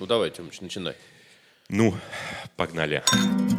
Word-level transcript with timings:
Ну 0.00 0.06
давай, 0.06 0.30
Тёмыч, 0.30 0.60
начинай. 0.60 0.94
Ну, 1.68 1.94
погнали. 2.56 3.02
Kokoroy, 3.08 3.53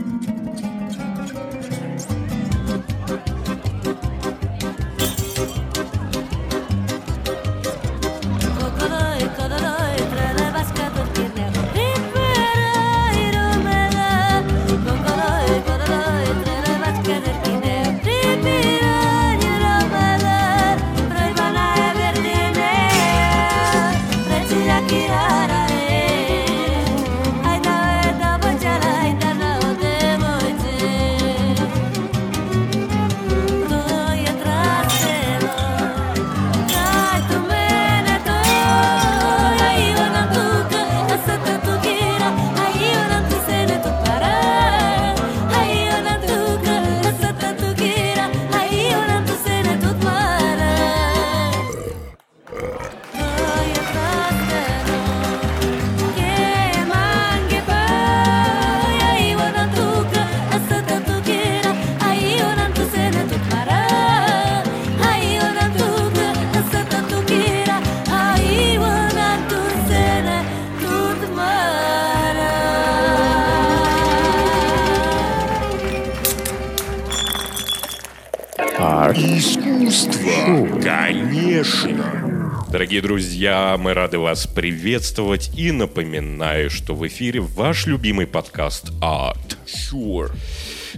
Дорогие 82.76 83.02
друзья, 83.02 83.78
мы 83.80 83.94
рады 83.94 84.20
вас 84.20 84.48
приветствовать 84.48 85.50
и 85.58 85.72
напоминаю, 85.72 86.70
что 86.70 86.94
в 86.94 87.08
эфире 87.08 87.40
ваш 87.40 87.86
любимый 87.86 88.28
подкаст 88.28 88.92
Art. 89.00 89.56
Sure. 89.66 90.30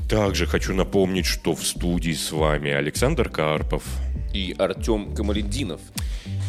Также 0.10 0.48
хочу 0.48 0.74
напомнить, 0.74 1.28
что 1.28 1.54
в 1.54 1.64
студии 1.64 2.14
с 2.14 2.32
вами 2.32 2.72
Александр 2.72 3.30
Карпов. 3.30 3.84
И 4.34 4.56
Артем 4.58 5.14
Камалединов. 5.14 5.80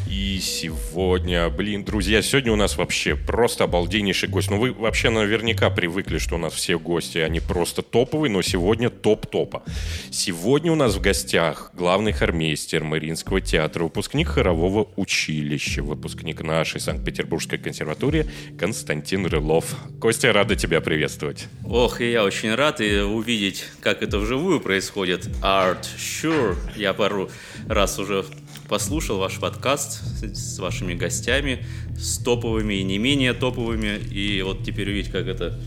И 0.09 0.41
сегодня, 0.41 1.51
блин, 1.51 1.84
друзья, 1.84 2.23
сегодня 2.23 2.51
у 2.51 2.56
нас 2.56 2.78
вообще 2.78 3.14
просто 3.14 3.64
обалденнейший 3.64 4.31
гость. 4.31 4.50
Ну, 4.50 4.59
вы 4.59 4.73
вообще 4.73 5.11
наверняка 5.11 5.69
привыкли, 5.69 6.17
что 6.17 6.37
у 6.37 6.39
нас 6.39 6.55
все 6.55 6.78
гости, 6.78 7.19
они 7.19 7.41
просто 7.41 7.83
топовые, 7.83 8.33
но 8.33 8.41
сегодня 8.41 8.89
топ-топа. 8.89 9.62
Сегодня 10.11 10.73
у 10.73 10.77
нас 10.77 10.95
в 10.95 11.03
гостях 11.03 11.73
главный 11.75 12.12
хормейстер 12.12 12.84
Мариинского 12.84 13.42
театра, 13.42 13.84
выпускник 13.84 14.28
хорового 14.28 14.89
училища, 14.97 15.83
выпускник 15.83 16.41
нашей 16.41 16.81
Санкт-Петербургской 16.81 17.59
консерватории 17.59 18.31
Константин 18.59 19.27
Рылов. 19.27 19.77
Костя, 20.00 20.33
рада 20.33 20.56
тебя 20.56 20.81
приветствовать. 20.81 21.48
Ох, 21.67 22.00
и 22.00 22.11
я 22.11 22.25
очень 22.25 22.55
рад 22.55 22.81
и 22.81 23.00
увидеть, 23.00 23.67
как 23.83 24.03
это 24.03 24.19
вживую 24.19 24.61
происходит. 24.61 25.27
Art, 25.43 25.84
sure. 25.98 26.56
Я 26.77 26.94
пару 26.94 27.28
раз 27.69 27.99
уже 27.99 28.25
послушал 28.69 29.19
ваш 29.19 29.39
подкаст 29.39 30.03
с 30.37 30.59
вашими 30.59 30.95
гостями, 30.95 31.65
с 31.99 32.19
топовыми 32.19 32.75
и 32.75 32.83
не 32.83 32.99
менее 32.99 33.33
топовыми. 33.33 33.99
И 33.99 34.43
вот 34.43 34.62
теперь 34.65 34.91
увидеть, 34.91 35.11
как 35.11 35.27
это 35.27 35.59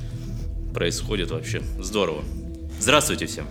происходит 0.74 1.32
вообще. 1.32 1.62
Здорово. 1.80 2.24
Здравствуйте 2.80 3.26
всем. 3.26 3.46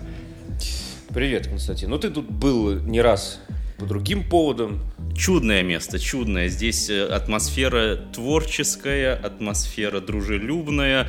Привет, 1.09 1.49
Константин. 1.49 1.91
Ну 1.91 1.99
ты 1.99 2.11
тут 2.11 2.31
был 2.31 2.75
не 2.81 3.01
раз 3.01 3.41
по 3.79 3.87
другим 3.87 4.29
поводам. 4.29 4.81
Чудное 5.17 5.63
место, 5.63 5.99
чудное. 5.99 6.49
Здесь 6.49 6.89
э, 6.89 7.05
атмосфера 7.07 7.97
творческая, 7.97 9.15
атмосфера 9.17 10.01
дружелюбная, 10.01 11.09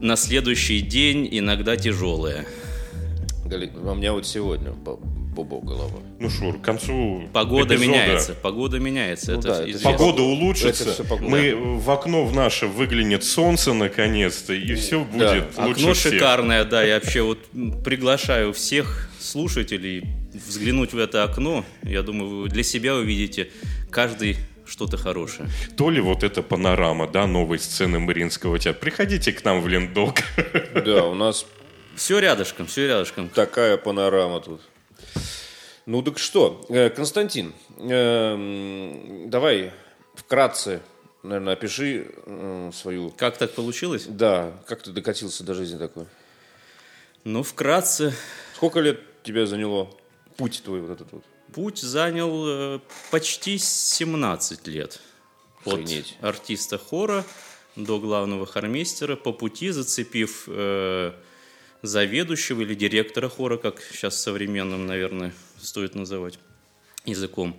на 0.00 0.16
следующий 0.16 0.80
день 0.80 1.28
иногда 1.30 1.76
тяжелая. 1.76 2.46
Гали- 3.44 3.70
А 3.84 3.92
у 3.92 3.94
меня 3.94 4.12
вот 4.12 4.26
сегодня 4.26 4.72
бобо 5.34 5.60
голова. 5.60 5.98
Ну, 6.20 6.30
Шур, 6.30 6.58
к 6.58 6.62
концу 6.62 7.24
Погода 7.32 7.74
эпизода 7.74 7.90
меняется, 7.92 8.34
погода 8.34 8.78
меняется. 8.78 9.32
Ну 9.32 9.38
это 9.40 9.48
да, 9.48 9.68
это. 9.68 9.78
Погода 9.82 10.22
улучшится. 10.22 10.90
Это 10.90 11.04
погода. 11.04 11.28
Мы 11.28 11.54
в 11.78 11.90
окно 11.90 12.24
в 12.24 12.34
наше 12.34 12.66
выглянет 12.66 13.24
солнце 13.24 13.72
наконец-то, 13.72 14.52
и 14.54 14.74
все 14.74 15.04
будет 15.04 15.56
лучше 15.58 15.72
Окно 15.80 15.94
всех. 15.94 16.12
шикарное, 16.12 16.64
да. 16.64 16.82
Я 16.82 16.94
вообще 17.00 17.22
вот 17.22 17.38
приглашаю 17.84 18.52
всех 18.52 19.10
слушателей 19.18 20.04
взглянуть 20.32 20.92
в 20.92 20.98
это 20.98 21.24
окно. 21.24 21.64
Я 21.82 22.02
думаю, 22.02 22.42
вы 22.42 22.48
для 22.48 22.62
себя 22.62 22.94
увидите 22.94 23.50
каждый 23.90 24.36
что-то 24.66 24.96
хорошее. 24.96 25.48
То 25.76 25.90
ли 25.90 26.00
вот 26.00 26.22
эта 26.24 26.42
панорама, 26.42 27.06
да, 27.06 27.26
новой 27.26 27.58
сцены 27.58 27.98
Мариинского 27.98 28.58
театра. 28.58 28.80
Приходите 28.80 29.32
к 29.32 29.44
нам 29.44 29.60
в 29.60 29.68
Лендок. 29.68 30.22
Да, 30.74 31.04
у 31.04 31.14
нас 31.14 31.44
Все 31.96 32.18
рядышком, 32.18 32.66
все 32.66 32.86
рядышком. 32.88 33.28
такая 33.28 33.76
панорама 33.76 34.40
тут. 34.40 34.60
Ну 35.86 36.02
так 36.02 36.18
что, 36.18 36.64
э, 36.68 36.88
Константин, 36.90 37.52
эм, 37.78 39.28
давай 39.28 39.72
вкратце, 40.14 40.80
наверное, 41.22 41.52
опиши 41.54 42.10
свою... 42.72 43.10
Как 43.10 43.36
так 43.36 43.52
получилось? 43.52 44.06
Да, 44.08 44.52
как 44.66 44.82
ты 44.82 44.92
докатился 44.92 45.44
до 45.44 45.54
жизни 45.54 45.78
такой? 45.78 46.06
Ну, 47.24 47.42
вкратце, 47.42 48.14
Сколько 48.54 48.80
лет 48.80 49.00
тебя 49.22 49.46
заняло 49.46 49.90
путь 50.36 50.62
твой 50.64 50.80
вот 50.80 50.90
этот 50.90 51.12
вот? 51.12 51.24
путь 51.54 51.78
занял 51.78 52.76
э, 52.76 52.80
почти 53.10 53.58
17 53.58 54.66
лет. 54.66 55.00
От 55.64 55.74
Охренеть. 55.74 56.16
артиста 56.20 56.78
хора 56.78 57.24
до 57.76 57.98
главного 58.00 58.44
хормейстера, 58.46 59.16
по 59.16 59.32
пути 59.32 59.70
зацепив 59.70 60.44
э, 60.48 61.12
заведующего 61.82 62.62
или 62.62 62.74
директора 62.74 63.28
хора, 63.28 63.56
как 63.56 63.80
сейчас 63.80 64.20
современным, 64.20 64.86
наверное, 64.86 65.32
стоит 65.64 65.94
называть 65.94 66.38
языком. 67.04 67.56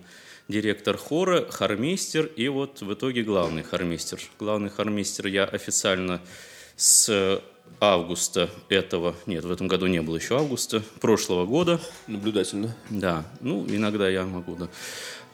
Директор 0.48 0.96
хора, 0.96 1.46
хормейстер 1.50 2.26
и 2.26 2.48
вот 2.48 2.80
в 2.80 2.92
итоге 2.92 3.22
главный 3.22 3.62
хормейстер. 3.62 4.20
Главный 4.38 4.70
хормейстер 4.70 5.26
я 5.26 5.44
официально 5.44 6.20
с 6.76 7.42
августа 7.80 8.48
этого, 8.68 9.14
нет, 9.26 9.44
в 9.44 9.50
этом 9.50 9.68
году 9.68 9.86
не 9.86 10.00
было 10.00 10.16
еще 10.16 10.38
августа, 10.38 10.82
прошлого 11.00 11.46
года, 11.46 11.80
Наблюдательно. 12.06 12.74
да, 12.90 13.24
ну, 13.40 13.66
иногда 13.68 14.08
я 14.08 14.24
могу, 14.24 14.54
да. 14.54 14.68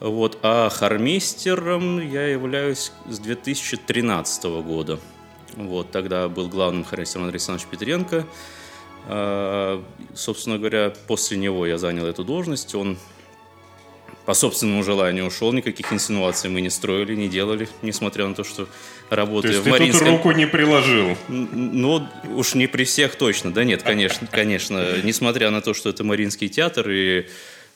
Вот, 0.01 0.39
а 0.43 0.69
хормейстером 0.69 2.01
я 2.01 2.27
являюсь 2.27 2.91
с 3.09 3.19
2013 3.19 4.45
года. 4.65 4.99
Вот, 5.55 5.91
тогда 5.93 6.29
был 6.29 6.49
главным 6.49 6.85
хормейстером 6.85 7.25
Андрей 7.25 7.37
Александрович 7.37 7.69
Петренко. 7.71 8.27
А, 9.09 9.83
собственно 10.15 10.59
говоря, 10.59 10.93
после 11.07 11.37
него 11.37 11.67
я 11.67 11.79
занял 11.79 12.07
эту 12.07 12.25
должность. 12.25 12.75
Он 12.75 12.99
по 14.25 14.35
собственному 14.35 14.85
желанию 14.85 15.27
ушел, 15.27 15.53
никаких 15.53 15.93
инсинуаций 15.93 16.49
мы 16.49 16.61
не 16.61 16.71
строили, 16.71 17.17
не 17.17 17.29
делали, 17.29 17.69
несмотря 17.83 18.27
на 18.29 18.35
то, 18.35 18.45
что 18.45 18.67
То 18.67 18.71
работая 19.11 19.53
есть 19.53 19.63
в 19.63 19.65
ты 19.65 19.71
тут 19.71 19.81
Мариинском... 19.81 20.09
руку 20.09 20.31
не 20.31 20.47
приложил. 20.47 21.17
Ну, 21.29 22.07
уж 22.35 22.55
не 22.55 22.69
при 22.69 22.85
всех 22.85 23.17
точно. 23.17 23.53
Да 23.53 23.65
нет, 23.65 23.83
конечно, 23.83 24.29
конечно. 24.31 24.99
Несмотря 25.03 25.51
на 25.51 25.61
то, 25.61 25.75
что 25.75 25.89
это 25.89 26.05
Мариинский 26.05 26.49
театр 26.49 26.89
и 26.89 27.27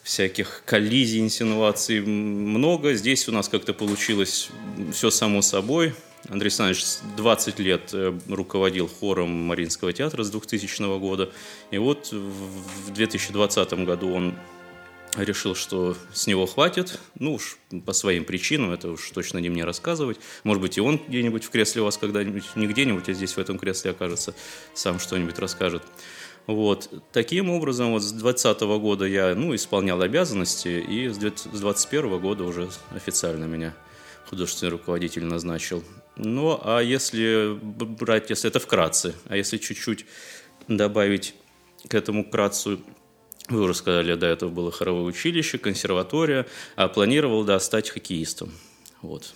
всяких 0.06 0.62
коллизий, 0.64 1.20
инсинуаций 1.20 2.00
много, 2.00 2.94
здесь 2.94 3.28
у 3.28 3.32
нас 3.32 3.48
как-то 3.48 3.74
получилось 3.74 4.50
все 4.92 5.10
само 5.10 5.42
собой. 5.42 5.94
Андрей 6.28 6.46
Александрович 6.46 6.84
20 7.16 7.58
лет 7.58 7.90
э, 7.92 8.16
руководил 8.28 8.88
хором 8.88 9.30
Мариинского 9.30 9.92
театра 9.92 10.22
с 10.22 10.30
2000 10.30 10.98
года. 11.00 11.32
И 11.72 11.78
вот 11.78 12.12
в 12.12 12.66
в 12.86 12.92
2020 12.94 13.72
году 13.84 14.12
он 14.12 14.34
решил, 15.16 15.56
что 15.56 15.96
с 16.12 16.26
него 16.28 16.46
хватит, 16.46 17.00
ну 17.18 17.34
уж 17.34 17.58
по 17.84 17.92
своим 17.92 18.24
причинам, 18.24 18.70
это 18.70 18.90
уж 18.90 19.10
точно 19.10 19.38
не 19.38 19.48
мне 19.48 19.64
рассказывать. 19.64 20.18
Может 20.44 20.62
быть, 20.62 20.78
и 20.78 20.80
он 20.80 21.00
где-нибудь 21.08 21.44
в 21.44 21.50
кресле 21.50 21.82
у 21.82 21.84
вас 21.84 21.98
когда-нибудь, 21.98 22.44
не 22.54 22.66
где-нибудь, 22.66 23.08
а 23.08 23.12
здесь 23.12 23.32
в 23.32 23.38
этом 23.38 23.58
кресле 23.58 23.90
окажется, 23.90 24.34
сам 24.74 25.00
что-нибудь 25.00 25.38
расскажет. 25.38 25.82
Вот. 26.46 26.90
Таким 27.12 27.50
образом, 27.50 27.92
вот 27.92 28.02
с 28.02 28.12
2020 28.12 28.60
года 28.80 29.04
я 29.04 29.34
ну, 29.34 29.54
исполнял 29.54 30.00
обязанности, 30.00 30.68
и 30.68 31.08
с 31.08 31.18
2021 31.18 32.18
года 32.18 32.44
уже 32.44 32.68
официально 32.94 33.44
меня 33.44 33.74
художественный 34.28 34.70
руководитель 34.70 35.24
назначил. 35.24 35.82
Ну, 36.16 36.58
а 36.62 36.80
если 36.80 37.58
брать, 37.60 38.30
если 38.30 38.48
это 38.48 38.60
вкратце, 38.60 39.14
а 39.28 39.36
если 39.36 39.58
чуть-чуть 39.58 40.06
добавить 40.68 41.34
к 41.88 41.94
этому 41.94 42.24
вкратце, 42.24 42.78
вы 43.48 43.62
уже 43.62 43.74
сказали, 43.74 44.14
до 44.14 44.26
этого 44.26 44.50
было 44.50 44.72
хоровое 44.72 45.04
училище, 45.04 45.58
консерватория, 45.58 46.46
а 46.74 46.88
планировал, 46.88 47.44
да, 47.44 47.60
стать 47.60 47.90
хоккеистом. 47.90 48.52
Вот. 49.02 49.34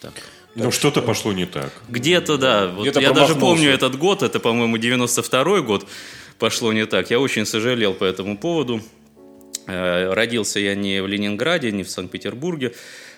Так. 0.00 0.12
Ну, 0.54 0.70
что-то 0.70 1.00
пошло 1.00 1.32
не 1.32 1.46
так. 1.46 1.72
Где-то, 1.88 2.36
да. 2.36 2.66
Вот 2.68 2.82
Где-то 2.82 3.00
я 3.00 3.12
даже 3.12 3.34
помню 3.34 3.70
этот 3.70 3.96
год, 3.96 4.22
это, 4.22 4.40
по-моему, 4.40 4.76
92-й 4.76 5.62
год 5.62 5.86
пошло 6.40 6.72
не 6.72 6.86
так. 6.86 7.10
Я 7.10 7.20
очень 7.20 7.46
сожалел 7.46 7.94
по 7.94 8.04
этому 8.04 8.36
поводу. 8.36 8.80
Э, 9.66 10.12
Родился 10.12 10.58
я 10.58 10.74
не 10.74 11.00
в 11.02 11.06
Ленинграде, 11.06 11.70
не 11.70 11.84
в 11.84 11.90
Санкт-Петербурге, 11.90 12.74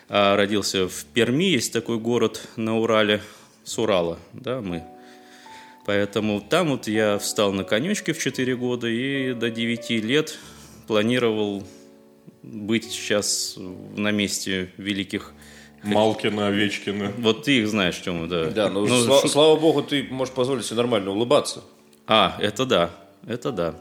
а 0.08 0.36
родился 0.36 0.88
в 0.88 1.04
Перми, 1.14 1.44
есть 1.44 1.72
такой 1.72 1.98
город 1.98 2.42
на 2.56 2.78
Урале, 2.78 3.22
с 3.64 3.78
Урала, 3.78 4.18
да, 4.32 4.60
мы. 4.60 4.82
Поэтому 5.86 6.40
там 6.40 6.70
вот 6.70 6.86
я 6.88 7.18
встал 7.18 7.52
на 7.52 7.64
конечке 7.64 8.12
в 8.12 8.18
4 8.18 8.54
года 8.56 8.86
и 8.88 9.32
до 9.34 9.50
9 9.50 9.90
лет 10.00 10.38
планировал 10.86 11.64
быть 12.42 12.84
сейчас 12.90 13.56
на 13.96 14.10
месте 14.10 14.70
великих 14.76 15.32
Малкина, 15.82 16.48
Овечкина. 16.48 17.12
вот 17.18 17.44
ты 17.44 17.58
их 17.58 17.68
знаешь, 17.68 18.00
Тёма, 18.00 18.28
да. 18.28 18.46
Да, 18.50 18.68
ну, 18.68 18.86
Ну, 18.86 18.94
сла- 19.04 19.22
шу- 19.22 19.28
слава 19.28 19.56
богу, 19.58 19.82
ты 19.82 20.04
можешь 20.10 20.32
позволить 20.34 20.64
себе 20.64 20.76
нормально 20.76 21.10
улыбаться. 21.10 21.62
А, 22.06 22.36
это 22.40 22.64
да, 22.64 22.90
это 23.26 23.52
да, 23.52 23.74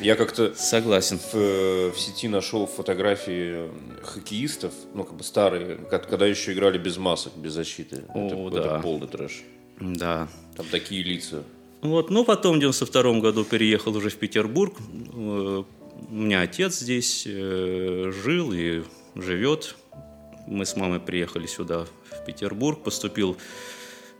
Я 0.00 0.16
как-то 0.16 0.54
согласен. 0.54 1.18
в, 1.18 1.34
э, 1.34 1.90
в 1.90 1.98
сети 1.98 2.28
нашел 2.28 2.66
фотографии 2.66 3.70
хоккеистов, 4.02 4.72
ну, 4.94 5.04
как 5.04 5.16
бы 5.16 5.24
старые, 5.24 5.76
когда 5.76 6.26
еще 6.26 6.52
играли 6.52 6.78
без 6.78 6.96
масок, 6.96 7.36
без 7.36 7.52
защиты. 7.52 8.04
О, 8.14 8.48
это, 8.48 8.56
да. 8.56 8.60
это 8.76 8.80
полный 8.80 9.08
трэш. 9.08 9.42
Да. 9.80 10.28
Там 10.56 10.66
такие 10.70 11.02
лица. 11.02 11.42
Вот, 11.82 12.10
ну, 12.10 12.24
потом 12.24 12.56
в 12.56 12.60
92 12.60 13.20
году 13.20 13.44
переехал 13.44 13.96
уже 13.96 14.10
в 14.10 14.16
Петербург. 14.16 14.74
Э, 15.14 15.62
У 16.10 16.14
меня 16.14 16.42
отец 16.42 16.78
здесь 16.78 17.24
э, 17.26 18.12
жил 18.22 18.52
и 18.52 18.82
живет. 19.14 19.76
Мы 20.46 20.66
с 20.66 20.76
мамой 20.76 21.00
приехали 21.00 21.46
сюда, 21.46 21.86
в 22.10 22.24
Петербург, 22.24 22.82
поступил 22.82 23.36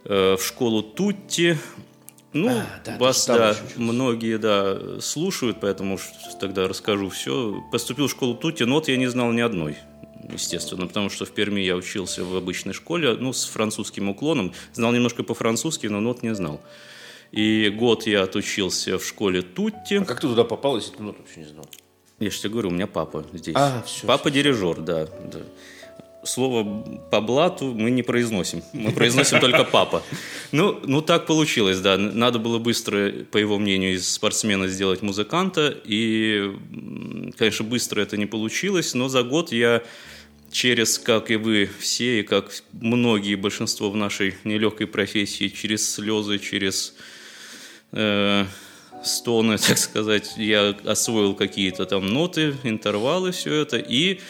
э, 0.05 0.37
в 0.37 0.43
школу 0.43 0.83
Тутти. 0.83 1.59
Ну, 2.32 2.49
А, 2.49 2.65
да, 2.85 2.97
вас, 2.99 3.27
да, 3.27 3.56
многие, 3.77 4.38
да, 4.38 5.00
слушают, 5.00 5.59
поэтому 5.61 5.99
тогда 6.41 6.69
расскажу 6.69 7.09
все. 7.09 7.61
Поступил 7.73 8.06
в 8.06 8.11
школу 8.11 8.35
Тутти, 8.35 8.62
нот 8.62 8.87
я 8.88 8.97
не 8.97 9.09
знал 9.09 9.32
ни 9.32 9.41
одной, 9.41 9.77
естественно, 10.32 10.87
потому 10.87 11.11
что 11.11 11.25
в 11.25 11.32
Перми 11.32 11.61
я 11.61 11.75
учился 11.75 12.25
в 12.25 12.37
обычной 12.37 12.73
школе, 12.73 13.15
ну, 13.15 13.32
с 13.32 13.44
французским 13.47 14.09
уклоном. 14.09 14.53
Знал 14.73 14.93
немножко 14.93 15.25
по-французски, 15.25 15.88
но 15.88 15.99
нот 16.00 16.23
не 16.23 16.35
знал. 16.35 16.61
И 17.32 17.69
год 17.69 18.06
я 18.06 18.23
отучился 18.23 18.99
в 18.99 19.05
школе 19.05 19.43
Тутти. 19.43 19.94
А 19.97 20.05
как 20.05 20.21
ты 20.21 20.29
туда 20.29 20.44
попал, 20.44 20.76
если 20.76 20.94
ты 20.97 21.03
нот 21.03 21.19
вообще 21.19 21.41
не 21.41 21.47
знал? 21.47 21.67
Я 22.21 22.31
же 22.31 22.38
тебе 22.38 22.50
говорю, 22.50 22.69
у 22.69 22.73
меня 22.73 22.87
папа 22.87 23.25
здесь. 23.33 23.55
А, 23.56 23.83
всё, 23.87 24.06
папа 24.06 24.31
дирижер, 24.31 24.81
да, 24.81 25.06
да. 25.06 25.41
Слово 26.23 26.85
по 27.11 27.21
блату 27.21 27.73
мы 27.75 27.91
не 27.91 28.03
произносим. 28.03 28.63
Мы 28.73 28.93
произносим 28.93 29.41
только 29.41 29.65
папа. 29.65 30.03
Ну, 30.53 30.79
ну, 30.85 31.01
так 31.01 31.27
получилось, 31.27 31.81
да. 31.81 31.97
Надо 31.97 32.39
было 32.39 32.59
быстро, 32.59 33.11
по 33.31 33.39
его 33.39 33.59
мнению, 33.59 33.95
из 33.95 34.13
спортсмена 34.13 34.69
сделать 34.69 35.03
музыканта. 35.03 35.75
И, 35.85 36.53
конечно, 37.39 37.65
быстро 37.65 38.03
это 38.03 38.17
не 38.17 38.27
получилось, 38.27 38.95
но 38.95 39.09
за 39.09 39.23
год 39.23 39.53
я 39.53 39.83
через, 40.51 40.99
как 40.99 41.31
и 41.31 41.37
вы 41.37 41.71
все, 41.79 42.21
и 42.21 42.23
как 42.23 42.53
многие, 42.73 43.37
большинство 43.37 43.91
в 43.91 43.97
нашей 43.97 44.35
нелегкой 44.45 44.87
профессии, 44.87 45.49
через 45.49 45.91
слезы, 45.91 46.39
через 46.39 46.95
э, 47.93 48.45
стоны, 49.05 49.59
так 49.67 49.79
сказать, 49.79 50.33
я 50.37 50.77
освоил 50.85 51.35
какие-то 51.35 51.87
там 51.87 52.07
ноты, 52.07 52.57
интервалы, 52.65 53.33
все 53.33 53.55
это, 53.55 53.79
и 53.79 54.21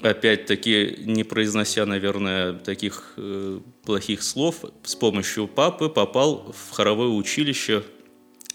опять-таки, 0.00 0.96
не 1.00 1.24
произнося, 1.24 1.86
наверное, 1.86 2.54
таких 2.54 3.14
э, 3.16 3.60
плохих 3.84 4.22
слов, 4.22 4.64
с 4.84 4.94
помощью 4.94 5.48
папы 5.48 5.88
попал 5.88 6.52
в 6.52 6.72
хоровое 6.72 7.08
училище, 7.08 7.82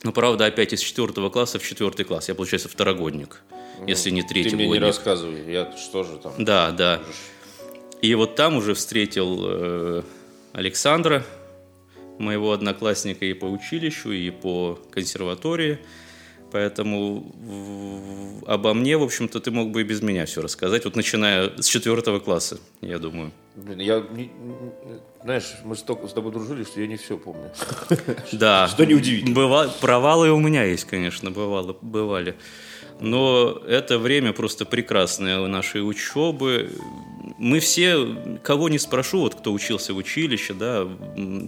но, 0.03 0.11
правда, 0.11 0.45
опять 0.45 0.73
из 0.73 0.81
четвертого 0.81 1.29
класса 1.29 1.59
в 1.59 1.63
четвертый 1.63 2.05
класс. 2.05 2.27
Я, 2.27 2.35
получается, 2.35 2.69
второгодник, 2.69 3.41
если 3.87 4.09
не 4.09 4.23
третий 4.23 4.51
Ты 4.51 4.55
мне 4.57 4.67
не 4.67 4.79
рассказывай, 4.79 5.51
я 5.51 5.75
что 5.77 6.03
же 6.03 6.17
там? 6.17 6.33
Да, 6.37 6.71
да. 6.71 7.01
И 8.01 8.13
вот 8.15 8.35
там 8.35 8.57
уже 8.57 8.73
встретил 8.73 9.39
э, 9.45 10.03
Александра, 10.51 11.25
моего 12.19 12.51
одноклассника 12.51 13.25
и 13.25 13.33
по 13.33 13.45
училищу, 13.45 14.11
и 14.11 14.29
по 14.29 14.79
консерватории. 14.91 15.79
Поэтому 16.53 17.33
обо 18.45 18.75
мне, 18.75 18.95
в 18.95 19.01
общем-то, 19.01 19.39
ты 19.39 19.49
мог 19.49 19.71
бы 19.71 19.81
и 19.81 19.83
без 19.83 20.03
меня 20.03 20.27
все 20.27 20.39
рассказать, 20.39 20.85
вот 20.85 20.95
начиная 20.95 21.49
с 21.59 21.65
четвертого 21.65 22.19
класса, 22.19 22.59
я 22.81 22.99
думаю. 22.99 23.31
Блин, 23.55 23.79
я, 23.79 24.03
знаешь, 25.23 25.55
мы 25.65 25.75
столько 25.75 26.07
с 26.07 26.13
тобой 26.13 26.31
дружили, 26.31 26.63
что 26.63 26.79
я 26.79 26.85
не 26.85 26.97
все 26.97 27.17
помню. 27.17 27.51
Да. 28.31 28.67
Что 28.67 28.85
неудивительно. 28.85 29.35
Быва- 29.35 29.71
провалы 29.81 30.31
у 30.31 30.39
меня 30.39 30.63
есть, 30.63 30.85
конечно, 30.85 31.31
бывало, 31.31 31.75
бывали. 31.81 32.35
Но 32.99 33.59
это 33.67 33.97
время 33.97 34.31
просто 34.31 34.65
прекрасное 34.65 35.47
нашей 35.47 35.81
учебы. 35.81 36.69
Мы 37.37 37.59
все, 37.59 38.39
кого 38.43 38.69
не 38.69 38.77
спрошу, 38.77 39.21
вот 39.21 39.35
кто 39.35 39.51
учился 39.51 39.93
в 39.93 39.97
училище, 39.97 40.53
да, 40.53 40.87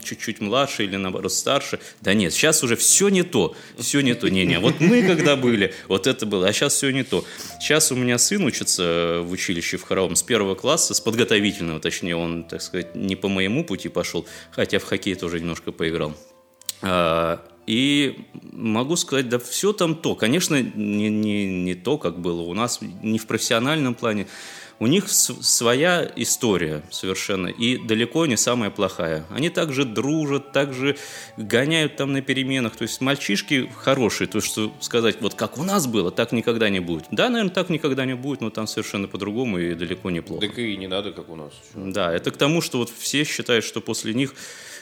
чуть-чуть 0.03 0.41
младше 0.41 0.83
или 0.83 0.95
наоборот 0.95 1.31
старше, 1.31 1.79
да 2.01 2.13
нет, 2.13 2.33
сейчас 2.33 2.63
уже 2.63 2.75
все 2.75 3.09
не 3.09 3.23
то, 3.23 3.55
все 3.77 4.01
не 4.01 4.15
то. 4.15 4.27
Не-не, 4.27 4.59
вот 4.59 4.79
мы 4.79 5.03
когда 5.03 5.35
были, 5.35 5.73
вот 5.87 6.07
это 6.07 6.25
было, 6.25 6.47
а 6.47 6.53
сейчас 6.53 6.73
все 6.73 6.89
не 6.89 7.03
то. 7.03 7.23
Сейчас 7.59 7.91
у 7.91 7.95
меня 7.95 8.17
сын 8.17 8.43
учится 8.43 9.21
в 9.23 9.31
училище 9.31 9.77
в 9.77 9.83
хоровом 9.83 10.15
с 10.15 10.23
первого 10.23 10.55
класса, 10.55 10.93
с 10.93 10.99
подготовительного, 11.01 11.79
точнее, 11.79 12.15
он, 12.15 12.43
так 12.43 12.61
сказать, 12.61 12.95
не 12.95 13.15
по 13.15 13.27
моему 13.27 13.63
пути 13.63 13.89
пошел, 13.89 14.25
хотя 14.51 14.79
в 14.79 14.83
хоккей 14.83 15.15
тоже 15.15 15.39
немножко 15.39 15.71
поиграл. 15.71 16.15
А, 16.81 17.41
И 17.67 18.25
могу 18.51 18.95
сказать, 18.95 19.29
да 19.29 19.39
все 19.39 19.73
там 19.73 19.95
то. 19.95 20.15
Конечно, 20.15 20.61
не, 20.61 21.09
не, 21.09 21.63
не 21.63 21.75
то, 21.75 21.97
как 21.97 22.19
было 22.19 22.41
у 22.41 22.53
нас, 22.53 22.79
не 22.81 23.17
в 23.17 23.25
профессиональном 23.25 23.95
плане. 23.95 24.27
У 24.77 24.87
них 24.87 25.09
своя 25.09 26.11
история 26.17 26.83
совершенно, 26.91 27.47
и 27.47 27.77
далеко 27.77 28.25
не 28.25 28.35
самая 28.35 28.69
плохая. 28.69 29.25
Они 29.29 29.49
также 29.49 29.85
дружат, 29.85 30.51
также 30.51 30.97
гоняют 31.37 31.95
там 31.95 32.11
на 32.11 32.21
переменах. 32.21 32.75
То 32.75 32.81
есть 32.81 32.99
мальчишки 32.99 33.71
хорошие, 33.77 34.27
то 34.27 34.41
что 34.41 34.73
сказать, 34.81 35.21
вот 35.21 35.35
как 35.35 35.57
у 35.57 35.63
нас 35.63 35.87
было, 35.87 36.11
так 36.11 36.33
никогда 36.33 36.69
не 36.69 36.81
будет. 36.81 37.05
Да, 37.11 37.29
наверное, 37.29 37.53
так 37.53 37.69
никогда 37.69 38.05
не 38.05 38.15
будет, 38.15 38.41
но 38.41 38.49
там 38.49 38.67
совершенно 38.67 39.07
по-другому 39.07 39.59
и 39.59 39.75
далеко 39.75 40.11
не 40.11 40.21
плохо. 40.21 40.47
Так 40.47 40.59
и 40.59 40.75
не 40.75 40.87
надо, 40.87 41.13
как 41.13 41.29
у 41.29 41.35
нас. 41.37 41.53
Да, 41.73 42.13
это 42.13 42.31
к 42.31 42.37
тому, 42.37 42.59
что 42.59 42.79
вот 42.79 42.89
все 42.89 43.23
считают, 43.23 43.63
что 43.63 43.79
после 43.79 44.13
них 44.13 44.35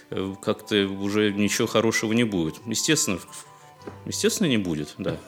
э, 0.09 0.33
как-то 0.41 0.87
уже 0.87 1.31
ничего 1.31 1.67
хорошего 1.67 2.13
не 2.13 2.23
будет. 2.23 2.55
Естественно, 2.65 3.19
естественно, 4.07 4.47
не 4.47 4.57
будет, 4.57 4.95
да. 4.97 5.17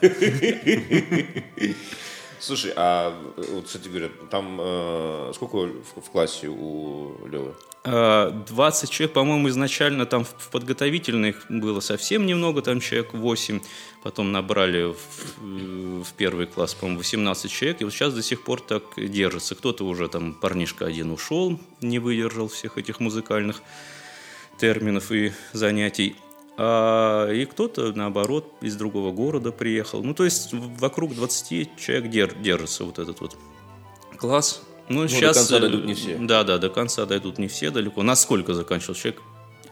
Слушай, 2.40 2.72
а 2.76 3.14
э, 3.36 3.44
вот, 3.52 3.66
кстати 3.66 3.88
говоря, 3.88 4.08
там 4.30 4.58
э, 4.60 5.32
сколько 5.34 5.56
в, 5.56 6.00
в 6.00 6.10
классе 6.10 6.48
у 6.48 7.26
Левы? 7.26 7.54
А, 7.84 8.30
20 8.30 8.90
человек, 8.90 9.14
по-моему, 9.14 9.48
изначально 9.48 10.06
там 10.06 10.24
в 10.24 10.50
подготовительных 10.50 11.46
было 11.48 11.80
совсем 11.80 12.26
немного, 12.26 12.60
там 12.60 12.80
человек 12.80 13.14
8, 13.14 13.60
потом 14.02 14.32
набрали 14.32 14.92
в, 14.92 14.98
э, 15.42 16.02
в 16.02 16.12
первый 16.16 16.46
класс, 16.46 16.74
по-моему, 16.74 16.98
18 16.98 17.50
человек, 17.50 17.80
и 17.80 17.84
вот 17.84 17.92
сейчас 17.92 18.12
до 18.12 18.22
сих 18.22 18.42
пор 18.42 18.60
так 18.60 18.82
держится. 18.96 19.54
Кто-то 19.54 19.86
уже 19.86 20.08
там, 20.08 20.34
парнишка 20.34 20.86
один 20.86 21.12
ушел, 21.12 21.60
не 21.80 21.98
выдержал 22.00 22.48
всех 22.48 22.76
этих 22.76 22.98
музыкальных 22.98 23.62
терминов 24.58 25.12
и 25.12 25.32
занятий. 25.52 26.16
А, 26.58 27.30
и 27.30 27.44
кто-то, 27.44 27.92
наоборот, 27.92 28.52
из 28.62 28.76
другого 28.76 29.12
города 29.12 29.52
приехал. 29.52 30.02
Ну, 30.02 30.14
то 30.14 30.24
есть 30.24 30.50
вокруг 30.52 31.14
20 31.14 31.76
человек 31.76 32.10
дер- 32.10 32.42
держится 32.42 32.84
вот 32.84 32.98
этот 32.98 33.20
вот 33.20 33.36
класс. 34.16 34.62
Ну, 34.88 35.02
до 35.02 35.08
сейчас... 35.08 35.36
конца 35.36 35.56
э, 35.56 35.60
дойдут 35.60 35.84
не 35.84 35.94
все. 35.94 36.16
Да, 36.18 36.44
да, 36.44 36.58
до 36.58 36.70
конца 36.70 37.04
дойдут 37.06 37.38
не 37.38 37.48
все 37.48 37.70
далеко. 37.70 38.02
На 38.02 38.16
сколько 38.16 38.54
заканчивал 38.54 38.94
человек? 38.94 39.20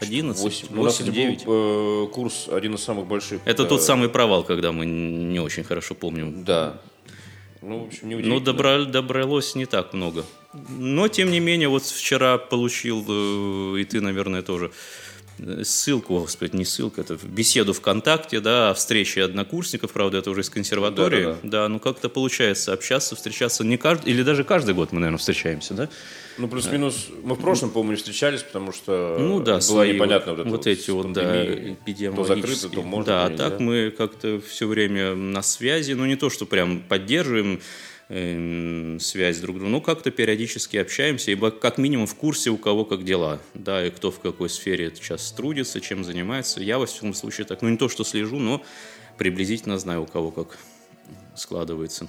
11? 0.01 0.43
Восемь. 0.43 0.67
Ну, 0.71 0.83
у 0.83 0.85
нас, 0.85 0.99
8, 0.99 1.05
кстати, 1.05 1.17
9? 1.17 1.45
был, 1.47 2.05
э, 2.05 2.09
курс 2.09 2.49
один 2.49 2.75
из 2.75 2.83
самых 2.83 3.07
больших. 3.07 3.41
Это 3.45 3.63
э, 3.63 3.67
тот 3.67 3.83
самый 3.83 4.09
провал, 4.09 4.43
когда 4.45 4.73
мы 4.73 4.85
не 4.85 5.41
очень 5.41 5.65
хорошо 5.65 5.95
помним. 5.95 6.45
Да. 6.45 6.81
Ну, 7.63 7.85
в 7.85 7.87
общем, 7.87 8.09
не 8.09 8.17
Но 8.17 8.41
добра- 8.41 8.85
добралось 8.85 9.55
не 9.55 9.65
так 9.65 9.95
много. 9.95 10.25
Но, 10.69 11.09
тем 11.09 11.31
не 11.31 11.41
менее, 11.41 11.69
вот 11.69 11.85
вчера 11.85 12.37
получил, 12.37 13.05
э, 13.09 13.81
и 13.81 13.85
ты, 13.85 14.01
наверное, 14.01 14.43
тоже, 14.43 14.67
э, 14.67 14.71
ссылку, 15.63 16.21
господи, 16.21 16.57
не 16.57 16.65
ссылка, 16.65 17.01
это 17.01 17.19
беседу 17.23 17.73
ВКонтакте, 17.73 18.41
да, 18.41 18.71
о 18.71 18.75
встрече 18.75 19.23
однокурсников, 19.25 19.93
правда, 19.93 20.19
это 20.19 20.31
уже 20.31 20.43
из 20.43 20.51
консерватории. 20.51 21.25
Да-да-да. 21.25 21.49
Да, 21.49 21.69
ну 21.69 21.79
как-то 21.79 22.09
получается 22.09 22.73
общаться, 22.73 23.17
встречаться 23.17 23.65
не 23.65 23.77
каждый, 23.77 24.11
или 24.11 24.23
даже 24.23 24.45
каждый 24.45 24.75
год 24.75 24.93
мы, 24.93 25.01
наверное, 25.01 25.19
встречаемся, 25.19 25.75
да? 25.75 25.89
Ну, 26.37 26.49
плюс-минус, 26.49 27.09
мы 27.23 27.37
в 27.37 27.41
прошлом, 27.41 27.71
по-моему, 27.71 27.93
не 27.93 27.97
встречались, 27.97 28.43
потому 28.43 28.73
что 28.73 29.17
Ну 29.21 29.41
да, 29.41 29.61
было 29.69 29.87
непонятно 29.87 30.35
вот, 30.35 30.45
вот, 30.45 30.51
вот 30.51 30.67
эти 30.67 30.91
вот, 30.91 31.13
да, 31.13 31.45
эпидемиологические. 31.45 32.13
То 32.13 32.25
закрыто, 32.25 32.69
то 32.69 32.83
можно, 32.83 33.05
Да, 33.05 33.25
а 33.27 33.31
так 33.31 33.61
мы 33.61 33.93
как-то 33.97 34.41
все 34.41 34.67
время 34.67 35.15
на 35.15 35.43
связи, 35.43 35.93
ну 35.93 36.07
не 36.07 36.17
то, 36.17 36.31
что 36.31 36.47
прям 36.47 36.81
поддерживаем 36.81 37.61
связь 39.01 39.39
друг 39.39 39.57
с 39.57 39.59
другом, 39.59 39.73
но 39.73 39.81
как-то 39.81 40.11
периодически 40.11 40.77
общаемся, 40.77 41.31
ибо 41.33 41.51
как 41.51 41.79
минимум 41.79 42.07
в 42.07 42.15
курсе 42.15 42.51
у 42.51 42.57
кого 42.57 42.85
как 42.85 43.05
дела, 43.05 43.41
да, 43.55 43.85
и 43.85 43.91
кто 43.91 44.11
в 44.11 44.21
какой 44.21 44.49
сфере 44.49 44.93
сейчас 44.95 45.33
трудится, 45.33 45.81
чем 45.81 46.05
занимается. 46.05 46.61
Я, 46.61 46.79
во 46.79 46.87
всяком 46.87 47.15
случае, 47.15 47.45
так, 47.47 47.63
ну 47.63 47.69
не 47.69 47.77
то, 47.77 47.89
что 47.89 48.05
слежу, 48.05 48.39
но 48.39 48.63
приблизительно 49.19 49.79
знаю, 49.79 50.03
у 50.03 50.07
кого 50.07 50.31
как 50.31 50.59
складывается. 51.35 52.09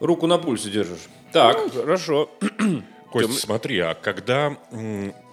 Руку 0.00 0.26
на 0.26 0.38
пульсе 0.38 0.70
держишь. 0.70 1.06
Так, 1.32 1.56
Ну, 1.56 1.70
хорошо. 1.82 2.30
Кость, 3.12 3.28
Тем- 3.28 3.36
смотри, 3.36 3.78
а 3.78 3.94
когда 3.94 4.56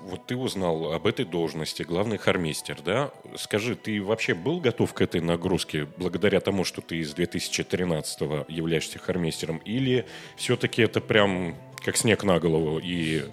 вот 0.09 0.25
ты 0.25 0.35
узнал 0.35 0.93
об 0.93 1.07
этой 1.07 1.25
должности, 1.25 1.83
главный 1.83 2.17
хормейстер, 2.17 2.81
да, 2.81 3.11
скажи, 3.37 3.75
ты 3.75 4.01
вообще 4.01 4.33
был 4.33 4.59
готов 4.59 4.93
к 4.93 5.01
этой 5.01 5.21
нагрузке 5.21 5.87
благодаря 5.97 6.39
тому, 6.39 6.63
что 6.63 6.81
ты 6.81 6.97
из 6.97 7.13
2013-го 7.13 8.45
являешься 8.47 8.99
хормейстером, 8.99 9.57
или 9.57 10.05
все-таки 10.35 10.81
это 10.81 11.01
прям 11.01 11.55
как 11.83 11.97
снег 11.97 12.23
на 12.23 12.39
голову 12.39 12.79
и 12.79 13.23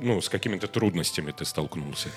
ну, 0.00 0.20
с 0.20 0.28
какими-то 0.28 0.68
трудностями 0.68 1.32
ты 1.32 1.44
столкнулся? 1.44 2.08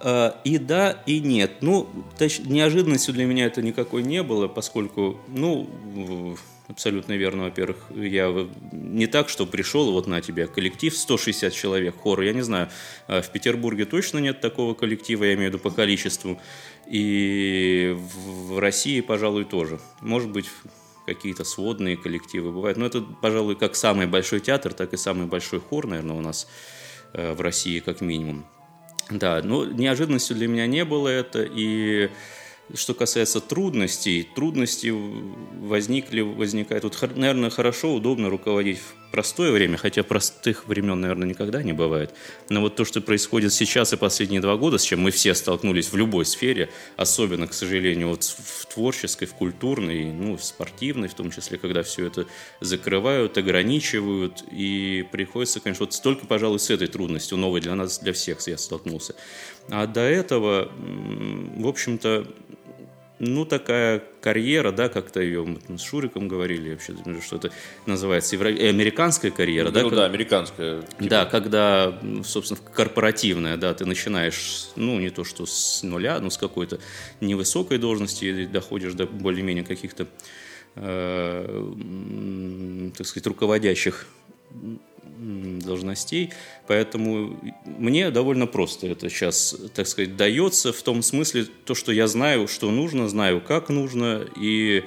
А, 0.00 0.40
И 0.44 0.58
да, 0.58 1.02
и 1.06 1.20
нет. 1.20 1.60
Ну, 1.60 1.88
неожиданностью 2.18 3.14
для 3.14 3.24
меня 3.24 3.46
это 3.46 3.62
никакой 3.62 4.02
не 4.02 4.22
было, 4.22 4.48
поскольку, 4.48 5.18
ну, 5.28 6.36
абсолютно 6.68 7.14
верно, 7.14 7.44
во-первых, 7.44 7.78
я 7.90 8.48
не 8.72 9.06
так, 9.06 9.28
что 9.28 9.46
пришел, 9.46 9.90
вот 9.90 10.06
на 10.06 10.20
тебе 10.20 10.46
коллектив 10.46 10.96
160 10.96 11.52
человек, 11.52 11.96
хор, 11.96 12.20
я 12.20 12.32
не 12.32 12.42
знаю, 12.42 12.68
а 13.06 13.22
в 13.22 13.32
Петербурге 13.32 13.84
точно 13.84 14.18
нет 14.18 14.40
такого 14.40 14.74
коллектива, 14.74 15.24
я 15.24 15.34
имею 15.34 15.50
в 15.50 15.54
виду 15.54 15.62
по 15.62 15.70
количеству, 15.70 16.40
и 16.86 17.96
в 17.96 18.58
России, 18.58 19.00
пожалуй, 19.00 19.44
тоже. 19.44 19.80
Может 20.00 20.30
быть, 20.30 20.46
какие-то 21.06 21.44
сводные 21.44 21.96
коллективы 21.96 22.52
бывают, 22.52 22.76
но 22.76 22.86
это, 22.86 23.00
пожалуй, 23.00 23.56
как 23.56 23.74
самый 23.74 24.06
большой 24.06 24.40
театр, 24.40 24.74
так 24.74 24.92
и 24.92 24.96
самый 24.96 25.26
большой 25.26 25.60
хор, 25.60 25.86
наверное, 25.86 26.16
у 26.16 26.20
нас 26.20 26.48
э, 27.14 27.32
в 27.32 27.40
России 27.40 27.80
как 27.80 28.02
минимум. 28.02 28.46
Да, 29.10 29.40
но 29.42 29.64
неожиданностью 29.64 30.36
для 30.36 30.48
меня 30.48 30.66
не 30.66 30.84
было 30.84 31.08
это. 31.08 31.42
И 31.42 32.10
что 32.74 32.94
касается 32.94 33.40
трудностей, 33.40 34.28
трудности 34.34 34.92
возникли, 35.60 36.20
возникают. 36.20 36.84
Вот, 36.84 37.16
наверное, 37.16 37.50
хорошо, 37.50 37.94
удобно 37.94 38.28
руководить 38.28 38.78
в 38.78 39.10
простое 39.10 39.52
время, 39.52 39.76
хотя 39.78 40.02
простых 40.02 40.68
времен, 40.68 41.00
наверное, 41.00 41.28
никогда 41.28 41.62
не 41.62 41.72
бывает. 41.72 42.12
Но 42.50 42.60
вот 42.60 42.76
то, 42.76 42.84
что 42.84 43.00
происходит 43.00 43.52
сейчас 43.52 43.92
и 43.92 43.96
последние 43.96 44.40
два 44.40 44.56
года, 44.56 44.78
с 44.78 44.82
чем 44.82 45.00
мы 45.00 45.10
все 45.10 45.34
столкнулись 45.34 45.90
в 45.90 45.96
любой 45.96 46.26
сфере, 46.26 46.68
особенно, 46.96 47.46
к 47.46 47.54
сожалению, 47.54 48.08
вот 48.08 48.24
в 48.24 48.66
творческой, 48.66 49.26
в 49.26 49.34
культурной, 49.34 50.12
ну, 50.12 50.36
в 50.36 50.44
спортивной, 50.44 51.08
в 51.08 51.14
том 51.14 51.30
числе, 51.30 51.58
когда 51.58 51.82
все 51.82 52.06
это 52.06 52.26
закрывают, 52.60 53.38
ограничивают, 53.38 54.44
и 54.50 55.06
приходится, 55.10 55.60
конечно, 55.60 55.86
вот 55.86 55.94
столько, 55.94 56.26
пожалуй, 56.26 56.58
с 56.58 56.68
этой 56.70 56.88
трудностью, 56.88 57.38
новой 57.38 57.60
для 57.60 57.74
нас, 57.74 57.98
для 57.98 58.12
всех 58.12 58.46
я 58.46 58.58
столкнулся. 58.58 59.14
А 59.70 59.86
до 59.86 60.00
этого, 60.00 60.70
в 60.76 61.66
общем-то, 61.66 62.26
ну, 63.20 63.44
такая 63.44 64.02
карьера, 64.20 64.72
да, 64.72 64.88
как-то 64.88 65.20
ее 65.20 65.44
мы 65.44 65.78
с 65.78 65.82
Шуриком 65.82 66.28
говорили, 66.28 66.72
вообще, 66.72 66.94
что 67.24 67.36
это 67.36 67.50
называется, 67.86 68.36
евро- 68.36 68.50
э, 68.50 68.68
американская 68.68 69.30
карьера, 69.30 69.70
да, 69.70 69.82
ну 69.82 69.90
как- 69.90 69.98
да, 69.98 70.04
американская. 70.06 70.82
да, 71.00 71.24
когда, 71.24 71.98
собственно, 72.24 72.60
корпоративная, 72.74 73.56
да, 73.56 73.74
ты 73.74 73.84
начинаешь, 73.86 74.68
ну, 74.76 74.98
не 75.00 75.10
то 75.10 75.24
что 75.24 75.46
с 75.46 75.82
нуля, 75.82 76.20
но 76.20 76.30
с 76.30 76.38
какой-то 76.38 76.78
невысокой 77.20 77.78
должности 77.78 78.24
и 78.26 78.46
доходишь 78.46 78.94
до 78.94 79.06
более-менее 79.06 79.64
каких-то, 79.64 80.06
э, 80.76 81.72
так 82.96 83.06
сказать, 83.06 83.26
руководящих 83.26 84.06
должностей, 85.18 86.32
поэтому 86.66 87.38
мне 87.64 88.10
довольно 88.10 88.46
просто 88.46 88.86
это 88.86 89.08
сейчас, 89.08 89.56
так 89.74 89.86
сказать, 89.86 90.16
дается 90.16 90.72
в 90.72 90.82
том 90.82 91.02
смысле, 91.02 91.46
то, 91.64 91.74
что 91.74 91.92
я 91.92 92.06
знаю, 92.06 92.48
что 92.48 92.70
нужно, 92.70 93.08
знаю, 93.08 93.40
как 93.40 93.68
нужно, 93.68 94.26
и 94.36 94.84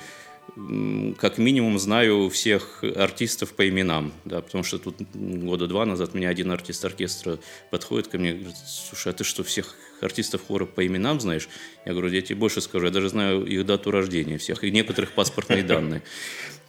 как 1.18 1.38
минимум 1.38 1.80
знаю 1.80 2.30
всех 2.30 2.84
артистов 2.84 3.54
по 3.54 3.68
именам, 3.68 4.12
да, 4.26 4.42
потому 4.42 4.64
что 4.64 4.80
тут 4.80 4.98
года 5.14 5.68
два 5.68 5.86
назад 5.86 6.14
меня 6.14 6.30
один 6.30 6.52
артист 6.52 6.84
оркестра 6.84 7.40
подходит 7.70 8.10
ко 8.10 8.18
мне 8.18 8.32
и 8.32 8.34
говорит, 8.34 8.58
слушай, 8.68 9.10
а 9.10 9.14
ты 9.14 9.24
что, 9.24 9.44
всех 9.44 9.76
артистов 10.02 10.42
хора 10.46 10.66
по 10.66 10.86
именам 10.86 11.22
знаешь? 11.22 11.48
Я 11.86 11.94
говорю, 11.94 12.10
я 12.10 12.22
тебе 12.22 12.36
больше 12.36 12.60
скажу, 12.60 12.86
я 12.86 12.92
даже 12.92 13.10
знаю 13.10 13.46
их 13.46 13.66
дату 13.66 13.92
рождения 13.92 14.38
всех, 14.38 14.64
и 14.64 14.72
некоторых 14.72 15.14
паспортные 15.14 15.64
данные. 15.64 16.02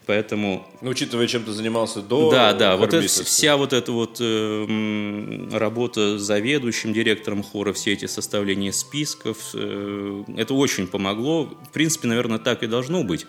Поэтому 0.06 0.66
Ну, 0.80 0.90
учитывая, 0.90 1.26
чем 1.28 1.44
ты 1.44 1.52
занимался 1.52 2.02
до 2.02 2.30
да, 2.30 2.52
да, 2.54 2.76
вот 2.76 2.92
это, 2.92 3.06
вся 3.06 3.56
вот 3.56 3.73
эта 3.73 3.92
вот 3.92 4.16
э, 4.21 5.49
работа 5.52 6.18
с 6.18 6.23
заведующим 6.23 6.92
директором 6.92 7.42
хора, 7.42 7.73
все 7.73 7.92
эти 7.92 8.06
составления 8.06 8.73
списков, 8.73 9.50
э, 9.54 10.25
это 10.37 10.54
очень 10.54 10.87
помогло. 10.88 11.44
В 11.44 11.71
принципе, 11.73 12.09
наверное, 12.09 12.38
так 12.38 12.62
и 12.62 12.66
должно 12.66 13.04
быть. 13.04 13.26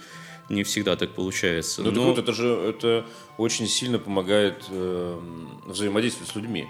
Не 0.49 0.63
всегда 0.63 0.95
так 0.95 1.11
получается. 1.11 1.83
Ну, 1.83 1.91
но- 1.91 2.03
круто, 2.05 2.21
это 2.21 2.33
же 2.33 2.47
это 2.47 3.05
очень 3.37 3.67
сильно 3.67 3.99
помогает 3.99 4.65
э, 4.69 5.19
взаимодействовать 5.65 6.31
с 6.31 6.35
людьми. 6.35 6.67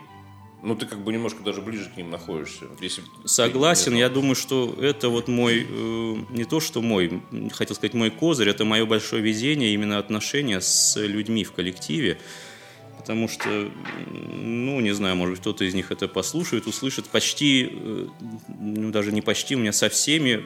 Ну, 0.64 0.76
ты 0.78 0.86
как 0.86 1.04
бы 1.04 1.12
немножко 1.12 1.44
даже 1.44 1.62
ближе 1.62 1.90
к 1.90 1.98
ним 1.98 2.10
находишься. 2.10 2.68
Если 2.80 3.02
ты 3.02 3.28
Согласен, 3.28 3.96
не 3.96 4.00
я 4.00 4.08
думаю, 4.08 4.34
что 4.34 4.74
это 4.82 5.10
вот 5.10 5.28
мой, 5.28 5.68
э, 5.70 6.16
не 6.30 6.46
то 6.46 6.62
что 6.62 6.82
мой, 6.82 7.22
хотел 7.52 7.76
сказать 7.76 7.94
мой 7.94 8.10
козырь, 8.10 8.48
это 8.48 8.64
мое 8.64 8.86
большое 8.86 9.22
везение, 9.22 9.74
именно 9.74 9.98
отношения 9.98 10.62
с 10.62 10.96
людьми 10.96 11.44
в 11.44 11.52
коллективе. 11.52 12.18
Потому 12.98 13.28
что, 13.28 13.70
ну, 14.10 14.80
не 14.80 14.94
знаю, 14.94 15.18
может 15.18 15.34
быть, 15.34 15.42
кто-то 15.42 15.66
из 15.66 15.74
них 15.74 15.92
это 15.92 16.08
послушает, 16.08 16.66
услышит. 16.66 17.10
Почти, 17.10 17.70
э, 17.70 18.08
ну, 18.58 18.90
даже 18.92 19.12
не 19.12 19.22
почти, 19.22 19.58
у 19.58 19.60
меня 19.60 19.74
со 19.74 19.90
всеми, 19.90 20.46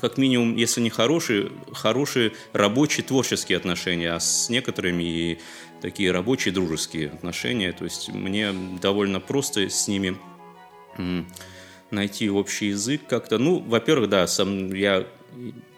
как 0.00 0.16
минимум, 0.16 0.56
если 0.56 0.80
не 0.80 0.88
хорошие, 0.88 1.52
хорошие 1.74 2.32
рабочие 2.54 3.04
творческие 3.04 3.58
отношения, 3.58 4.14
а 4.14 4.20
с 4.20 4.48
некоторыми 4.48 5.02
и 5.02 5.38
такие 5.84 6.12
рабочие 6.12 6.54
дружеские 6.54 7.08
отношения. 7.08 7.70
То 7.72 7.84
есть 7.84 8.08
мне 8.08 8.54
довольно 8.80 9.20
просто 9.20 9.68
с 9.68 9.86
ними 9.86 10.16
найти 11.90 12.30
общий 12.30 12.68
язык 12.68 13.02
как-то. 13.06 13.36
Ну, 13.36 13.58
во-первых, 13.58 14.08
да, 14.08 14.26
сам 14.26 14.72
я 14.72 15.06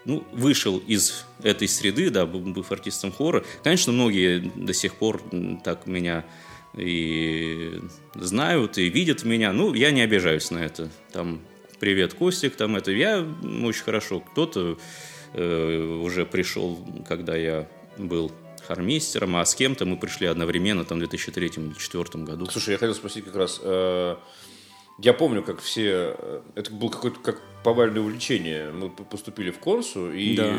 ну, 0.05 0.23
вышел 0.31 0.79
из 0.79 1.25
этой 1.43 1.67
среды, 1.67 2.11
да, 2.11 2.25
быв 2.25 2.71
артистом 2.71 3.11
хора. 3.11 3.45
Конечно, 3.65 3.93
многие 3.93 4.39
до 4.55 4.73
сих 4.73 4.95
пор 4.95 5.21
так 5.65 5.89
меня 5.89 6.25
и 6.77 7.81
знают, 8.15 8.79
и 8.79 8.89
видят 8.89 9.25
меня. 9.25 9.53
Ну, 9.53 9.75
я 9.75 9.91
не 9.91 10.03
обижаюсь 10.03 10.53
на 10.53 10.59
это. 10.59 10.89
Там, 11.11 11.41
привет, 11.81 12.15
Костик, 12.15 12.55
там 12.55 12.77
это. 12.77 12.93
Я 12.93 13.27
очень 13.65 13.83
хорошо. 13.83 14.21
Кто-то 14.21 14.79
э, 15.33 16.01
уже 16.01 16.25
пришел, 16.25 16.79
когда 17.09 17.35
я 17.35 17.69
был 17.99 18.31
хормейстером, 18.67 19.37
а 19.37 19.45
с 19.45 19.55
кем-то 19.55 19.85
мы 19.87 19.97
пришли 19.97 20.27
одновременно, 20.27 20.85
там, 20.85 20.99
в 20.99 21.01
2003 21.01 21.47
или 21.47 21.53
2004 21.69 22.25
году. 22.25 22.47
Слушай, 22.47 22.73
я 22.73 22.79
хотел 22.79 22.95
спросить 22.95 23.25
как 23.25 23.37
раз. 23.37 23.61
э, 23.63 24.17
я 24.99 25.13
помню, 25.13 25.43
как 25.43 25.61
все... 25.61 26.17
э, 26.19 26.41
Это 26.55 26.71
было 26.73 26.89
какое-то 26.91 27.21
как 27.21 27.41
повальное 27.65 28.01
увлечение. 28.01 28.71
Мы 28.73 28.91
поступили 28.91 29.51
в 29.51 29.59
Корсу, 29.59 30.11
и 30.13 30.37
Да. 30.37 30.59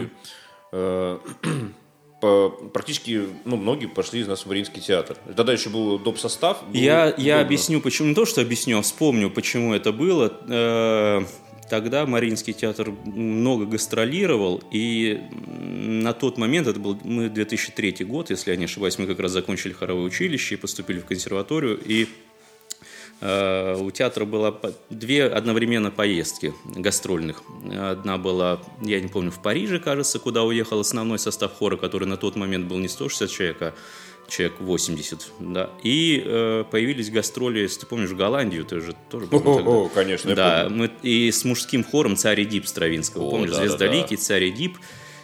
э, 0.74 1.20
по- 2.22 2.50
практически, 2.74 3.28
ну, 3.46 3.58
многие 3.58 3.88
пошли 3.88 4.22
из 4.22 4.28
нас 4.28 4.42
в 4.42 4.46
Мариинский 4.48 4.82
театр. 4.82 5.18
Тогда 5.36 5.54
еще 5.54 5.70
был 5.70 6.00
доп. 6.00 6.18
состав. 6.20 6.64
было 6.68 6.74
Я, 6.82 7.14
я 7.18 7.42
объясню, 7.42 7.82
почему. 7.82 8.10
Не 8.10 8.16
то, 8.16 8.26
что 8.26 8.42
объясню, 8.42 8.80
а 8.80 8.82
вспомню, 8.82 9.30
почему 9.30 9.74
это 9.74 9.92
было. 9.92 10.32
Э, 10.50 11.22
Тогда 11.70 12.06
Мариинский 12.06 12.54
театр 12.54 12.92
много 13.06 13.66
гастролировал, 13.66 14.64
и 14.72 15.22
на 15.34 16.14
тот 16.14 16.38
момент, 16.38 16.68
это 16.68 16.80
был 16.80 16.98
мы 17.04 17.30
2003 17.30 18.06
год, 18.06 18.30
если 18.30 18.52
я 18.52 18.58
не 18.58 18.66
ошибаюсь, 18.66 18.98
мы 18.98 19.06
как 19.06 19.20
раз 19.20 19.32
закончили 19.32 19.74
хоровое 19.74 20.06
училище 20.06 20.56
и 20.56 20.58
поступили 20.58 21.00
в 21.00 21.06
консерваторию, 21.06 21.78
и 21.84 22.08
э, 23.20 23.76
у 23.80 23.92
театра 23.92 24.24
было 24.24 24.62
две 24.90 25.26
одновременно 25.26 25.92
поездки 25.92 26.54
гастрольных. 26.66 27.44
Одна 27.78 28.18
была, 28.18 28.62
я 28.82 29.02
не 29.02 29.10
помню, 29.10 29.32
в 29.32 29.42
Париже, 29.42 29.80
кажется, 29.80 30.20
куда 30.20 30.44
уехал 30.44 30.80
основной 30.80 31.20
состав 31.20 31.54
хора, 31.54 31.76
который 31.76 32.08
на 32.08 32.16
тот 32.16 32.38
момент 32.38 32.68
был 32.68 32.78
не 32.78 32.88
160 32.88 33.30
человек, 33.30 33.62
а 33.62 33.74
человек 34.28 34.60
80, 34.60 35.32
да. 35.40 35.70
И 35.84 36.22
э, 36.26 36.64
появились 36.70 37.10
гастроли, 37.10 37.60
если 37.60 37.82
ты 37.82 37.86
помнишь, 37.86 38.10
в 38.10 38.16
Голландию, 38.18 38.66
ты 38.66 38.82
же 38.82 38.96
тоже 39.10 39.26
был 39.28 39.40
тогда. 39.40 39.70
О, 39.72 39.90
конечно, 39.90 40.30
я 40.30 40.36
Да, 40.36 40.64
помню. 40.66 40.78
мы, 40.78 40.92
и 41.10 41.32
с 41.32 41.44
мужским 41.46 41.84
хором 41.84 42.16
«Царь 42.18 42.44
Эдип» 42.44 42.68
Стравинского. 42.68 43.24
О, 43.24 43.32
Помнишь, 43.32 43.52
да, 43.52 43.58
да, 43.58 43.62
«Звездоликий», 43.68 44.18
«Царь 44.18 44.50
Эдип». 44.50 44.78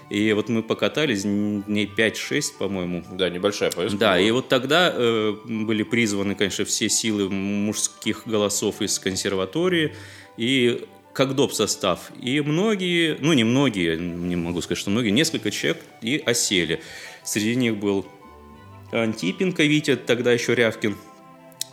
И 0.10 0.32
вот 0.34 0.48
мы 0.50 0.62
покатались 0.64 1.24
дней 1.24 1.90
5-6, 1.98 2.58
по-моему, 2.60 3.04
Да, 3.14 3.30
небольшая 3.30 3.72
поездка. 3.72 3.98
да, 4.00 4.08
была. 4.12 4.20
и 4.20 4.32
вот 4.32 4.48
тогда 4.48 4.94
э, 4.96 5.34
были 5.46 5.84
призваны, 5.84 6.36
конечно, 6.36 6.66
все 6.66 6.88
силы 6.90 7.30
мужских 7.30 8.24
голосов 8.28 8.82
из 8.82 9.00
консерватории 9.00 9.96
и 10.38 10.86
как 11.14 11.36
доп. 11.36 11.54
состав. 11.54 12.12
И 12.22 12.42
многие, 12.42 13.18
ну 13.22 13.34
не 13.34 13.44
многие, 13.44 13.96
не 13.98 14.36
могу 14.36 14.62
сказать, 14.62 14.78
что 14.80 14.90
многие, 14.92 15.10
несколько 15.12 15.52
человек 15.52 15.82
и 16.02 16.22
осели. 16.26 16.82
Среди 17.24 17.56
них 17.56 17.78
был 17.78 18.06
Антипенко 18.94 19.64
Витя, 19.64 19.96
тогда 19.96 20.32
еще 20.32 20.54
Рявкин. 20.54 20.96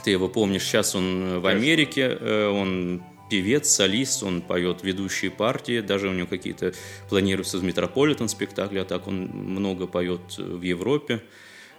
Ты 0.04 0.10
его 0.10 0.28
помнишь, 0.28 0.62
сейчас 0.62 0.94
он 0.94 1.40
в 1.40 1.46
Америке, 1.46 2.16
э, 2.18 2.46
он 2.46 3.02
певец, 3.28 3.68
солист, 3.68 4.22
он 4.22 4.40
поет 4.40 4.82
ведущие 4.82 5.30
партии, 5.30 5.80
даже 5.80 6.08
у 6.08 6.12
него 6.12 6.26
какие-то 6.26 6.72
планируются 7.10 7.58
в 7.58 7.64
Метрополитен 7.64 8.28
спектакли, 8.28 8.78
а 8.78 8.84
так 8.84 9.06
он 9.06 9.26
много 9.26 9.86
поет 9.86 10.38
в 10.38 10.62
Европе. 10.62 11.22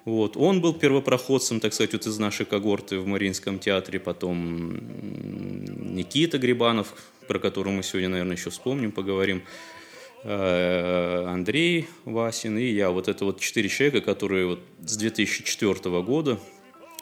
Вот. 0.06 0.38
Он 0.38 0.62
был 0.62 0.74
первопроходцем, 0.74 1.60
так 1.60 1.74
сказать, 1.74 1.94
вот 1.94 2.06
из 2.06 2.18
нашей 2.20 2.46
когорты 2.46 3.00
в 3.00 3.08
Мариинском 3.08 3.58
театре, 3.60 4.00
потом 4.00 4.76
Никита 5.96 6.38
Грибанов, 6.38 6.94
про 7.28 7.40
которого 7.40 7.74
мы 7.74 7.84
сегодня, 7.84 8.10
наверное, 8.10 8.36
еще 8.36 8.52
вспомним, 8.52 8.92
поговорим, 8.92 9.42
Э, 9.42 9.46
Андрей 10.24 11.88
Васин 12.06 12.58
и 12.58 12.66
я. 12.66 12.92
Вот 12.92 13.08
это 13.08 13.26
вот 13.26 13.40
четыре 13.40 13.70
человека, 13.70 14.02
которые 14.02 14.46
вот 14.46 14.60
с 14.86 14.96
2004 14.98 16.02
года, 16.02 16.40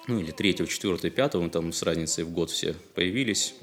ну 0.07 0.19
или 0.19 0.31
3, 0.31 0.67
4, 0.67 1.11
5, 1.11 1.33
мы 1.35 1.49
там 1.49 1.71
с 1.71 1.83
разницей 1.83 2.23
в 2.23 2.31
год 2.31 2.49
все 2.49 2.75
появились, 2.95 3.55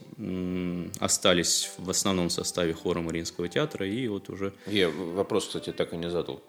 остались 1.00 1.70
в 1.78 1.90
основном 1.90 2.30
составе 2.30 2.72
хора 2.72 3.00
Мариинского 3.00 3.48
театра 3.48 3.86
и 3.86 4.06
вот 4.08 4.28
уже... 4.30 4.52
Я 4.66 4.88
вопрос, 4.88 5.46
кстати, 5.46 5.72
так 5.72 5.92
и 5.92 5.96
не 5.96 6.10
задал. 6.10 6.42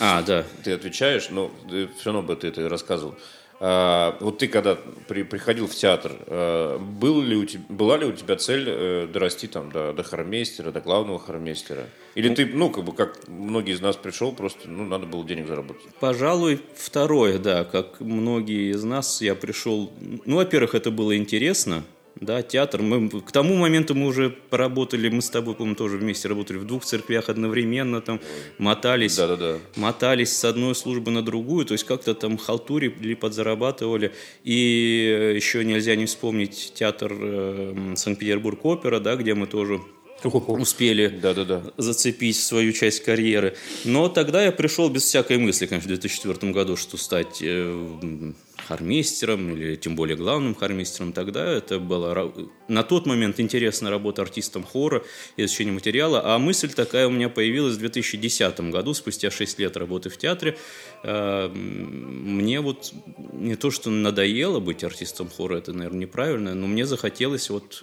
А, 0.00 0.22
да, 0.22 0.44
Ты 0.62 0.72
отвечаешь, 0.72 1.30
но 1.30 1.50
все 1.68 2.12
равно 2.12 2.22
бы 2.22 2.36
ты 2.36 2.48
это 2.48 2.68
рассказывал. 2.68 3.14
А, 3.60 4.16
вот 4.20 4.38
ты 4.38 4.48
когда 4.48 4.76
при- 5.08 5.22
приходил 5.22 5.66
в 5.66 5.74
театр, 5.74 6.12
а, 6.26 6.78
был 6.78 7.22
ли 7.22 7.36
у 7.36 7.44
тебя, 7.44 7.64
была 7.68 7.96
ли 7.96 8.06
у 8.06 8.12
тебя 8.12 8.36
цель 8.36 8.64
э, 8.68 9.08
дорасти 9.12 9.46
там 9.46 9.70
до, 9.70 9.92
до 9.92 10.02
хормейстера, 10.02 10.70
до 10.70 10.80
главного 10.80 11.18
хормейстера? 11.18 11.86
Или 12.14 12.34
ты, 12.34 12.46
ну, 12.46 12.70
как 12.70 12.84
бы, 12.84 12.92
как 12.92 13.26
многие 13.28 13.72
из 13.74 13.80
нас 13.80 13.96
пришел, 13.96 14.32
просто, 14.32 14.68
ну, 14.68 14.84
надо 14.84 15.06
было 15.06 15.24
денег 15.24 15.46
заработать? 15.48 15.82
Пожалуй, 16.00 16.60
второе, 16.76 17.38
да, 17.38 17.64
как 17.64 18.00
многие 18.00 18.70
из 18.72 18.84
нас, 18.84 19.20
я 19.20 19.34
пришел, 19.34 19.92
ну, 20.24 20.36
во-первых, 20.36 20.74
это 20.74 20.90
было 20.90 21.16
интересно, 21.16 21.84
да, 22.20 22.42
театр, 22.42 22.80
мы, 22.82 23.08
к 23.20 23.32
тому 23.32 23.56
моменту 23.56 23.94
мы 23.94 24.06
уже 24.06 24.30
поработали, 24.30 25.08
мы 25.08 25.20
с 25.20 25.30
тобой, 25.30 25.54
по-моему, 25.54 25.76
тоже 25.76 25.96
вместе 25.96 26.28
работали 26.28 26.58
в 26.58 26.64
двух 26.64 26.84
церквях 26.84 27.28
одновременно, 27.28 28.00
там, 28.00 28.20
мотались, 28.58 29.16
Да-да-да. 29.16 29.58
мотались 29.76 30.36
с 30.36 30.44
одной 30.44 30.74
службы 30.74 31.10
на 31.10 31.22
другую, 31.22 31.66
то 31.66 31.72
есть 31.72 31.84
как-то 31.84 32.14
там 32.14 32.38
халтурили, 32.38 33.14
подзарабатывали, 33.14 34.12
и 34.44 35.32
еще 35.34 35.64
нельзя 35.64 35.96
не 35.96 36.06
вспомнить 36.06 36.72
театр 36.74 37.12
э, 37.18 37.94
Санкт-Петербург-опера, 37.96 39.00
да, 39.00 39.16
где 39.16 39.34
мы 39.34 39.46
тоже 39.46 39.80
успели 40.22 41.08
Да-да-да. 41.08 41.62
зацепить 41.76 42.36
свою 42.36 42.72
часть 42.72 43.04
карьеры. 43.04 43.56
Но 43.84 44.08
тогда 44.08 44.44
я 44.44 44.52
пришел 44.52 44.88
без 44.88 45.02
всякой 45.02 45.38
мысли, 45.38 45.66
конечно, 45.66 45.86
в 45.86 45.88
2004 45.88 46.52
году, 46.52 46.76
что 46.76 46.96
стать 46.96 47.38
э, 47.42 48.32
хормейстером 48.66 49.54
или 49.56 49.76
тем 49.76 49.96
более 49.96 50.16
главным 50.16 50.54
хормейстером. 50.54 51.12
Тогда 51.12 51.44
это 51.52 51.78
была 51.78 52.32
на 52.68 52.82
тот 52.82 53.06
момент 53.06 53.40
интересная 53.40 53.90
работа 53.90 54.22
артистом 54.22 54.64
хора, 54.64 55.04
изучение 55.36 55.72
материала. 55.72 56.22
А 56.24 56.38
мысль 56.38 56.70
такая 56.70 57.06
у 57.06 57.10
меня 57.10 57.28
появилась 57.28 57.76
в 57.76 57.78
2010 57.78 58.60
году, 58.70 58.94
спустя 58.94 59.30
6 59.30 59.58
лет 59.58 59.76
работы 59.76 60.08
в 60.10 60.16
театре. 60.16 60.56
Э, 61.02 61.46
м, 61.46 62.34
Мне 62.36 62.60
вот 62.60 62.92
не 63.32 63.56
то, 63.56 63.70
что 63.70 63.90
надоело 63.90 64.60
быть 64.60 64.82
артистом 64.84 65.28
хора, 65.28 65.58
это, 65.58 65.72
наверное, 65.72 66.00
неправильно, 66.00 66.54
но 66.54 66.66
мне 66.66 66.86
захотелось 66.86 67.50
вот 67.50 67.82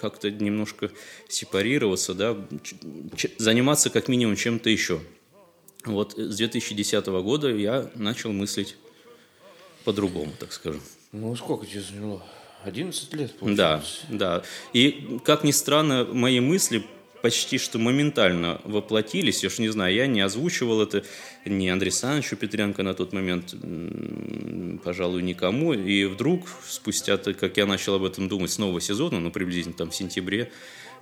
как-то 0.00 0.30
немножко 0.30 0.90
сепарироваться, 1.28 2.14
да, 2.14 2.36
заниматься 3.38 3.90
как 3.90 4.08
минимум 4.08 4.36
чем-то 4.36 4.70
еще. 4.70 5.00
Вот 5.84 6.14
с 6.16 6.36
2010 6.36 7.06
года 7.06 7.48
я 7.50 7.90
начал 7.94 8.32
мыслить 8.32 8.76
по-другому, 9.84 10.32
так 10.38 10.52
скажем. 10.52 10.80
Ну, 11.12 11.34
сколько 11.36 11.66
тебе 11.66 11.80
заняло? 11.80 12.22
11 12.64 13.12
лет, 13.14 13.32
Да, 13.32 13.36
получается? 13.76 14.00
да. 14.08 14.42
И, 14.72 15.18
как 15.24 15.44
ни 15.44 15.50
странно, 15.52 16.04
мои 16.10 16.40
мысли 16.40 16.82
почти 17.20 17.56
что 17.58 17.78
моментально 17.78 18.60
воплотились. 18.64 19.42
Я 19.42 19.48
ж 19.50 19.58
не 19.58 19.68
знаю, 19.68 19.94
я 19.94 20.06
не 20.06 20.20
озвучивал 20.20 20.82
это 20.82 21.04
ни 21.46 21.68
Андрею 21.68 21.88
Александровичу 21.90 22.36
Петренко 22.36 22.82
на 22.82 22.92
тот 22.94 23.12
момент, 23.12 23.54
пожалуй, 24.84 25.22
никому. 25.22 25.72
И 25.72 26.04
вдруг, 26.04 26.46
спустя, 26.68 27.16
как 27.16 27.56
я 27.56 27.66
начал 27.66 27.94
об 27.94 28.04
этом 28.04 28.28
думать 28.28 28.50
с 28.50 28.58
нового 28.58 28.80
сезона, 28.80 29.20
ну, 29.20 29.30
приблизительно 29.30 29.74
там 29.74 29.90
в 29.90 29.94
сентябре 29.96 30.50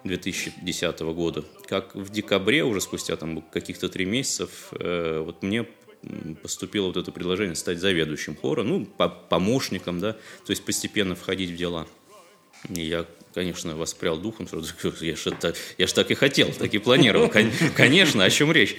2010 0.04 1.00
года, 1.00 1.44
как 1.66 1.94
в 1.94 2.10
декабре, 2.10 2.64
уже 2.64 2.80
спустя 2.80 3.16
там 3.16 3.40
каких-то 3.40 3.88
три 3.88 4.04
месяцев, 4.04 4.68
э, 4.72 5.22
вот 5.24 5.42
мне 5.42 5.66
поступило 6.42 6.86
вот 6.88 6.96
это 6.96 7.12
предложение 7.12 7.54
стать 7.54 7.78
заведующим 7.78 8.34
хора, 8.36 8.62
ну, 8.62 8.84
по- 8.84 9.08
помощником, 9.08 10.00
да, 10.00 10.12
то 10.12 10.50
есть 10.50 10.64
постепенно 10.64 11.14
входить 11.14 11.50
в 11.50 11.56
дела. 11.56 11.86
И 12.68 12.80
я, 12.82 13.06
конечно, 13.34 13.76
воспрял 13.76 14.18
духом, 14.18 14.46
что 14.48 14.62
я 15.00 15.16
ж, 15.16 15.26
это- 15.28 15.54
я 15.78 15.86
ж 15.86 15.92
так 15.92 16.10
и 16.10 16.14
хотел, 16.14 16.50
так 16.52 16.74
и 16.74 16.78
планировал. 16.78 17.28
Кон- 17.28 17.50
Конечно, 17.76 18.24
о 18.24 18.30
чем 18.30 18.50
речь? 18.52 18.76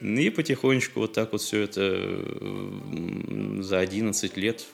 И 0.00 0.30
потихонечку 0.30 1.00
вот 1.00 1.12
так 1.12 1.32
вот 1.32 1.40
все 1.40 1.62
это 1.62 1.80
за 3.62 3.78
11 3.78 4.36
лет 4.36 4.64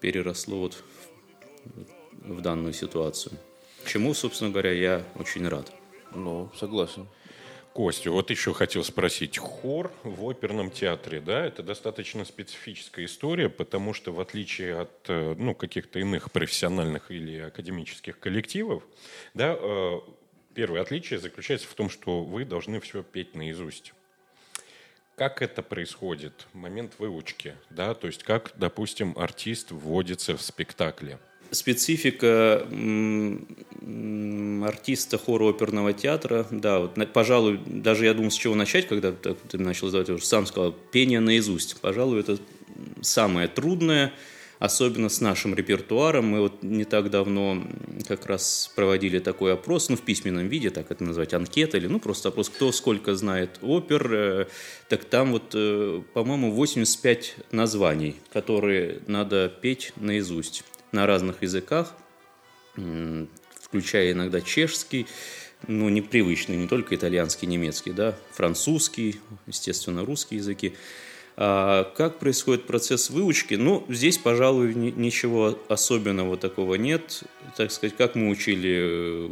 переросло 0.00 0.58
вот 0.58 0.82
в 2.22 2.40
данную 2.40 2.72
ситуацию. 2.74 3.32
Чему, 3.86 4.14
собственно 4.14 4.50
говоря, 4.50 4.72
я 4.72 5.04
очень 5.18 5.46
рад. 5.48 5.72
Ну, 6.14 6.50
согласен. 6.58 7.06
Костю, 7.74 8.12
вот 8.12 8.30
еще 8.30 8.54
хотел 8.54 8.84
спросить. 8.84 9.36
Хор 9.36 9.92
в 10.04 10.30
оперном 10.30 10.70
театре, 10.70 11.20
да, 11.20 11.44
это 11.44 11.64
достаточно 11.64 12.24
специфическая 12.24 13.04
история, 13.04 13.48
потому 13.48 13.92
что 13.94 14.12
в 14.12 14.20
отличие 14.20 14.78
от 14.78 14.92
э, 15.08 15.34
ну, 15.36 15.56
каких-то 15.56 15.98
иных 15.98 16.30
профессиональных 16.30 17.10
или 17.10 17.40
академических 17.40 18.20
коллективов, 18.20 18.84
да, 19.34 19.56
э, 19.58 20.00
первое 20.54 20.82
отличие 20.82 21.18
заключается 21.18 21.66
в 21.66 21.74
том, 21.74 21.90
что 21.90 22.22
вы 22.22 22.44
должны 22.44 22.78
все 22.78 23.02
петь 23.02 23.34
наизусть. 23.34 23.92
Как 25.16 25.42
это 25.42 25.60
происходит? 25.60 26.46
Момент 26.52 26.94
выучки, 26.98 27.56
да, 27.70 27.94
то 27.94 28.06
есть 28.06 28.22
как, 28.22 28.52
допустим, 28.54 29.14
артист 29.18 29.72
вводится 29.72 30.36
в 30.36 30.42
спектакле. 30.42 31.18
Специфика 31.54 32.66
артиста 34.64 35.18
хора 35.18 35.50
оперного 35.50 35.92
театра, 35.92 36.46
да, 36.50 36.80
вот, 36.80 37.12
пожалуй, 37.12 37.60
даже 37.66 38.04
я 38.06 38.14
думал, 38.14 38.30
с 38.30 38.34
чего 38.34 38.54
начать, 38.54 38.86
когда 38.88 39.12
ты 39.12 39.58
начал 39.58 39.88
задавать, 39.88 40.08
я 40.08 40.14
уже 40.14 40.24
сам 40.24 40.46
сказал, 40.46 40.72
пение 40.72 41.20
наизусть. 41.20 41.80
Пожалуй, 41.80 42.20
это 42.20 42.38
самое 43.02 43.48
трудное, 43.48 44.12
особенно 44.58 45.08
с 45.08 45.20
нашим 45.20 45.54
репертуаром. 45.54 46.26
Мы 46.26 46.40
вот 46.40 46.62
не 46.62 46.84
так 46.84 47.10
давно 47.10 47.62
как 48.08 48.26
раз 48.26 48.72
проводили 48.74 49.18
такой 49.18 49.52
опрос, 49.52 49.88
ну, 49.90 49.96
в 49.96 50.02
письменном 50.02 50.48
виде, 50.48 50.70
так 50.70 50.90
это 50.90 51.04
назвать, 51.04 51.34
анкета, 51.34 51.76
или, 51.76 51.86
ну, 51.86 52.00
просто 52.00 52.30
опрос, 52.30 52.48
кто 52.48 52.72
сколько 52.72 53.14
знает 53.14 53.58
опер. 53.62 54.10
э, 54.12 54.46
Так 54.88 55.04
там 55.04 55.32
вот, 55.32 55.50
э, 55.54 56.02
по-моему, 56.14 56.52
85 56.52 57.36
названий, 57.50 58.16
которые 58.32 59.00
надо 59.06 59.52
петь 59.60 59.92
наизусть 59.96 60.64
на 60.94 61.06
разных 61.06 61.42
языках, 61.42 61.94
включая 63.60 64.12
иногда 64.12 64.40
чешский, 64.40 65.06
ну, 65.66 65.88
непривычный, 65.88 66.56
не 66.56 66.68
только 66.68 66.94
итальянский, 66.94 67.46
немецкий, 67.48 67.92
да, 67.92 68.16
французский, 68.32 69.20
естественно, 69.46 70.04
русский 70.04 70.36
языки. 70.36 70.74
А 71.36 71.92
как 71.96 72.20
происходит 72.20 72.66
процесс 72.66 73.10
выучки? 73.10 73.54
Ну, 73.54 73.84
здесь, 73.88 74.18
пожалуй, 74.18 74.72
ни- 74.74 74.92
ничего 74.92 75.58
особенного 75.68 76.36
такого 76.36 76.76
нет. 76.76 77.24
Так 77.56 77.72
сказать, 77.72 77.96
как 77.96 78.14
мы 78.14 78.28
учили 78.28 79.28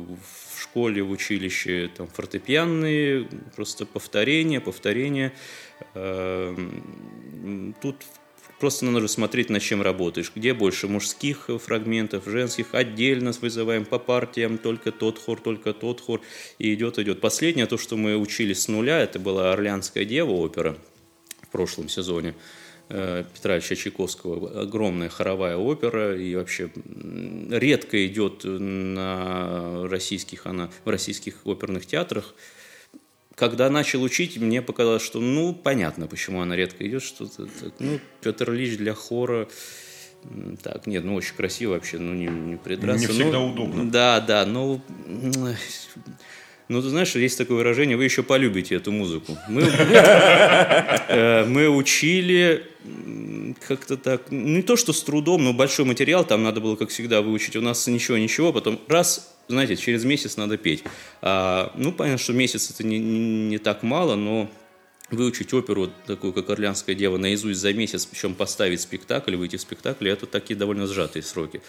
в 0.55 0.61
школе, 0.61 1.03
в 1.03 1.11
училище, 1.11 1.91
там, 1.97 2.09
фортепианные, 2.09 3.29
просто 3.55 3.87
повторение, 3.87 4.61
повторение. 4.61 5.33
Эм, 5.95 7.75
Тут 7.81 7.97
Просто 8.63 8.85
надо 8.85 9.09
смотреть, 9.09 9.51
над 9.51 9.61
чем 9.61 9.83
работаешь. 9.83 10.31
Где 10.33 10.55
больше 10.55 10.87
мужских 10.87 11.51
фрагментов, 11.61 12.27
женских, 12.27 12.77
отдельно 12.77 13.33
вызываем 13.33 13.85
по 13.85 13.99
партиям, 13.99 14.57
только 14.57 14.93
тот 14.93 15.19
хор, 15.19 15.41
только 15.41 15.73
тот 15.73 16.01
хор. 16.01 16.21
И 16.61 16.73
идет, 16.73 16.97
идет. 17.01 17.21
Последнее, 17.21 17.67
то, 17.67 17.77
что 17.77 17.97
мы 17.97 18.17
учили 18.17 18.53
с 18.53 18.69
нуля, 18.69 19.01
это 19.01 19.19
была 19.19 19.53
«Орлеанская 19.53 20.05
дева» 20.05 20.31
опера 20.31 20.77
в 21.41 21.49
прошлом 21.49 21.89
сезоне. 21.89 22.37
э, 22.89 23.25
Петра 23.35 23.57
Ильича 23.57 23.75
Чайковского 23.75 24.61
огромная 24.63 25.09
хоровая 25.09 25.57
опера, 25.57 26.17
и 26.17 26.33
вообще 26.37 26.71
редко 27.51 28.07
идет 28.07 28.43
на 28.45 29.89
российских, 29.89 30.47
она 30.47 30.71
в 30.85 30.89
российских 30.89 31.45
оперных 31.47 31.85
театрах. 31.85 32.33
Когда 33.35 33.71
начал 33.71 34.03
учить, 34.03 34.37
мне 34.39 34.61
показалось, 34.63 35.03
что, 35.03 35.21
ну, 35.21 35.55
понятно, 35.55 36.07
почему 36.07 36.43
она 36.43 36.55
редко 36.57 36.87
идет, 36.87 37.03
что-то 37.03 37.47
так, 37.47 37.73
ну, 37.79 37.99
Петр 38.21 38.53
Ильич 38.53 38.77
для 38.77 38.95
хора, 38.95 39.49
так, 40.63 40.87
нет, 40.87 41.05
ну, 41.05 41.15
очень 41.15 41.35
красиво 41.35 41.73
вообще, 41.73 41.99
ну, 41.99 42.13
не, 42.15 42.27
не 42.27 42.57
придраться. 42.57 43.07
Не 43.09 43.13
всегда 43.13 43.39
Ну, 43.39 43.53
удобно. 43.53 43.91
Да, 43.91 44.21
да, 44.21 44.45
ну, 44.47 44.81
м, 45.07 45.33
ну, 46.73 46.83
ты 46.83 46.89
знаешь, 46.89 47.15
есть 47.15 47.39
такое 47.39 47.59
выражение, 47.59 47.97
вы 47.97 48.05
еще 48.05 48.23
полюбите 48.23 48.77
эту 48.77 48.93
музыку. 48.93 49.37
Мы, 49.49 49.63
э, 51.09 51.45
мы 51.45 51.69
учили 51.69 52.67
как-то 53.67 53.97
так, 53.97 54.31
не 54.31 54.63
то 54.63 54.77
что 54.77 54.93
с 54.93 55.03
трудом, 55.03 55.45
но 55.45 55.53
большой 55.53 55.85
материал, 55.85 56.25
там 56.25 56.43
надо 56.43 56.61
было, 56.61 56.77
как 56.77 56.89
всегда, 56.89 57.21
выучить. 57.21 57.57
У 57.57 57.61
нас 57.61 57.87
ничего-ничего, 57.87 58.53
потом 58.53 58.81
раз, 58.89 59.37
знаете, 59.49 59.77
через 59.77 60.05
месяц 60.05 60.37
надо 60.37 60.57
петь. 60.57 60.83
А, 61.21 61.73
ну, 61.77 61.93
понятно, 61.93 62.19
что 62.19 62.33
месяц 62.33 62.71
это 62.71 62.85
не, 62.85 62.99
не- 62.99 63.59
так 63.59 63.83
мало, 63.83 64.17
но 64.17 64.51
выучить 65.11 65.53
оперу, 65.53 65.91
такую, 66.07 66.33
как 66.33 66.49
«Орлеанская 66.49 66.95
дева», 66.95 67.19
наизусть 67.19 67.61
за 67.61 67.75
месяц, 67.75 68.07
причем 68.07 68.35
поставить 68.35 68.81
спектакль, 68.81 69.37
выйти 69.37 69.57
в 69.57 69.61
спектакль, 69.61 70.09
это 70.09 70.25
такие 70.27 70.57
довольно 70.57 70.87
сжатые 70.87 71.23
сроки. 71.23 71.61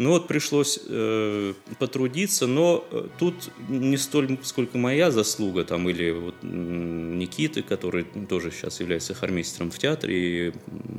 Ну 0.00 0.12
вот 0.12 0.28
пришлось 0.28 0.80
э, 0.88 1.52
потрудиться, 1.78 2.46
но 2.46 2.82
э, 2.90 3.08
тут 3.18 3.34
не 3.68 3.98
столь, 3.98 4.38
сколько 4.42 4.78
моя 4.78 5.10
заслуга, 5.10 5.62
там, 5.62 5.90
или 5.90 6.10
вот, 6.10 6.36
Никиты, 6.40 7.62
который 7.62 8.04
тоже 8.26 8.50
сейчас 8.50 8.80
является 8.80 9.12
хормейстером 9.12 9.70
в 9.70 9.78
театре 9.78 10.48
и 10.48 10.52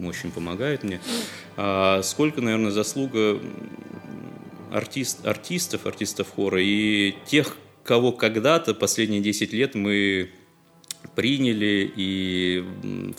очень 0.06 0.30
помогает 0.30 0.84
мне, 0.84 1.02
а 1.58 2.04
сколько, 2.04 2.42
наверное, 2.42 2.70
заслуга 2.70 3.40
артист, 4.72 5.26
артистов, 5.26 5.88
артистов 5.88 6.30
хора 6.30 6.62
и 6.62 7.16
тех, 7.26 7.58
кого 7.84 8.12
когда-то, 8.12 8.76
последние 8.76 9.22
10 9.22 9.52
лет 9.52 9.74
мы 9.74 10.30
приняли 11.16 11.92
и 11.96 12.64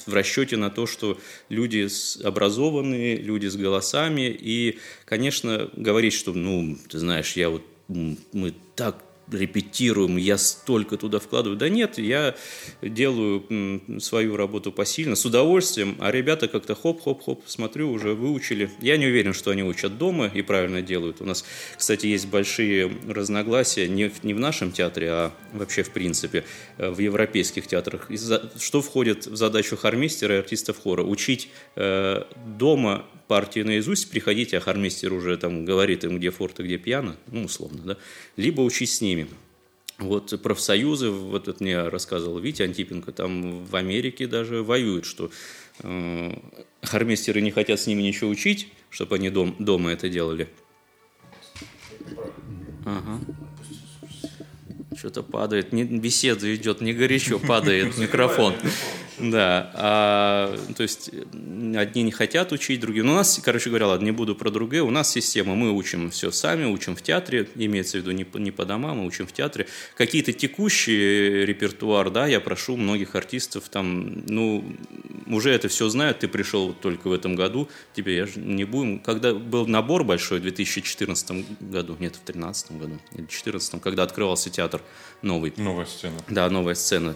в 0.07 0.13
расчете 0.13 0.57
на 0.57 0.71
то, 0.71 0.87
что 0.87 1.19
люди 1.49 1.89
образованные, 2.25 3.17
люди 3.17 3.47
с 3.47 3.57
голосами, 3.57 4.37
и, 4.39 4.79
конечно, 5.05 5.71
говорить, 5.77 6.15
что, 6.15 6.33
ну, 6.33 6.77
ты 6.89 6.99
знаешь, 6.99 7.33
я 7.33 7.51
вот, 7.51 7.63
мы 7.89 8.55
так 8.75 9.03
репетируем, 9.33 10.17
я 10.17 10.39
столько 10.39 10.97
туда 10.97 11.19
вкладываю. 11.19 11.59
Да 11.59 11.69
нет, 11.69 11.99
я 11.99 12.35
делаю 12.81 13.81
свою 14.01 14.37
работу 14.37 14.73
посильно, 14.73 15.17
с 15.17 15.25
удовольствием, 15.25 15.97
а 16.01 16.11
ребята 16.11 16.49
как-то 16.49 16.75
хоп-хоп-хоп, 16.75 17.43
смотрю, 17.47 17.91
уже 17.91 18.15
выучили. 18.15 18.71
Я 18.81 18.97
не 18.97 19.07
уверен, 19.07 19.33
что 19.33 19.51
они 19.51 19.63
учат 19.63 19.99
дома 19.99 20.27
и 20.27 20.43
правильно 20.43 20.83
делают. 20.83 21.21
У 21.21 21.25
нас, 21.25 21.45
кстати, 21.77 22.07
есть 22.07 22.29
большие 22.29 22.91
разногласия 23.09 23.89
не 23.89 24.09
в, 24.09 24.25
не 24.25 24.35
в 24.35 24.41
нашем 24.41 24.73
театре, 24.73 25.09
а 25.11 25.33
вообще 25.53 25.83
в 25.83 25.91
принципе 25.91 26.45
э, 26.79 26.91
в 26.91 26.99
европейских 26.99 27.67
театрах. 27.67 28.09
Что 28.59 28.83
входит 28.83 29.27
в 29.27 29.37
задачу 29.37 29.77
хормейстера 29.77 30.37
и 30.37 30.39
артистов 30.39 30.79
хора? 30.79 31.03
Учить 31.03 31.49
э, 31.77 32.25
дома 32.59 33.05
партии 33.33 33.61
наизусть, 33.61 34.11
приходите, 34.11 34.59
а 34.59 34.61
хормейстер 34.61 35.11
уже 35.11 35.39
там 35.39 35.65
говорит 35.65 36.05
им, 36.05 36.19
где 36.19 36.31
форте, 36.31 36.63
где 36.65 36.77
пьяно, 36.77 37.17
ну, 37.29 37.45
условно, 37.45 37.81
да, 37.83 37.97
либо 38.37 38.61
учить 38.61 38.91
с 38.91 39.01
ними. 39.01 39.27
Вот 39.97 40.39
профсоюзы, 40.43 41.09
вот 41.09 41.49
это 41.49 41.65
мне 41.65 41.89
рассказывал 41.89 42.39
Витя 42.41 42.65
Антипенко, 42.65 43.11
там 43.11 43.65
в 43.65 43.75
Америке 43.75 44.27
даже 44.27 44.63
воюют, 44.63 45.07
что 45.07 45.31
э, 45.79 46.35
хормейстеры 46.83 47.41
не 47.41 47.51
хотят 47.51 47.81
с 47.81 47.87
ними 47.87 48.03
ничего 48.03 48.29
учить, 48.29 48.69
чтобы 48.91 49.17
они 49.17 49.31
дом, 49.31 49.57
дома 49.59 49.93
это 49.93 50.11
делали. 50.11 50.51
Ага. 52.85 53.19
Что-то 54.95 55.23
падает, 55.23 55.73
не, 55.73 55.85
беседа 55.85 56.55
идет, 56.55 56.83
не 56.83 56.93
горячо, 56.93 57.39
падает 57.39 57.97
микрофон. 58.05 58.55
Да, 59.19 59.71
а, 59.75 60.59
то 60.77 60.83
есть 60.83 61.11
одни 61.77 62.03
не 62.03 62.11
хотят 62.11 62.53
учить, 62.53 62.81
другие. 62.81 63.05
Ну, 63.05 63.13
у 63.13 63.17
нас, 63.17 63.41
короче 63.45 63.69
говоря, 63.69 63.89
ладно, 63.89 64.05
не 64.05 64.11
буду 64.11 64.35
про 64.35 64.51
другие. 64.51 64.83
У 64.83 64.91
нас 64.91 65.11
система, 65.11 65.55
мы 65.55 65.71
учим 65.73 66.11
все 66.11 66.31
сами, 66.31 66.65
учим 66.65 66.97
в 66.97 67.03
театре, 67.03 67.49
имеется 67.55 67.99
в 67.99 68.01
виду 68.01 68.13
не 68.13 68.25
по, 68.25 68.39
не 68.39 68.51
по 68.51 68.65
домам, 68.65 68.99
мы 68.99 69.07
учим 69.07 69.27
в 69.27 69.33
театре. 69.33 69.67
Какие-то 69.97 70.33
текущие 70.33 71.45
репертуар, 71.47 72.11
да, 72.11 72.27
я 72.27 72.41
прошу 72.41 72.77
многих 72.77 73.15
артистов, 73.15 73.69
там, 73.69 74.25
ну, 74.27 74.65
уже 75.27 75.51
это 75.51 75.69
все 75.69 75.89
знают, 75.89 76.21
ты 76.21 76.29
пришел 76.29 76.73
только 76.73 77.09
в 77.09 77.13
этом 77.13 77.35
году, 77.35 77.69
тебе 77.95 78.17
я 78.17 78.27
же 78.27 78.41
не 78.41 78.65
будем. 78.65 78.99
Когда 78.99 79.35
был 79.35 79.67
набор 79.67 80.05
большой 80.05 80.39
в 80.39 80.43
2014 80.43 81.61
году, 81.61 81.97
нет, 81.99 82.15
в 82.17 82.25
2013 82.25 82.73
году, 82.73 82.99
или 83.13 83.23
2014, 83.23 83.81
когда 83.83 84.03
открывался 84.03 84.51
театр 84.51 84.81
новый, 85.23 85.53
Новая 85.57 85.87
сцена. 85.87 86.19
да, 86.29 86.49
новая 86.51 86.75
сцена. 86.75 87.15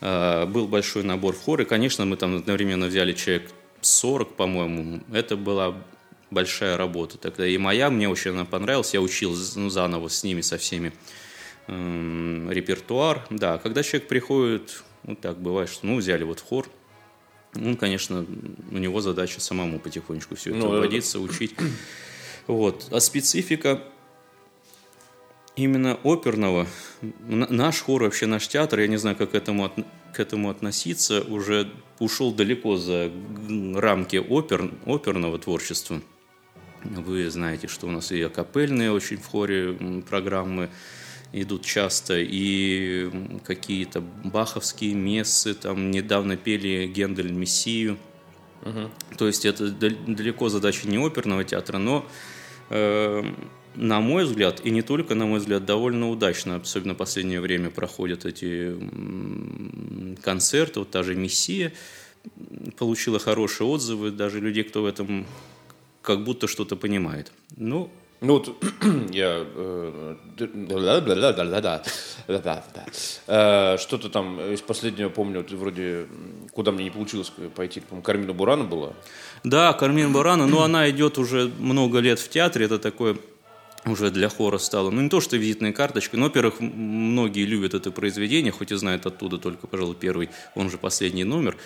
А, 0.00 0.46
Был 0.46 0.66
большой 0.66 1.02
набор 1.02 1.34
в 1.34 1.40
хор, 1.40 1.60
и, 1.60 1.64
конечно, 1.64 2.04
мы 2.04 2.16
там 2.16 2.36
одновременно 2.36 2.86
взяли 2.86 3.12
человек 3.12 3.50
40, 3.80 4.34
по-моему. 4.36 5.00
Это 5.12 5.36
была 5.36 5.74
большая 6.30 6.76
работа 6.76 7.18
тогда. 7.18 7.46
И 7.46 7.56
моя, 7.58 7.90
мне 7.90 8.08
очень 8.08 8.30
она 8.32 8.44
понравилась. 8.44 8.94
Я 8.94 9.00
учил 9.00 9.36
ну, 9.56 9.68
заново 9.70 10.08
с 10.08 10.22
ними, 10.24 10.40
со 10.42 10.58
всеми 10.58 10.92
м, 11.66 12.50
репертуар. 12.50 13.26
Да, 13.30 13.58
когда 13.58 13.82
человек 13.82 14.08
приходит, 14.08 14.82
вот 15.02 15.20
так 15.20 15.38
бывает, 15.40 15.68
что, 15.70 15.86
ну, 15.86 15.96
взяли 15.96 16.24
вот 16.24 16.40
в 16.40 16.44
хор, 16.44 16.68
ну, 17.54 17.76
конечно, 17.76 18.24
у 18.70 18.76
него 18.78 19.00
задача 19.00 19.40
самому 19.40 19.80
потихонечку 19.80 20.36
все 20.36 20.50
это 20.50 20.58
Ну, 20.60 20.72
это- 20.72 20.80
вводиться, 20.82 21.18
учить. 21.20 21.54
Вот. 22.46 22.86
А 22.90 23.00
специфика 23.00 23.82
именно 25.62 25.98
оперного, 26.04 26.66
наш 27.28 27.80
хор, 27.80 28.02
вообще 28.02 28.26
наш 28.26 28.48
театр, 28.48 28.80
я 28.80 28.86
не 28.86 28.96
знаю, 28.96 29.16
как 29.16 29.32
к 29.32 29.34
этому, 29.34 29.64
от- 29.66 29.84
к 30.14 30.20
этому 30.20 30.50
относиться, 30.50 31.22
уже 31.22 31.70
ушел 31.98 32.32
далеко 32.32 32.76
за 32.76 33.10
рамки 33.74 34.16
опер, 34.16 34.70
оперного 34.86 35.38
творчества. 35.38 36.00
Вы 36.82 37.30
знаете, 37.30 37.68
что 37.68 37.86
у 37.86 37.90
нас 37.90 38.10
и 38.10 38.22
акапельные 38.22 38.90
очень 38.90 39.18
в 39.18 39.26
хоре 39.26 39.76
программы 40.08 40.70
идут 41.32 41.64
часто, 41.64 42.18
и 42.18 43.10
какие-то 43.44 44.00
баховские 44.24 44.94
мессы, 44.94 45.54
там 45.54 45.90
недавно 45.90 46.36
пели 46.36 46.86
Гендель 46.86 47.32
Мессию. 47.32 47.98
То 49.16 49.26
есть 49.26 49.44
это 49.44 49.70
дал- 49.70 49.90
далеко 50.06 50.48
задача 50.48 50.88
не 50.88 50.98
оперного 50.98 51.44
театра, 51.44 51.78
но 51.78 52.04
э, 52.70 53.22
на 53.80 54.00
мой 54.00 54.24
взгляд, 54.24 54.60
и 54.64 54.70
не 54.70 54.82
только 54.82 55.14
на 55.14 55.26
мой 55.26 55.40
взгляд, 55.40 55.64
довольно 55.64 56.10
удачно, 56.10 56.56
особенно 56.56 56.94
в 56.94 56.98
последнее 56.98 57.40
время 57.40 57.70
проходят 57.70 58.26
эти 58.26 58.76
концерты, 60.22 60.80
вот 60.80 60.90
та 60.90 61.02
же 61.02 61.14
«Мессия» 61.14 61.72
получила 62.76 63.18
хорошие 63.18 63.66
отзывы, 63.66 64.10
даже 64.10 64.40
людей, 64.40 64.64
кто 64.64 64.82
в 64.82 64.86
этом 64.86 65.26
как 66.02 66.24
будто 66.24 66.46
что-то 66.46 66.76
понимает. 66.76 67.32
Ну, 67.56 67.90
Ну 68.20 68.34
вот 68.34 68.62
я 69.10 69.46
э, 69.46 70.16
что-то 73.78 74.10
там 74.10 74.40
из 74.52 74.60
последнего 74.60 75.08
помню, 75.08 75.38
вот 75.38 75.50
вроде 75.52 76.06
куда 76.52 76.70
мне 76.70 76.84
не 76.84 76.90
получилось 76.90 77.32
пойти, 77.56 77.80
по-моему, 77.80 78.02
Кармина 78.02 78.34
Бурана 78.34 78.64
была. 78.64 78.92
Да, 79.42 79.72
Кармин 79.72 80.12
Барана, 80.12 80.46
но 80.46 80.62
она 80.62 80.90
идет 80.90 81.16
уже 81.16 81.50
много 81.58 82.00
лет 82.00 82.18
в 82.18 82.28
театре, 82.28 82.66
это 82.66 82.78
такое 82.78 83.16
уже 83.86 84.10
для 84.10 84.28
хора 84.28 84.58
стало. 84.58 84.90
Ну, 84.90 85.00
не 85.00 85.08
то, 85.08 85.20
что 85.20 85.36
визитная 85.36 85.72
карточка, 85.72 86.16
но, 86.16 86.24
во-первых, 86.26 86.60
многие 86.60 87.44
любят 87.44 87.74
это 87.74 87.90
произведение, 87.90 88.52
хоть 88.52 88.72
и 88.72 88.76
знают 88.76 89.06
оттуда 89.06 89.38
только, 89.38 89.66
пожалуй, 89.66 89.96
первый, 89.98 90.30
он 90.54 90.70
же 90.70 90.78
последний 90.78 91.24
номер. 91.24 91.56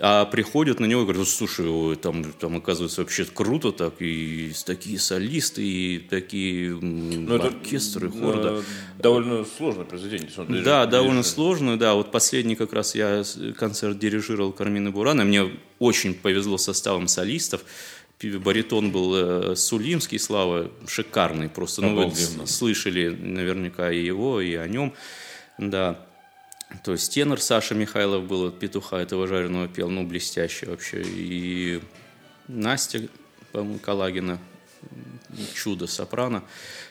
А 0.00 0.24
приходят 0.24 0.80
на 0.80 0.86
него 0.86 1.02
и 1.02 1.04
говорят, 1.04 1.28
слушай, 1.28 1.66
ой, 1.68 1.96
там, 1.96 2.24
там 2.32 2.56
оказывается 2.56 3.02
вообще 3.02 3.26
круто 3.26 3.72
так, 3.72 3.92
и 4.00 4.50
такие 4.64 4.98
солисты, 4.98 5.62
и 5.62 5.98
такие 5.98 6.70
м, 6.70 7.26
Ну, 7.26 7.34
это, 7.34 7.48
оркестры, 7.48 8.08
хор, 8.08 8.42
да. 8.42 8.60
Довольно 8.98 9.44
сложное 9.44 9.84
произведение. 9.84 10.30
смотри, 10.34 10.62
Да, 10.62 10.86
довольно 10.86 11.22
сложно, 11.22 11.78
да. 11.78 11.92
Вот 11.92 12.10
последний 12.10 12.56
как 12.56 12.72
раз 12.72 12.94
я 12.94 13.22
концерт 13.58 13.98
дирижировал 13.98 14.52
Кармины 14.52 14.90
Бурана. 14.90 15.24
Мне 15.24 15.50
очень 15.78 16.14
повезло 16.14 16.56
составом 16.56 17.06
солистов. 17.06 17.62
Баритон 18.24 18.90
был 18.92 19.14
э, 19.14 19.56
Сулимский, 19.56 20.18
Слава, 20.18 20.70
шикарный 20.86 21.48
просто. 21.48 21.82
Ну, 21.82 22.08
вы 22.08 22.46
слышали 22.46 23.08
наверняка 23.08 23.90
и 23.90 24.04
его, 24.04 24.40
и 24.40 24.54
о 24.54 24.66
нем. 24.66 24.94
Да. 25.58 26.06
То 26.84 26.92
есть 26.92 27.12
тенор 27.12 27.40
Саша 27.40 27.74
Михайлов 27.74 28.24
был, 28.24 28.46
от 28.46 28.58
петуха 28.58 28.98
этого 28.98 29.26
жареного 29.26 29.68
пел, 29.68 29.90
ну, 29.90 30.06
блестящий 30.06 30.66
вообще. 30.66 31.02
И 31.04 31.80
Настя, 32.48 33.08
по-моему, 33.52 33.78
Калагина, 33.78 34.38
чудо 35.54 35.86
сопрано. 35.86 36.44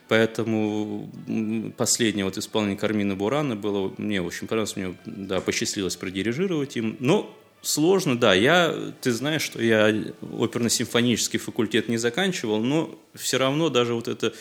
Поэтому 0.07 1.09
м, 1.27 1.71
последнее 1.71 2.25
вот 2.25 2.37
исполнение 2.37 2.77
Кармины 2.77 3.15
Бурана 3.15 3.55
было, 3.55 3.93
мне 3.97 4.21
очень 4.21 4.47
понравилось, 4.47 4.75
мне 4.75 4.95
да, 5.05 5.39
посчастливилось 5.41 5.95
продирижировать 5.95 6.75
им. 6.77 6.97
Но 6.99 7.35
сложно, 7.61 8.17
да. 8.17 8.33
Я, 8.33 8.75
ты 9.01 9.11
знаешь, 9.11 9.41
что 9.41 9.61
я 9.61 9.93
оперно-симфонический 10.21 11.39
факультет 11.39 11.89
не 11.89 11.97
заканчивал, 11.97 12.61
но 12.61 12.97
все 13.15 13.37
равно 13.37 13.69
даже 13.69 13.93
вот 13.93 14.07
это 14.07 14.33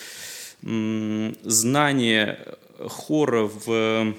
знание 0.62 2.38
хора 2.78 3.42
в, 3.42 4.14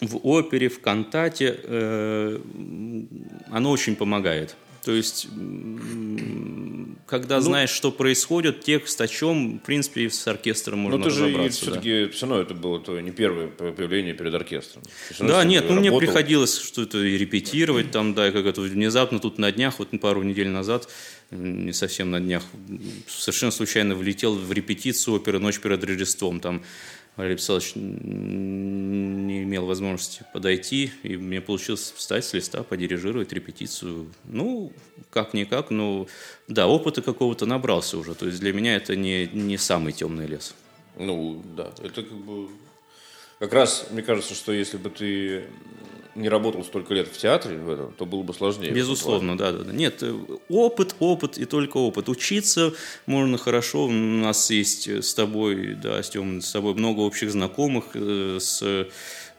в 0.00 0.16
опере, 0.22 0.68
в 0.68 0.80
кантате, 0.80 1.60
э, 1.62 2.38
оно 3.50 3.70
очень 3.70 3.96
помогает. 3.96 4.56
То 4.84 4.92
есть, 4.92 5.28
когда 7.06 7.40
знаешь, 7.40 7.70
что 7.70 7.90
происходит, 7.90 8.60
текст 8.60 9.00
о 9.00 9.08
чем, 9.08 9.58
в 9.58 9.62
принципе, 9.62 10.02
и 10.02 10.08
с 10.10 10.26
оркестром 10.28 10.80
можно 10.80 10.98
Ну, 10.98 11.04
ты 11.04 11.10
же 11.10 11.24
разобраться. 11.24 11.64
да. 11.64 11.70
все-таки, 11.72 12.08
все 12.12 12.26
равно 12.26 12.42
это 12.42 12.54
было 12.54 12.80
твое 12.80 13.02
не 13.02 13.10
первое 13.10 13.48
появление 13.48 14.14
перед 14.14 14.34
оркестром. 14.34 14.82
Ты 15.16 15.26
Да, 15.26 15.42
нет, 15.44 15.64
ну 15.68 15.80
мне 15.80 15.90
приходилось 15.90 16.58
что-то 16.58 17.02
и 17.02 17.16
репетировать 17.16 17.90
там, 17.92 18.14
да, 18.14 18.28
и 18.28 18.30
как 18.30 18.44
это 18.44 18.60
внезапно 18.60 19.20
тут 19.20 19.38
на 19.38 19.50
днях, 19.52 19.78
вот 19.78 19.88
пару 20.00 20.22
недель 20.22 20.48
назад, 20.48 20.88
не 21.30 21.72
совсем 21.72 22.10
на 22.10 22.20
днях, 22.20 22.42
совершенно 23.06 23.52
случайно 23.52 23.94
влетел 23.94 24.34
в 24.34 24.52
репетицию 24.52 25.14
оперы 25.14 25.38
«Ночь 25.38 25.60
перед 25.60 25.82
Рождеством». 25.82 26.40
Там 26.40 26.62
Валерий 27.16 27.36
Писалович 27.36 27.72
не 27.76 29.44
имел 29.44 29.66
возможности 29.66 30.24
подойти, 30.32 30.90
и 31.04 31.16
мне 31.16 31.40
получилось 31.40 31.92
встать 31.96 32.24
с 32.24 32.32
листа, 32.34 32.64
подирижировать 32.64 33.32
репетицию. 33.32 34.12
Ну, 34.24 34.72
как-никак, 35.10 35.70
но 35.70 36.08
да, 36.48 36.66
опыта 36.66 37.02
какого-то 37.02 37.46
набрался 37.46 37.98
уже. 37.98 38.14
То 38.14 38.26
есть 38.26 38.40
для 38.40 38.52
меня 38.52 38.74
это 38.74 38.96
не, 38.96 39.28
не 39.28 39.56
самый 39.58 39.92
темный 39.92 40.26
лес. 40.26 40.54
Ну, 40.98 41.42
да, 41.56 41.72
это 41.82 42.02
как 42.02 42.12
бы... 42.12 42.48
Как 43.38 43.52
раз, 43.52 43.86
мне 43.90 44.02
кажется, 44.02 44.34
что 44.34 44.52
если 44.52 44.76
бы 44.76 44.90
ты 44.90 45.44
не 46.14 46.28
работал 46.28 46.64
столько 46.64 46.94
лет 46.94 47.08
в 47.08 47.16
театре 47.16 47.56
в 47.58 47.70
этом, 47.70 47.92
то 47.92 48.06
было 48.06 48.22
бы 48.22 48.32
сложнее. 48.32 48.70
Безусловно, 48.70 49.36
да, 49.36 49.52
да, 49.52 49.64
да. 49.64 49.72
Нет, 49.72 50.02
э, 50.02 50.14
опыт, 50.48 50.94
опыт 51.00 51.38
и 51.38 51.44
только 51.44 51.78
опыт. 51.78 52.08
Учиться 52.08 52.72
можно 53.06 53.36
хорошо. 53.36 53.86
У 53.86 53.90
нас 53.90 54.50
есть 54.50 54.88
с 54.88 55.14
тобой, 55.14 55.74
да, 55.74 56.02
с 56.02 56.10
Тёмой, 56.10 56.42
с 56.42 56.52
тобой 56.52 56.74
много 56.74 57.00
общих 57.00 57.32
знакомых 57.32 57.86
э, 57.94 58.38
с 58.40 58.88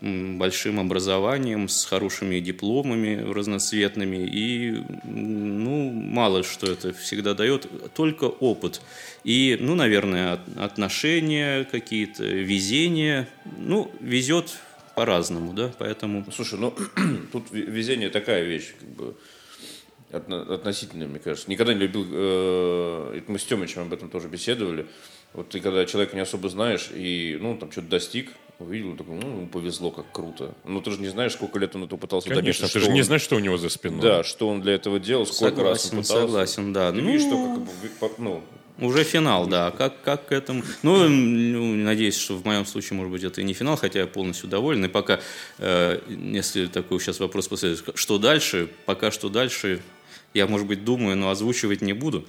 большим 0.02 0.80
образованием, 0.80 1.68
с 1.70 1.86
хорошими 1.86 2.40
дипломами 2.40 3.22
разноцветными. 3.32 4.28
И, 4.28 4.84
ну, 5.04 5.90
мало 5.92 6.44
что 6.44 6.68
это 6.72 6.94
всегда 6.94 7.34
дает, 7.34 7.68
только 7.94 8.26
опыт. 8.26 8.82
И, 9.24 9.58
ну, 9.60 9.76
наверное, 9.76 10.34
от- 10.34 10.58
отношения 10.58 11.64
какие-то, 11.64 12.24
везение. 12.26 13.28
Ну, 13.58 13.92
везет 14.02 14.58
по-разному, 14.96 15.54
да, 15.54 15.72
поэтому... 15.78 16.26
Слушай, 16.34 16.60
ну 16.60 16.74
тут 17.32 17.52
ве- 17.52 17.66
везение 17.66 18.10
такая 18.10 18.44
вещь, 18.44 18.74
как 18.80 18.90
бы 18.90 19.16
отно- 20.12 20.54
относительная, 20.54 21.08
мне 21.08 21.20
кажется. 21.20 21.50
Никогда 21.50 21.74
не 21.74 21.80
любил, 21.82 22.06
э, 22.12 23.22
мы 23.28 23.40
с 23.40 23.44
Тёмычем 23.44 23.82
об 23.82 23.94
этом 23.94 24.10
тоже 24.10 24.28
беседовали. 24.28 24.88
Вот 25.34 25.50
ты 25.50 25.60
когда 25.60 25.86
человека 25.86 26.16
не 26.16 26.22
особо 26.22 26.48
знаешь 26.50 26.90
и, 26.94 27.38
ну, 27.42 27.58
там 27.58 27.72
что-то 27.72 27.88
достиг, 27.88 28.32
увидел, 28.60 28.96
такой, 28.96 29.16
ну, 29.16 29.48
повезло, 29.48 29.92
как 29.92 30.12
круто. 30.12 30.54
Ну, 30.64 30.82
ты 30.82 30.92
же 30.92 31.00
не 31.00 31.08
знаешь, 31.10 31.34
сколько 31.34 31.60
лет 31.60 31.76
он 31.76 31.84
этого 31.84 32.00
пытался 32.00 32.28
Конечно, 32.30 32.44
добиться. 32.44 32.64
ты 32.64 32.70
что 32.70 32.80
же 32.80 32.92
не 32.92 33.00
он- 33.02 33.06
знаешь, 33.06 33.22
что 33.22 33.36
у 33.36 33.40
него 33.40 33.58
за 33.58 33.70
спиной. 33.70 34.02
Да, 34.02 34.24
что 34.24 34.48
он 34.48 34.62
для 34.62 34.74
этого 34.74 35.00
делал, 35.00 35.26
сколько 35.26 35.64
раз 35.64 35.86
он 35.86 36.04
Согласен, 36.04 36.04
пытался. 36.04 36.22
согласен, 36.28 36.74
да. 36.74 36.92
Ты 36.92 37.02
Ну, 37.02 37.08
видишь, 37.12 37.22
что 37.28 37.44
как 38.00 38.10
бы, 38.10 38.16
ну, 38.18 38.44
Уже 38.78 39.06
финал, 39.06 39.48
да. 39.48 39.72
Как, 39.72 40.02
как 40.02 40.28
к 40.28 40.32
этому... 40.34 40.62
Ну, 40.84 41.08
ну, 41.08 41.76
надеюсь, 41.76 42.18
что 42.18 42.36
в 42.36 42.44
моем 42.44 42.66
случае, 42.66 42.98
может 42.98 43.10
быть, 43.10 43.24
это 43.24 43.40
и 43.40 43.44
не 43.46 43.54
финал, 43.54 43.78
хотя 43.78 44.00
я 44.00 44.06
полностью 44.08 44.50
доволен. 44.50 44.84
И 44.84 44.90
пока, 44.90 45.22
э, 45.60 46.02
если 46.10 46.68
такой 46.68 47.00
сейчас 47.00 47.22
вопрос 47.22 47.48
последует, 47.48 47.86
что 47.98 48.18
дальше, 48.18 48.70
пока 48.86 49.12
что 49.12 49.30
дальше, 49.30 49.82
я, 50.34 50.46
может 50.48 50.68
быть, 50.68 50.84
думаю, 50.84 51.16
но 51.16 51.30
озвучивать 51.30 51.82
не 51.82 51.94
буду. 51.94 52.26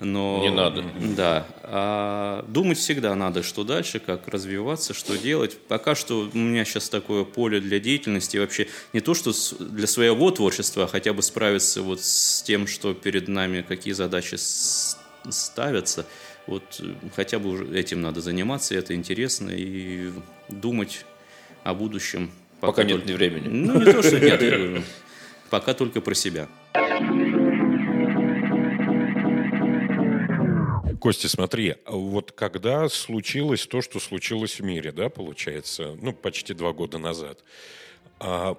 Но, 0.00 0.40
Не 0.42 0.50
надо. 0.50 0.84
Да. 1.16 1.46
А 1.64 2.44
думать 2.48 2.78
всегда 2.78 3.14
надо, 3.16 3.42
что 3.42 3.64
дальше, 3.64 3.98
как 3.98 4.28
развиваться, 4.28 4.94
что 4.94 5.18
делать. 5.18 5.58
Пока 5.66 5.94
что 5.96 6.30
у 6.32 6.38
меня 6.38 6.64
сейчас 6.64 6.88
такое 6.88 7.24
поле 7.24 7.60
для 7.60 7.80
деятельности. 7.80 8.36
Вообще 8.36 8.68
не 8.92 9.00
то, 9.00 9.14
что 9.14 9.32
для 9.58 9.86
своего 9.88 10.30
творчества, 10.30 10.84
а 10.84 10.86
хотя 10.86 11.12
бы 11.12 11.22
справиться 11.22 11.82
вот 11.82 12.00
с 12.00 12.42
тем, 12.42 12.68
что 12.68 12.94
перед 12.94 13.26
нами, 13.26 13.62
какие 13.66 13.92
задачи 13.92 14.36
ставятся. 15.28 16.06
Вот 16.46 16.62
э, 16.80 16.94
хотя 17.14 17.38
бы 17.38 17.50
уже 17.50 17.78
этим 17.78 18.00
надо 18.00 18.20
заниматься, 18.20 18.74
это 18.74 18.94
интересно, 18.94 19.50
и 19.50 20.10
думать 20.48 21.04
о 21.64 21.74
будущем. 21.74 22.30
Пока 22.60 22.84
нет 22.84 22.98
только- 22.98 23.08
ни 23.08 23.16
времени. 23.16 23.48
Ну, 23.48 23.78
не 23.80 23.92
то, 23.92 24.02
что 24.02 24.18
нет. 24.18 24.82
Пока 25.50 25.74
только 25.74 26.00
про 26.00 26.14
себя. 26.14 26.48
Костя, 31.00 31.28
смотри, 31.28 31.76
вот 31.86 32.32
когда 32.32 32.88
случилось 32.88 33.66
то, 33.66 33.80
что 33.82 34.00
случилось 34.00 34.58
в 34.58 34.64
мире, 34.64 34.92
да, 34.92 35.08
получается, 35.08 35.96
ну, 36.00 36.12
почти 36.12 36.54
два 36.54 36.72
года 36.72 36.98
назад, 36.98 37.44
а, 38.18 38.56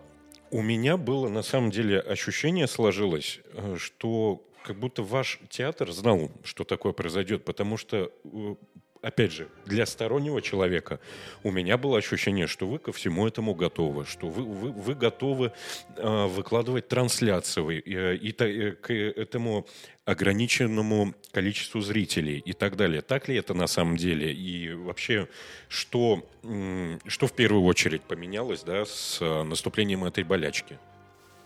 у 0.51 0.61
меня 0.61 0.97
было, 0.97 1.27
на 1.29 1.41
самом 1.41 1.69
деле, 1.71 1.99
ощущение 1.99 2.67
сложилось, 2.67 3.39
э, 3.53 3.75
что 3.77 4.41
как 4.63 4.77
будто 4.77 5.03
ваш 5.03 5.39
театр 5.49 5.91
знал, 5.91 6.31
что 6.43 6.63
такое 6.63 6.93
произойдет, 6.93 7.45
потому 7.45 7.77
что, 7.77 8.11
э, 8.23 8.55
опять 9.01 9.31
же, 9.31 9.47
для 9.65 9.85
стороннего 9.85 10.41
человека 10.41 10.99
у 11.43 11.51
меня 11.51 11.77
было 11.77 11.97
ощущение, 11.97 12.47
что 12.47 12.67
вы 12.67 12.79
ко 12.79 12.91
всему 12.91 13.27
этому 13.27 13.55
готовы, 13.55 14.05
что 14.05 14.27
вы, 14.27 14.43
вы, 14.43 14.71
вы 14.71 14.95
готовы 14.95 15.51
э, 15.95 16.25
выкладывать 16.27 16.87
трансляции 16.87 17.81
э, 17.85 18.15
и 18.15 18.35
э, 18.37 18.71
к 18.73 18.93
этому 18.93 19.65
ограниченному 20.05 21.13
количеству 21.31 21.81
зрителей 21.81 22.39
и 22.39 22.53
так 22.53 22.75
далее. 22.75 23.01
Так 23.01 23.27
ли 23.27 23.35
это 23.35 23.53
на 23.53 23.67
самом 23.67 23.95
деле? 23.95 24.33
И 24.33 24.73
вообще, 24.73 25.27
что, 25.67 26.27
м, 26.43 26.99
что 27.07 27.27
в 27.27 27.33
первую 27.33 27.63
очередь 27.63 28.01
поменялось 28.01 28.63
да, 28.63 28.85
с 28.85 29.19
э, 29.21 29.43
наступлением 29.43 30.03
этой 30.03 30.23
болячки? 30.23 30.79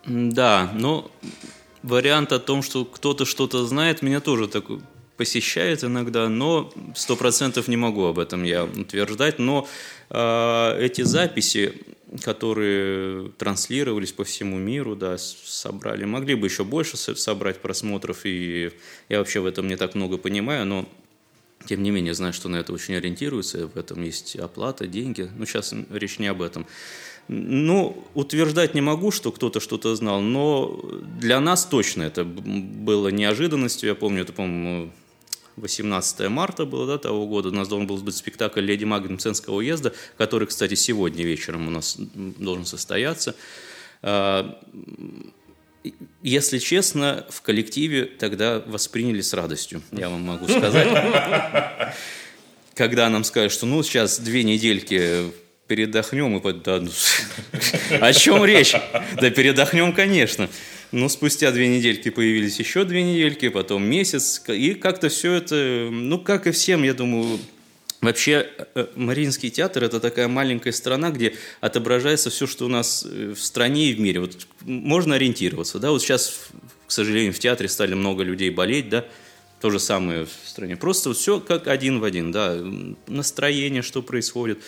Да, 0.06 0.72
но 0.74 1.12
вариант 1.82 2.32
о 2.32 2.40
том, 2.40 2.64
что 2.64 2.86
кто-то 2.86 3.26
что-то 3.26 3.66
знает, 3.66 4.02
меня 4.02 4.22
тоже 4.22 4.48
так 4.48 4.66
посещает 5.18 5.84
иногда, 5.84 6.30
но 6.30 6.74
сто 6.96 7.16
процентов 7.16 7.68
не 7.68 7.78
могу 7.78 8.06
об 8.06 8.20
этом 8.20 8.44
я 8.44 8.64
утверждать. 8.66 9.40
Но 9.40 9.68
э, 10.10 10.78
эти 10.80 11.02
записи, 11.02 11.74
которые 12.24 13.30
транслировались 13.38 14.12
по 14.12 14.24
всему 14.24 14.58
миру, 14.58 14.96
да, 14.96 15.18
собрали, 15.18 16.06
могли 16.06 16.36
бы 16.36 16.48
еще 16.48 16.64
больше 16.64 16.98
со- 16.98 17.16
собрать 17.16 17.60
просмотров, 17.60 18.26
и 18.26 18.72
я 19.10 19.20
вообще 19.20 19.40
в 19.40 19.46
этом 19.46 19.68
не 19.68 19.76
так 19.76 19.96
много 19.96 20.18
понимаю, 20.18 20.66
но 20.66 20.90
тем 21.66 21.82
не 21.82 21.92
менее, 21.92 22.14
знаю, 22.14 22.34
что 22.34 22.50
на 22.50 22.58
это 22.58 22.74
очень 22.74 22.96
ориентируются, 22.96 23.68
в 23.68 23.78
этом 23.78 24.04
есть 24.04 24.36
оплата, 24.36 24.86
деньги. 24.86 25.30
Но 25.38 25.46
сейчас 25.46 25.74
речь 25.92 26.20
не 26.20 26.28
об 26.28 26.42
этом. 26.42 26.68
Ну, 27.30 28.04
утверждать 28.16 28.74
не 28.74 28.82
могу, 28.82 29.12
что 29.12 29.32
кто-то 29.32 29.62
что-то 29.62 29.96
знал, 29.96 30.20
но 30.20 30.82
для 31.22 31.40
нас 31.40 31.66
точно 31.66 32.04
это 32.04 32.26
было 32.26 33.08
неожиданностью. 33.08 33.88
Я 33.88 33.96
помню, 33.96 34.24
это, 34.24 34.34
по-моему, 34.34 34.92
18 35.56 36.30
марта 36.30 36.66
было 36.66 36.88
да, 36.88 36.98
того 36.98 37.28
года. 37.28 37.50
У 37.50 37.52
нас 37.52 37.68
должен 37.68 37.88
был 37.88 37.98
быть 37.98 38.16
спектакль 38.16 38.62
«Леди 38.62 38.86
Маг 38.86 39.10
Мценского 39.10 39.56
уезда», 39.56 39.94
который, 40.18 40.48
кстати, 40.48 40.76
сегодня 40.76 41.24
вечером 41.24 41.68
у 41.68 41.72
нас 41.72 41.98
должен 41.98 42.66
состояться. 42.66 43.36
А, 44.02 44.60
если 46.22 46.60
честно, 46.60 47.26
в 47.30 47.42
коллективе 47.42 48.06
тогда 48.06 48.60
восприняли 48.66 49.22
с 49.22 49.34
радостью, 49.34 49.82
я 49.92 50.10
вам 50.10 50.22
могу 50.22 50.48
сказать. 50.48 50.88
Когда 52.74 53.10
нам 53.10 53.24
сказали, 53.24 53.50
что 53.50 53.66
ну 53.66 53.84
сейчас 53.84 54.20
две 54.20 54.44
недельки 54.44 55.32
передохнем, 55.68 56.38
и 56.38 56.40
под- 56.40 56.64
да, 56.64 56.80
ну, 56.80 56.90
о 58.02 58.14
чем 58.14 58.44
речь? 58.46 58.74
Да 59.22 59.30
передохнем, 59.30 59.94
конечно. 59.94 60.50
Но 60.94 61.10
спустя 61.10 61.52
две 61.52 61.68
недельки 61.68 62.10
появились 62.10 62.60
еще 62.60 62.84
две 62.84 63.02
недельки, 63.02 63.50
потом 63.50 63.84
месяц, 63.84 64.44
и 64.48 64.76
как-то 64.76 65.10
все 65.10 65.34
это, 65.34 65.90
ну 65.92 66.20
как 66.20 66.46
и 66.46 66.52
всем, 66.52 66.84
я 66.84 66.94
думаю, 66.94 67.40
Вообще, 68.00 68.50
э, 68.76 68.88
Мариинский 68.96 69.50
театр– 69.50 69.84
это 69.86 70.02
такая 70.02 70.28
маленькая 70.28 70.74
страна, 70.74 71.10
где 71.10 71.36
отображается 71.62 72.30
все, 72.30 72.48
что 72.48 72.66
у 72.66 72.68
нас 72.68 73.08
э, 73.10 73.34
в 73.34 73.42
стране 73.42 73.92
и 73.92 73.94
в 73.94 74.02
мире. 74.02 74.20
Вот 74.20 74.46
можно 74.60 75.16
ориентироваться, 75.16 75.80
да, 75.80 75.90
вот 75.90 76.02
сейчас, 76.02 76.50
к 76.86 76.92
сожалению, 76.92 77.32
в 77.32 77.40
театре 77.40 77.70
стали 77.70 77.94
много 77.94 78.24
людей 78.24 78.50
болеть, 78.50 78.90
да, 78.90 79.06
то 79.62 79.70
же 79.70 79.80
самое 79.80 80.26
в 80.26 80.50
стране. 80.50 80.76
Просто 80.76 81.14
все 81.14 81.40
как 81.40 81.68
один 81.68 82.02
в 82.02 82.04
один, 82.04 82.34
да, 82.34 82.62
настроение, 83.08 83.82
что 83.82 84.02
происходит. 84.02 84.60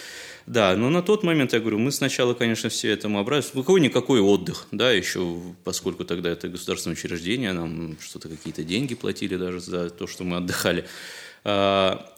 Да, 0.48 0.76
но 0.76 0.92
на 0.92 1.02
тот 1.02 1.24
момент, 1.24 1.54
я 1.54 1.60
говорю, 1.60 1.80
мы 1.80 1.92
сначала, 1.92 2.36
конечно, 2.36 2.70
все 2.70 2.92
этому 2.92 3.20
обрадовались. 3.20 3.52
Какой-никакой 3.52 4.20
отдых, 4.20 4.68
да, 4.72 4.92
еще, 4.92 5.42
поскольку 5.64 6.06
тогда 6.06 6.30
это 6.30 6.48
государственное 6.48 6.96
учреждение, 6.96 7.52
нам 7.52 7.98
что-то 8.00 8.30
какие-то 8.30 8.64
деньги 8.64 8.94
платили 8.94 9.38
даже 9.38 9.60
за 9.60 9.90
то, 9.90 10.06
что 10.06 10.24
мы 10.24 10.38
отдыхали. 10.38 10.86
А, 11.44 12.12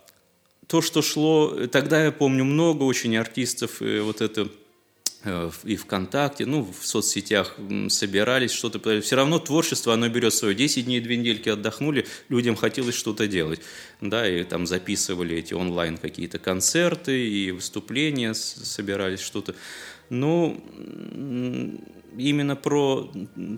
то, 0.67 0.81
что 0.81 1.01
шло, 1.01 1.67
тогда 1.67 2.03
я 2.03 2.11
помню 2.11 2.43
много 2.43 2.83
очень 2.83 3.15
артистов, 3.15 3.81
э, 3.81 4.01
вот 4.01 4.19
это 4.19 4.49
и 5.63 5.75
ВКонтакте, 5.75 6.45
ну, 6.45 6.61
в 6.63 6.85
соцсетях 6.85 7.55
собирались, 7.89 8.51
что-то. 8.51 9.01
Все 9.01 9.15
равно 9.15 9.39
творчество, 9.39 9.93
оно 9.93 10.07
берет 10.09 10.33
свое. 10.33 10.55
10 10.55 10.85
дней, 10.85 11.01
две 11.01 11.17
недельки 11.17 11.49
отдохнули, 11.49 12.07
людям 12.29 12.55
хотелось 12.55 12.95
что-то 12.95 13.27
делать. 13.27 13.61
Да, 13.99 14.27
и 14.29 14.43
там 14.43 14.67
записывали 14.67 15.35
эти 15.35 15.53
онлайн 15.53 15.97
какие-то 15.97 16.39
концерты 16.39 17.27
и 17.27 17.51
выступления, 17.51 18.33
собирались 18.33 19.19
что-то. 19.19 19.55
Ну, 20.09 20.61
именно 22.17 22.55
про 22.55 23.11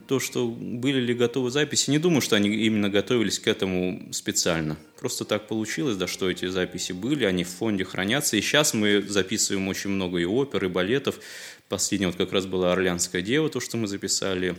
то, 0.08 0.20
что 0.20 0.48
были 0.48 1.00
ли 1.00 1.14
готовы 1.14 1.52
записи, 1.52 1.90
не 1.90 2.00
думаю, 2.00 2.22
что 2.22 2.36
они 2.36 2.50
именно 2.50 2.90
готовились 2.90 3.40
к 3.40 3.48
этому 3.48 4.10
специально. 4.12 4.78
Просто 5.00 5.26
так 5.26 5.48
получилось, 5.48 5.98
да, 5.98 6.08
что 6.08 6.30
эти 6.30 6.46
записи 6.48 6.92
были, 6.92 7.24
они 7.26 7.44
в 7.44 7.50
фонде 7.50 7.86
хранятся. 7.86 8.38
И 8.38 8.42
сейчас 8.42 8.74
мы 8.74 9.02
записываем 9.02 9.68
очень 9.68 9.92
много 9.92 10.18
и 10.18 10.26
опер, 10.26 10.66
и 10.66 10.68
балетов. 10.68 11.20
Последняя 11.70 12.08
вот 12.08 12.16
как 12.16 12.34
раз 12.34 12.46
была 12.46 12.74
«Орлянская 12.74 13.22
дева», 13.22 13.50
то, 13.50 13.60
что 13.60 13.78
мы 13.78 13.88
записали, 13.88 14.56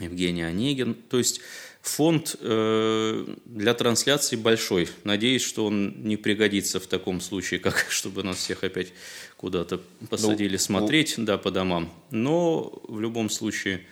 Евгений 0.00 0.42
Онегин. 0.42 0.94
То 0.94 1.16
есть 1.16 1.40
фонд 1.80 2.36
э, 2.40 3.26
для 3.46 3.74
трансляции 3.74 4.36
большой. 4.36 4.88
Надеюсь, 5.04 5.42
что 5.42 5.64
он 5.64 6.02
не 6.02 6.16
пригодится 6.16 6.80
в 6.80 6.86
таком 6.86 7.20
случае, 7.20 7.60
как 7.60 7.86
чтобы 7.88 8.22
нас 8.22 8.36
всех 8.36 8.62
опять 8.64 8.92
куда-то 9.36 9.80
посадили 10.10 10.52
Ну, 10.54 10.58
смотреть, 10.58 11.14
да, 11.18 11.38
по 11.38 11.50
домам. 11.50 11.90
Но 12.10 12.72
в 12.88 13.00
любом 13.00 13.28
случае 13.30 13.82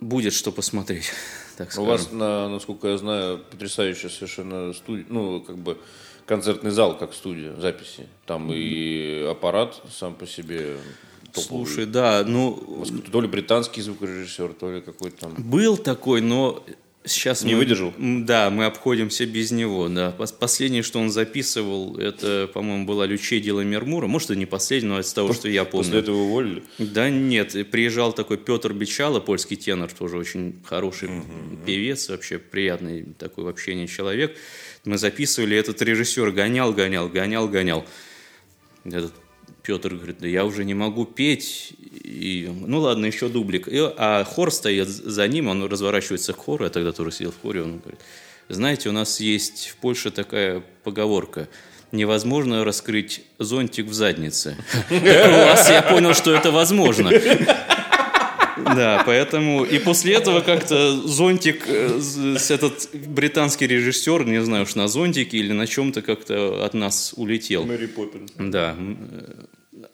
будет 0.00 0.32
что 0.32 0.52
посмотреть, 0.52 1.10
так 1.56 1.68
У 1.68 1.72
скажем. 1.72 1.88
вас, 1.90 2.12
на- 2.12 2.48
насколько 2.48 2.88
я 2.88 2.98
знаю, 2.98 3.38
потрясающая 3.50 4.08
совершенно 4.10 4.72
студия, 4.72 5.06
ну, 5.08 5.40
как 5.40 5.56
бы 5.58 5.78
концертный 6.26 6.70
зал, 6.70 6.96
как 6.96 7.12
студия 7.14 7.54
записи. 7.56 8.06
Там 8.26 8.52
и 8.52 9.26
аппарат 9.28 9.82
сам 9.90 10.14
по 10.14 10.26
себе 10.26 10.76
топовый. 11.32 11.66
Слушай, 11.66 11.86
да, 11.86 12.22
ну, 12.26 12.50
У 12.50 12.84
То 13.10 13.20
ли 13.20 13.28
британский 13.28 13.82
звукорежиссер, 13.82 14.52
то 14.54 14.72
ли 14.72 14.80
какой-то 14.80 15.16
там... 15.16 15.34
Был 15.36 15.76
такой, 15.76 16.20
но 16.20 16.64
сейчас 17.04 17.42
Не 17.42 17.54
мы- 17.54 17.60
выдержал? 17.60 17.92
Да, 17.98 18.50
мы 18.50 18.66
обходимся 18.66 19.26
без 19.26 19.50
него. 19.50 19.88
Да. 19.88 20.14
Пос- 20.18 20.34
Последнее, 20.38 20.82
что 20.82 20.98
он 20.98 21.10
записывал, 21.10 21.96
это, 21.98 22.48
по-моему, 22.52 22.84
была 22.84 23.06
Лючедила 23.06 23.60
Мермура. 23.62 24.06
Может, 24.06 24.30
и 24.32 24.36
не 24.36 24.46
последнее, 24.46 24.92
но 24.94 25.00
из 25.00 25.12
того, 25.12 25.32
что 25.32 25.48
я 25.48 25.64
помню. 25.64 25.84
После 25.86 26.00
этого 26.00 26.16
уволили? 26.16 26.62
Да 26.78 27.08
нет, 27.10 27.56
приезжал 27.70 28.12
такой 28.12 28.36
Петр 28.38 28.72
Бичало, 28.72 29.20
польский 29.20 29.56
тенор, 29.56 29.90
тоже 29.92 30.16
очень 30.18 30.60
хороший 30.64 31.08
певец, 31.66 32.08
вообще 32.08 32.38
приятный 32.38 33.04
такой 33.18 33.44
в 33.44 33.48
общении 33.48 33.86
человек. 33.86 34.36
Мы 34.84 34.96
записывали, 34.98 35.56
этот 35.56 35.80
режиссер 35.82 36.30
гонял, 36.32 36.72
гонял, 36.72 37.08
гонял, 37.08 37.48
гонял. 37.48 37.84
Этот 38.84 39.12
Петр 39.62 39.94
говорит, 39.94 40.16
да 40.20 40.26
я 40.26 40.44
уже 40.46 40.64
не 40.64 40.72
могу 40.74 41.04
петь. 41.04 41.74
И, 41.92 42.48
ну 42.66 42.78
ладно, 42.80 43.06
еще 43.06 43.28
дублик. 43.28 43.66
И- 43.68 43.76
а 43.96 44.24
хор 44.24 44.52
стоит 44.52 44.88
за 44.88 45.26
ним, 45.28 45.48
он 45.48 45.64
разворачивается 45.64 46.32
к 46.32 46.38
хору, 46.38 46.64
я 46.64 46.70
тогда 46.70 46.92
тоже 46.92 47.10
сидел 47.10 47.32
в 47.32 47.40
хоре, 47.42 47.62
он 47.62 47.78
говорит, 47.78 48.00
знаете, 48.48 48.88
у 48.88 48.92
нас 48.92 49.20
есть 49.20 49.68
в 49.68 49.76
Польше 49.76 50.10
такая 50.10 50.62
поговорка, 50.84 51.48
невозможно 51.92 52.64
раскрыть 52.64 53.22
зонтик 53.38 53.86
в 53.86 53.92
заднице. 53.92 54.56
У 54.90 54.94
вас 54.94 55.68
я 55.68 55.82
понял, 55.82 56.14
что 56.14 56.32
это 56.34 56.50
возможно. 56.52 57.10
Да, 58.56 59.02
поэтому 59.06 59.64
и 59.64 59.78
после 59.78 60.14
этого 60.14 60.40
как-то 60.42 60.92
зонтик, 61.08 61.64
э, 61.66 61.98
этот 62.50 62.90
британский 62.92 63.66
режиссер, 63.66 64.26
не 64.26 64.42
знаю 64.42 64.64
уж 64.64 64.74
на 64.74 64.86
зонтике 64.86 65.38
или 65.38 65.52
на 65.52 65.66
чем-то 65.66 66.02
как-то 66.02 66.64
от 66.64 66.74
нас 66.74 67.14
улетел. 67.16 67.64
Мэри 67.64 67.86
Поппинс. 67.86 68.32
Да. 68.38 68.76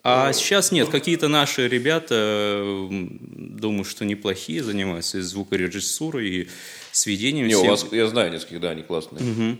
А 0.09 0.31
сейчас 0.31 0.71
нет, 0.71 0.87
какие-то 0.87 1.27
наши 1.27 1.67
ребята, 1.67 2.63
думаю, 2.89 3.83
что 3.83 4.05
неплохие, 4.05 4.63
занимаются 4.63 5.17
и 5.17 5.21
звукорежиссурой, 5.21 6.29
и 6.29 6.47
сведением. 6.93 7.47
Не, 7.47 7.55
у 7.55 7.65
вас, 7.65 7.85
я 7.91 8.07
знаю 8.07 8.31
нескольких, 8.31 8.61
да, 8.61 8.69
они 8.69 8.83
классные. 8.83 9.57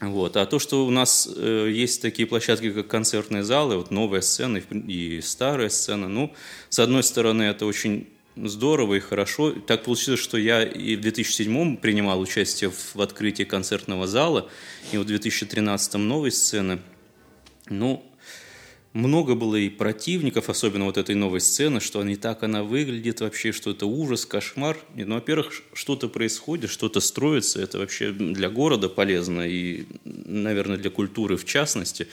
Вот. 0.00 0.38
А 0.38 0.46
то, 0.46 0.58
что 0.58 0.86
у 0.86 0.90
нас 0.90 1.28
э, 1.36 1.68
есть 1.70 2.00
такие 2.00 2.26
площадки, 2.26 2.70
как 2.70 2.88
концертные 2.88 3.42
залы, 3.44 3.76
вот 3.76 3.90
новая 3.90 4.22
сцена 4.22 4.56
и, 4.56 5.18
и 5.18 5.20
старая 5.20 5.68
сцена, 5.68 6.08
ну, 6.08 6.34
с 6.70 6.78
одной 6.78 7.02
стороны, 7.02 7.42
это 7.42 7.66
очень 7.66 8.08
здорово 8.36 8.94
и 8.94 9.00
хорошо. 9.00 9.52
Так 9.52 9.84
получилось, 9.84 10.20
что 10.20 10.38
я 10.38 10.62
и 10.62 10.96
в 10.96 11.02
2007 11.02 11.76
принимал 11.76 12.20
участие 12.20 12.70
в, 12.70 12.94
в 12.94 13.00
открытии 13.02 13.44
концертного 13.44 14.06
зала, 14.06 14.48
и 14.92 14.96
в 14.96 15.04
2013 15.04 15.94
новой 15.94 16.32
сцены. 16.32 16.80
Ну, 17.68 18.02
много 18.94 19.34
было 19.34 19.56
и 19.56 19.68
противников, 19.68 20.48
особенно 20.48 20.84
вот 20.84 20.96
этой 20.98 21.16
новой 21.16 21.40
сцены, 21.40 21.80
что 21.80 22.02
не 22.04 22.14
так 22.16 22.44
она 22.44 22.62
выглядит 22.62 23.20
вообще, 23.20 23.50
что 23.52 23.72
это 23.72 23.86
ужас, 23.86 24.24
кошмар. 24.24 24.78
И, 24.96 25.04
Ну, 25.04 25.16
во-первых, 25.16 25.52
что-то 25.74 26.08
происходит, 26.08 26.70
что-то 26.70 27.00
строится, 27.00 27.60
это 27.60 27.78
вообще 27.78 28.12
для 28.12 28.48
города 28.48 28.88
полезно 28.88 29.42
и, 29.48 29.84
наверное, 30.04 30.76
для 30.76 30.90
культуры 30.90 31.36
в 31.36 31.44
частности. 31.44 32.06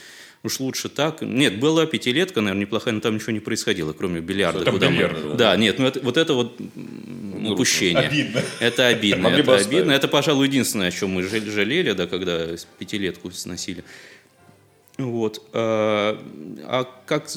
Уж 0.43 0.59
лучше 0.59 0.89
так. 0.89 1.21
Нет, 1.21 1.59
была 1.59 1.85
пятилетка, 1.85 2.41
наверное, 2.41 2.61
неплохая, 2.61 2.95
но 2.95 2.99
там 2.99 3.13
ничего 3.13 3.31
не 3.31 3.39
происходило, 3.39 3.93
кроме 3.93 4.21
бильярда. 4.21 4.65
Там 4.65 4.73
куда 4.73 4.89
мы- 4.89 4.95
бильярд 4.95 5.21
был. 5.23 5.33
Да, 5.35 5.55
нет, 5.55 5.77
ну 5.77 5.85
это, 5.85 5.99
вот 5.99 6.17
это 6.17 6.33
вот 6.33 6.59
м, 6.59 7.45
упущение. 7.51 7.99
Обидно. 8.07 8.41
Это 8.59 8.87
обидно. 8.87 9.27
Это 9.27 9.55
обидно. 9.55 9.91
Это, 9.91 10.07
пожалуй, 10.07 10.47
единственное, 10.47 10.87
о 10.87 10.91
чем 10.91 11.11
мы 11.11 11.21
жал- 11.21 11.45
жалели, 11.45 11.91
да, 11.91 12.07
когда 12.07 12.47
пятилетку 12.79 13.29
сносили. 13.29 13.83
Вот. 15.01 15.41
А 15.53 16.01
а 16.63 16.85
как 17.05 17.27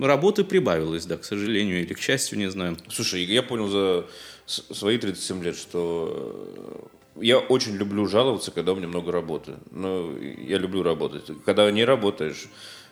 работы 0.00 0.44
прибавилось, 0.44 1.06
да, 1.06 1.16
к 1.16 1.24
сожалению, 1.24 1.82
или 1.82 1.94
к 1.94 1.98
счастью, 1.98 2.38
не 2.38 2.50
знаю. 2.50 2.76
Слушай, 2.88 3.24
я 3.24 3.42
понял 3.42 3.68
за 3.68 4.06
свои 4.46 4.98
37 4.98 5.42
лет, 5.42 5.56
что 5.56 6.88
я 7.20 7.38
очень 7.38 7.76
люблю 7.76 8.06
жаловаться, 8.06 8.50
когда 8.50 8.72
у 8.72 8.76
меня 8.76 8.88
много 8.88 9.12
работы. 9.12 9.54
Но 9.70 10.16
я 10.18 10.58
люблю 10.58 10.82
работать. 10.82 11.24
Когда 11.44 11.70
не 11.70 11.84
работаешь, 11.84 12.48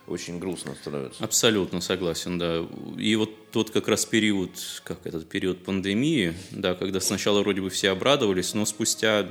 очень 0.07 0.39
грустно 0.39 0.75
становится. 0.75 1.25
Абсолютно 1.25 1.81
согласен, 1.81 2.39
да. 2.39 2.65
И 2.99 3.17
вот 3.17 3.51
тот 3.51 3.71
как 3.71 3.89
раз 3.89 4.05
период, 4.05 4.51
как 4.85 5.07
этот 5.07 5.29
период 5.29 5.65
пандемии, 5.65 6.35
да, 6.51 6.75
когда 6.75 7.01
сначала 7.01 7.41
вроде 7.41 7.61
бы 7.61 7.71
все 7.71 7.91
обрадовались, 7.91 8.55
но 8.55 8.67
спустя 8.67 9.27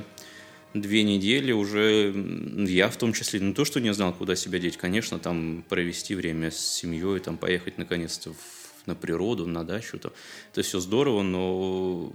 две 0.75 1.03
недели 1.03 1.51
уже 1.51 2.13
я 2.67 2.89
в 2.89 2.97
том 2.97 3.13
числе 3.13 3.39
не 3.39 3.53
то, 3.53 3.65
что 3.65 3.79
не 3.79 3.93
знал, 3.93 4.13
куда 4.13 4.35
себя 4.35 4.59
деть, 4.59 4.77
конечно, 4.77 5.19
там 5.19 5.63
провести 5.67 6.15
время 6.15 6.51
с 6.51 6.57
семьей, 6.59 7.19
там 7.19 7.37
поехать 7.37 7.77
наконец-то 7.77 8.31
в- 8.33 8.64
на 8.85 8.95
природу, 8.95 9.45
на 9.45 9.63
дачу, 9.63 9.97
то, 9.99 10.13
это 10.51 10.61
все 10.61 10.79
здорово, 10.79 11.21
но 11.23 12.11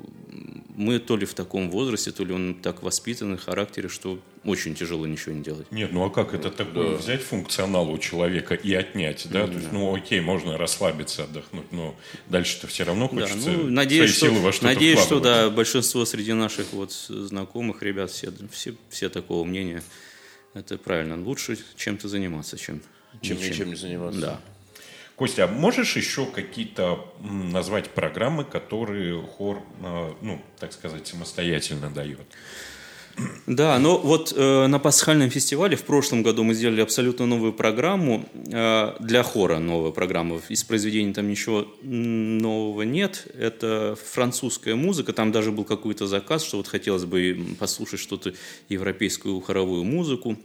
мы 0.77 0.99
то 0.99 1.17
ли 1.17 1.27
в 1.27 1.35
таком 1.35 1.71
возрасте, 1.71 2.13
то 2.13 2.25
ли 2.25 2.33
он 2.33 2.55
так 2.55 2.83
воспитанный 2.83 3.37
в 3.37 3.45
характере, 3.45 3.89
что 3.89 4.19
очень 4.45 4.75
тяжело 4.75 5.07
ничего 5.07 5.35
не 5.35 5.43
делать. 5.43 5.71
Нет, 5.71 5.93
ну 5.93 6.05
а 6.05 6.11
как 6.11 6.35
это 6.35 6.51
такое? 6.51 6.97
Взять 6.97 7.23
функционал 7.23 7.91
у 7.91 7.99
человека 7.99 8.55
и 8.55 8.73
отнять, 8.75 9.27
да? 9.31 9.47
То 9.47 9.53
есть, 9.53 9.73
ну 9.73 9.95
окей, 9.95 10.21
можно 10.21 10.57
расслабиться, 10.57 11.25
отдохнуть, 11.25 11.73
но 11.73 11.95
дальше-то 12.29 12.67
все 12.67 12.85
равно 12.85 13.09
Да, 13.13 13.27
хочется 13.27 13.51
ну, 13.51 13.67
надеюсь, 13.69 14.17
свои 14.17 14.17
что, 14.17 14.27
силы 14.27 14.45
во 14.45 14.53
что-то 14.53 14.67
надеюсь, 14.67 15.01
что 15.01 15.21
да, 15.21 15.51
большинство 15.51 16.05
среди 16.05 16.33
наших 16.33 16.73
вот 16.73 16.93
знакомых 16.93 17.83
ребят 17.83 18.11
все, 18.11 18.33
все, 18.51 18.75
все 18.89 19.09
такого 19.09 19.45
мнения. 19.45 19.83
Это 20.55 20.79
правильно. 20.79 21.23
Лучше 21.23 21.59
чем-то 21.77 22.09
заниматься, 22.09 22.59
чем, 22.59 22.83
Чем 23.23 23.37
ничем 23.39 23.69
не 23.69 23.77
заниматься. 23.77 24.21
Да. 24.21 24.41
Костя, 25.21 25.45
а 25.45 25.49
можешь 25.49 25.97
еще 25.97 26.25
какие-то 26.25 27.13
назвать 27.21 27.91
программы, 27.91 28.43
которые 28.43 29.21
хор, 29.21 29.59
э, 29.83 30.13
ну, 30.23 30.41
так 30.59 30.73
сказать, 30.73 31.07
самостоятельно 31.07 31.91
дает? 31.91 32.27
Да, 33.47 33.79
но 33.79 33.99
вот 33.99 34.33
э, 34.35 34.67
на 34.67 34.79
пасхальном 34.79 35.29
фестивале 35.29 35.77
в 35.77 35.83
прошлом 35.83 36.23
году 36.23 36.43
мы 36.43 36.55
сделали 36.55 36.81
абсолютно 36.81 37.27
новую 37.27 37.53
программу 37.53 38.25
э, 38.33 38.95
для 39.01 39.23
хора, 39.23 39.59
новая 39.59 39.91
программа. 39.91 40.41
Из 40.49 40.65
произведений 40.65 41.13
там 41.13 41.29
ничего 41.29 41.67
нового 41.83 42.81
нет. 42.81 43.27
Это 43.39 43.99
французская 44.03 44.75
музыка, 44.75 45.13
там 45.13 45.33
даже 45.33 45.53
был 45.53 45.65
какой-то 45.65 46.07
заказ, 46.07 46.43
что 46.43 46.57
вот 46.57 46.67
хотелось 46.67 47.05
бы 47.05 47.37
послушать 47.59 48.01
что-то 48.01 48.33
европейскую 48.71 49.39
хоровую 49.43 49.85
музыку. 49.85 50.39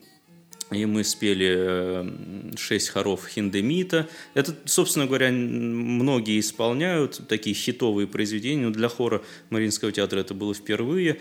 И 0.72 0.86
мы 0.86 1.04
спели 1.04 1.56
э, 1.58 2.56
шесть 2.58 2.90
хоров 2.90 3.28
Хиндемита. 3.28 4.10
Это, 4.34 4.56
собственно 4.66 5.06
говоря, 5.06 5.32
многие 5.32 6.40
исполняют 6.40 7.22
такие 7.28 7.56
хитовые 7.56 8.08
произведения. 8.08 8.70
Для 8.72 8.90
хора 8.90 9.22
Мариинского 9.52 9.92
театра 9.92 10.20
это 10.20 10.34
было 10.34 10.56
впервые. 10.56 11.20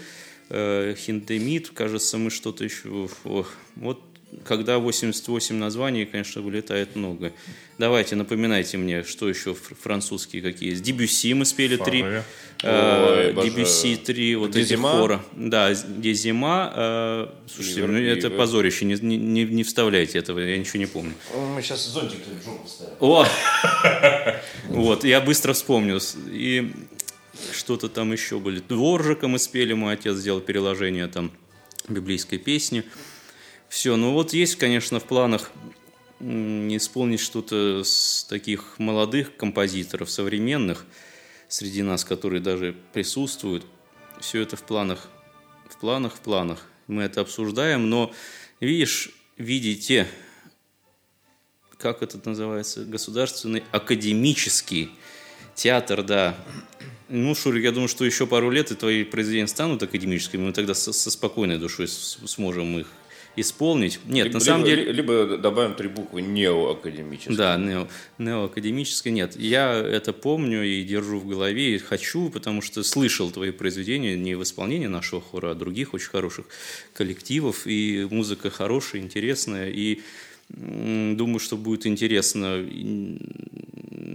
Э, 0.49 0.95
Хиндемит, 0.97 1.71
кажется, 1.71 2.17
мы 2.17 2.31
что-то 2.31 2.65
еще... 2.65 3.09
ох, 3.25 3.53
вот 3.77 4.03
когда 4.45 4.79
88 4.79 5.57
названий, 5.57 6.05
конечно, 6.07 6.43
вылетает 6.43 6.97
много. 6.97 7.33
Давайте, 7.79 8.17
напоминайте 8.17 8.77
мне, 8.77 9.03
что 9.05 9.29
еще 9.29 9.55
фр- 9.55 9.75
французские 9.81 10.43
какие 10.43 10.71
есть. 10.71 10.83
Дебюсси 10.83 11.35
мы 11.35 11.45
спели 11.45 11.77
три. 11.77 12.03
Э, 12.63 13.33
Ой. 13.37 13.45
Дебюсси 13.45 13.97
три 13.97 14.37
вот 14.37 14.51
Где 14.51 14.61
этих 14.61 14.69
зима? 14.71 14.93
хора. 14.93 15.25
Да, 15.33 15.73
где 15.73 16.13
зима. 16.15 16.73
э, 16.75 17.27
Слушайте, 17.53 17.81
Ливер- 17.81 17.91
ну 17.91 17.99
это 17.99 18.27
Ливер. 18.29 18.39
позорище, 18.39 18.85
не, 18.85 18.95
не- 18.95 19.45
не, 19.45 19.63
вставляйте 19.65 20.19
этого, 20.19 20.39
я 20.39 20.57
ничего 20.57 20.79
не 20.79 20.87
помню. 20.87 21.15
Мы 21.55 21.63
сейчас 21.63 21.87
зонтик 21.89 22.19
в 22.21 22.45
жопу 22.45 22.69
ставим. 22.69 22.95
О! 23.01 23.27
Вот, 24.69 25.05
я 25.05 25.21
быстро 25.21 25.53
вспомню. 25.53 26.01
И 26.31 26.73
что-то 27.53 27.89
там 27.89 28.13
еще 28.13 28.39
были. 28.39 28.61
Дворжика 28.61 29.29
мы 29.29 29.39
спели, 29.39 29.73
мой 29.73 29.95
отец 29.95 30.17
сделал 30.17 30.41
переложение 30.41 31.07
там 31.09 31.31
библейской 31.89 32.39
песни. 32.39 32.85
Все, 33.75 33.97
ну 33.97 34.13
вот 34.13 34.33
есть, 34.33 34.55
конечно, 34.55 35.01
в 35.01 35.05
планах 35.05 35.51
исполнить 36.21 37.19
что-то 37.19 37.83
с 37.83 38.25
таких 38.31 38.79
молодых 38.79 39.37
композиторов, 39.37 40.13
современных, 40.13 40.87
среди 41.49 41.83
нас, 41.83 42.05
которые 42.05 42.41
даже 42.41 42.77
присутствуют. 42.93 43.67
Все 44.21 44.43
это 44.43 44.55
в 44.55 44.63
планах, 44.63 45.09
в 45.69 45.77
планах, 45.77 46.15
в 46.15 46.21
планах. 46.21 46.65
Мы 46.87 47.03
это 47.03 47.21
обсуждаем, 47.21 47.91
но, 47.91 48.13
видишь, 48.61 49.11
видите, 49.39 50.07
как 51.77 52.05
это 52.05 52.21
называется, 52.25 52.85
государственный 52.85 53.65
академический 53.73 54.93
театр, 55.57 56.05
да. 56.05 56.37
Ну, 57.09 57.35
Шурик, 57.35 57.65
я 57.65 57.73
думаю, 57.73 57.89
что 57.89 58.05
еще 58.05 58.29
пару 58.29 58.51
лет 58.51 58.71
и 58.71 58.77
твои 58.77 59.03
произведения 59.03 59.49
станут 59.49 59.83
академическими, 59.83 60.43
мы 60.43 60.53
тогда 60.53 60.75
со, 60.75 60.93
со 60.93 61.11
спокойной 61.11 61.59
душой 61.59 61.89
сможем 61.89 62.79
их 62.79 62.87
исполнить. 63.37 64.01
Нет, 64.07 64.27
либо, 64.27 64.39
на 64.39 64.45
самом 64.45 64.65
либо- 64.65 64.77
деле... 64.77 64.93
Либо 64.93 65.39
добавим 65.39 65.75
три 65.75 65.89
буквы 65.89 66.23
неоакадемические. 66.23 67.37
Да, 67.37 67.57
нео, 67.57 67.89
неоакадемическое 68.19 69.13
нет. 69.13 69.37
Я 69.37 69.73
это 69.75 70.13
помню 70.13 70.65
и 70.65 70.83
держу 70.83 71.19
в 71.19 71.27
голове, 71.27 71.75
и 71.75 71.79
хочу, 71.79 72.31
потому 72.31 72.63
что 72.63 72.83
слышал 72.83 73.31
твои 73.31 73.51
произведения 73.51 74.17
не 74.17 74.35
в 74.35 74.43
исполнении 74.43 74.87
нашего 74.87 75.21
хора, 75.21 75.51
а 75.51 75.55
других 75.55 75.95
очень 75.95 76.11
хороших 76.11 76.47
коллективов, 76.93 77.67
и 77.67 78.07
музыка 78.11 78.51
хорошая, 78.51 79.03
интересная, 79.03 79.71
и 79.71 80.01
думаю, 80.49 81.39
что 81.39 81.57
будет 81.57 81.87
интересно 81.87 82.65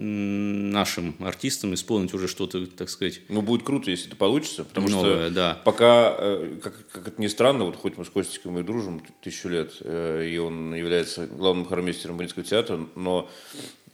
нашим 0.02 1.16
артистам 1.20 1.74
исполнить 1.74 2.14
уже 2.14 2.28
что-то, 2.28 2.66
так 2.68 2.90
сказать, 2.90 3.22
Ну, 3.30 3.42
будет 3.42 3.64
круто, 3.64 3.92
если 3.92 4.08
это 4.08 4.16
получится, 4.16 4.64
потому 4.64 4.88
Новое, 4.90 5.26
что 5.28 5.36
да. 5.36 5.62
пока, 5.66 6.16
э, 6.18 6.58
как, 6.64 6.74
как 6.92 7.08
это 7.10 7.22
ни 7.22 7.28
странно, 7.28 7.66
вот 7.66 7.76
хоть 7.76 7.98
мы 7.98 8.06
с 8.06 8.10
Костиком 8.10 8.58
и 8.60 8.64
дружим 8.64 9.02
тысячу 9.22 9.50
лет, 9.50 9.74
э, 9.82 10.28
и 10.32 10.38
он 10.38 10.74
является 10.74 11.28
главным 11.28 11.66
хормейстером 11.66 12.16
Мариинского 12.16 12.46
театра, 12.46 12.80
но 12.96 13.30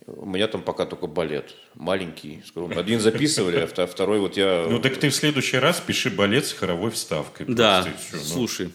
у 0.07 0.25
меня 0.27 0.47
там 0.47 0.61
пока 0.61 0.85
только 0.85 1.07
балет. 1.07 1.55
Маленький, 1.73 2.43
скромный. 2.45 2.77
Один 2.77 2.99
записывали, 2.99 3.57
а 3.57 3.65
вто- 3.67 3.87
второй 3.87 4.19
вот 4.19 4.37
я... 4.37 4.67
Ну 4.69 4.79
так 4.79 4.97
ты 4.97 5.09
в 5.09 5.15
следующий 5.15 5.57
раз 5.57 5.79
пиши 5.79 6.11
балет 6.11 6.45
с 6.45 6.53
хоровой 6.53 6.91
вставкой. 6.91 7.47
Да, 7.49 7.81
всё, 7.81 8.17
ну. 8.17 8.19
слушай, 8.23 8.69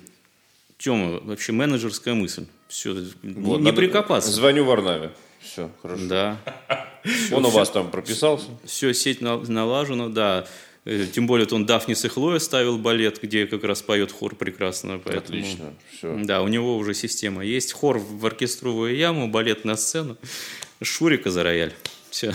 Тема, 0.78 1.20
вообще 1.20 1.53
менеджерская 1.53 2.14
мысль. 2.14 2.47
Все, 2.66 2.95
вот, 2.95 3.59
не 3.59 3.64
надо- 3.66 3.76
прикопаться. 3.76 4.31
Звоню 4.31 4.64
Варнаве. 4.64 5.12
Все, 5.41 5.70
хорошо. 5.82 6.03
Да. 6.07 6.38
Он 7.32 7.45
у 7.45 7.51
вас 7.51 7.70
там 7.70 7.91
прописался? 7.91 8.47
Все, 8.64 8.93
сеть 8.95 9.20
на- 9.20 9.38
налажена, 9.38 10.09
да. 10.09 10.47
Э, 10.84 11.07
Тем 11.12 11.26
более, 11.26 11.47
он 11.51 11.66
Дафнис 11.66 12.05
и 12.05 12.09
Хлоя 12.09 12.38
ставил 12.38 12.78
балет, 12.78 13.20
где 13.22 13.47
как 13.47 13.64
раз 13.64 13.82
поет 13.82 14.12
хор 14.12 14.34
прекрасно. 14.34 14.99
Поэтому, 15.03 15.38
Отлично. 15.38 15.74
Все. 15.97 16.16
Да, 16.24 16.43
у 16.43 16.49
него 16.49 16.76
уже 16.76 16.95
система 16.95 17.45
есть. 17.45 17.72
Хор 17.72 17.99
в 17.99 18.24
оркестровую 18.26 18.97
яму, 18.97 19.28
балет 19.30 19.64
на 19.64 19.76
сцену, 19.76 20.16
Шурика 20.82 21.30
за 21.30 21.43
рояль. 21.43 21.74
Все. 22.11 22.32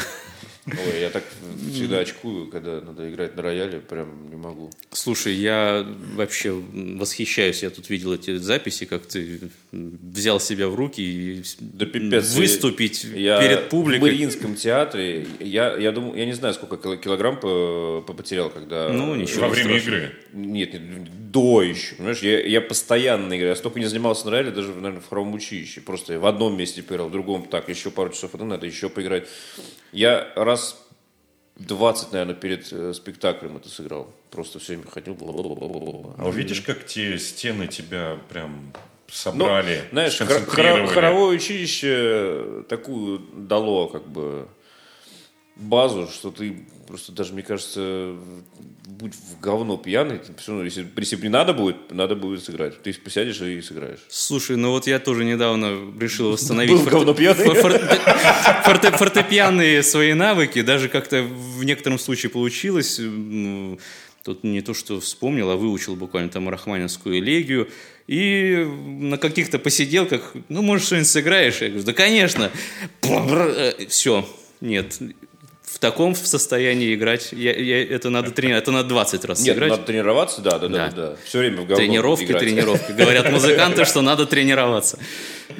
Ой, 0.67 0.99
я 1.01 1.11
так 1.11 1.23
всегда 1.71 1.99
очкую, 1.99 2.47
когда 2.47 2.81
надо 2.81 3.07
играть 3.07 3.35
на 3.35 3.43
рояле, 3.43 3.79
прям 3.79 4.29
не 4.31 4.35
могу. 4.35 4.71
Слушай, 4.91 5.33
я 5.35 5.85
вообще 6.15 6.51
восхищаюсь. 6.51 7.61
Я 7.61 7.69
тут 7.69 7.87
видел 7.91 8.13
эти 8.13 8.37
записи, 8.37 8.85
как 8.85 9.05
ты 9.05 9.41
взял 9.71 10.39
себя 10.39 10.67
в 10.67 10.73
руки 10.73 11.01
и 11.01 11.43
Да 11.59 11.85
пипец. 11.85 12.33
выступить 12.33 13.03
Я 13.03 13.39
перед 13.41 13.59
в 13.65 13.69
публикой. 13.69 14.09
Мариинском 14.11 14.55
театре, 14.55 15.27
я, 15.39 15.75
я 15.77 15.91
думаю, 15.91 16.17
я 16.17 16.25
не 16.25 16.33
знаю, 16.33 16.55
сколько 16.55 16.77
кило- 16.77 16.97
килограмм 16.97 17.39
по- 17.39 18.01
по- 18.07 18.13
потерял, 18.13 18.49
когда... 18.49 18.89
Ну, 18.89 19.13
ничего 19.13 19.41
Во 19.41 19.49
время 19.49 19.69
страшного. 19.79 19.97
игры. 19.97 20.15
Нет, 20.33 20.73
нет, 20.73 21.31
до 21.31 21.61
еще. 21.61 21.93
Понимаешь, 21.95 22.19
я, 22.23 22.39
я 22.43 22.61
постоянно 22.61 23.27
играю. 23.35 23.49
Я 23.49 23.55
столько 23.55 23.79
не 23.79 23.85
занимался 23.85 24.25
на 24.25 24.31
рояле, 24.31 24.49
даже, 24.51 24.69
наверное, 24.73 25.01
в 25.01 25.07
хоровом 25.09 25.35
училище. 25.35 25.81
Просто 25.81 26.13
я 26.13 26.19
в 26.19 26.25
одном 26.25 26.57
месте 26.57 26.81
поиграл, 26.81 27.09
в 27.09 27.11
другом 27.11 27.43
так, 27.51 27.69
еще 27.69 27.91
пару 27.91 28.09
часов, 28.09 28.33
это 28.33 28.45
надо 28.45 28.65
еще 28.65 28.89
поиграть. 28.89 29.27
Я 29.91 30.27
раз 30.35 30.54
20, 31.57 32.11
наверное, 32.11 32.35
перед 32.35 32.71
э, 32.73 32.93
спектаклем 32.93 33.57
это 33.57 33.69
сыграл. 33.69 34.11
Просто 34.31 34.59
все 34.59 34.73
время 34.75 34.89
ходил. 34.89 35.15
А 36.17 36.29
видишь, 36.29 36.61
как 36.61 36.85
те 36.85 37.17
стены 37.17 37.67
тебя 37.67 38.17
прям 38.29 38.71
Ну, 38.73 39.11
собрали, 39.11 39.83
знаешь, 39.91 40.15
сконцентрировали? 40.15 40.83
хоро- 40.83 40.87
хоровое 40.87 41.35
училище 41.37 42.63
такую 42.67 43.19
дало 43.33 43.87
как 43.87 44.05
бы 44.07 44.47
базу, 45.55 46.07
что 46.07 46.31
ты 46.31 46.65
просто 46.87 47.11
даже, 47.11 47.33
мне 47.33 47.43
кажется, 47.43 48.15
будь 48.85 49.13
в 49.13 49.39
говно 49.41 49.77
пьяный, 49.77 50.19
ты 50.19 50.33
всё 50.37 50.51
равно, 50.51 50.65
если, 50.65 50.85
если 50.97 51.17
не 51.17 51.29
надо 51.29 51.53
будет, 51.53 51.91
надо 51.91 52.15
будет 52.15 52.43
сыграть. 52.43 52.81
Ты 52.81 52.93
посядешь 52.93 53.41
и 53.41 53.61
сыграешь. 53.61 53.99
Слушай, 54.09 54.57
ну 54.57 54.71
вот 54.71 54.87
я 54.87 54.99
тоже 54.99 55.25
недавно 55.25 55.77
решил 55.99 56.31
восстановить 56.31 56.79
фортепианные 58.93 59.83
свои 59.83 60.13
навыки. 60.13 60.61
Даже 60.61 60.89
как-то 60.89 61.23
в 61.23 61.63
некотором 61.63 61.99
случае 61.99 62.29
получилось. 62.29 62.99
Ну, 62.99 63.79
Тут 64.25 64.43
не 64.43 64.61
то, 64.61 64.73
что 64.73 64.99
вспомнил, 64.99 65.51
а 65.51 65.55
выучил 65.55 65.95
буквально 65.95 66.31
там 66.31 66.49
рахманинскую 66.49 67.19
элегию. 67.19 67.69
И 68.07 68.67
на 68.87 69.19
каких-то 69.19 69.59
посиделках, 69.59 70.33
ну, 70.49 70.63
может, 70.63 70.87
что-нибудь 70.87 71.07
сыграешь? 71.07 71.61
Я 71.61 71.67
говорю, 71.67 71.85
да, 71.85 71.93
конечно. 71.93 72.51
Все, 73.87 74.27
нет. 74.61 74.99
В 75.75 75.79
таком 75.79 76.15
состоянии 76.15 76.95
играть, 76.95 77.33
я, 77.33 77.51
я- 77.53 77.83
это 77.83 78.09
надо 78.09 78.31
тренировать, 78.31 78.63
это 78.63 78.71
надо 78.71 78.87
20 78.87 79.25
раз 79.25 79.41
Нет, 79.41 79.55
сыграть. 79.55 79.71
надо 79.71 79.83
тренироваться, 79.83 80.39
да, 80.41 80.57
да, 80.57 80.69
да, 80.69 80.87
Да. 80.87 80.91
да. 80.95 81.15
Все 81.25 81.39
время 81.39 81.63
в 81.63 81.75
Тренировки, 81.75 82.23
играть. 82.23 82.39
тренировки. 82.43 82.91
Говорят 82.97 83.29
музыканты, 83.29 83.83
что 83.83 84.01
надо 84.01 84.25
тренироваться. 84.25 84.97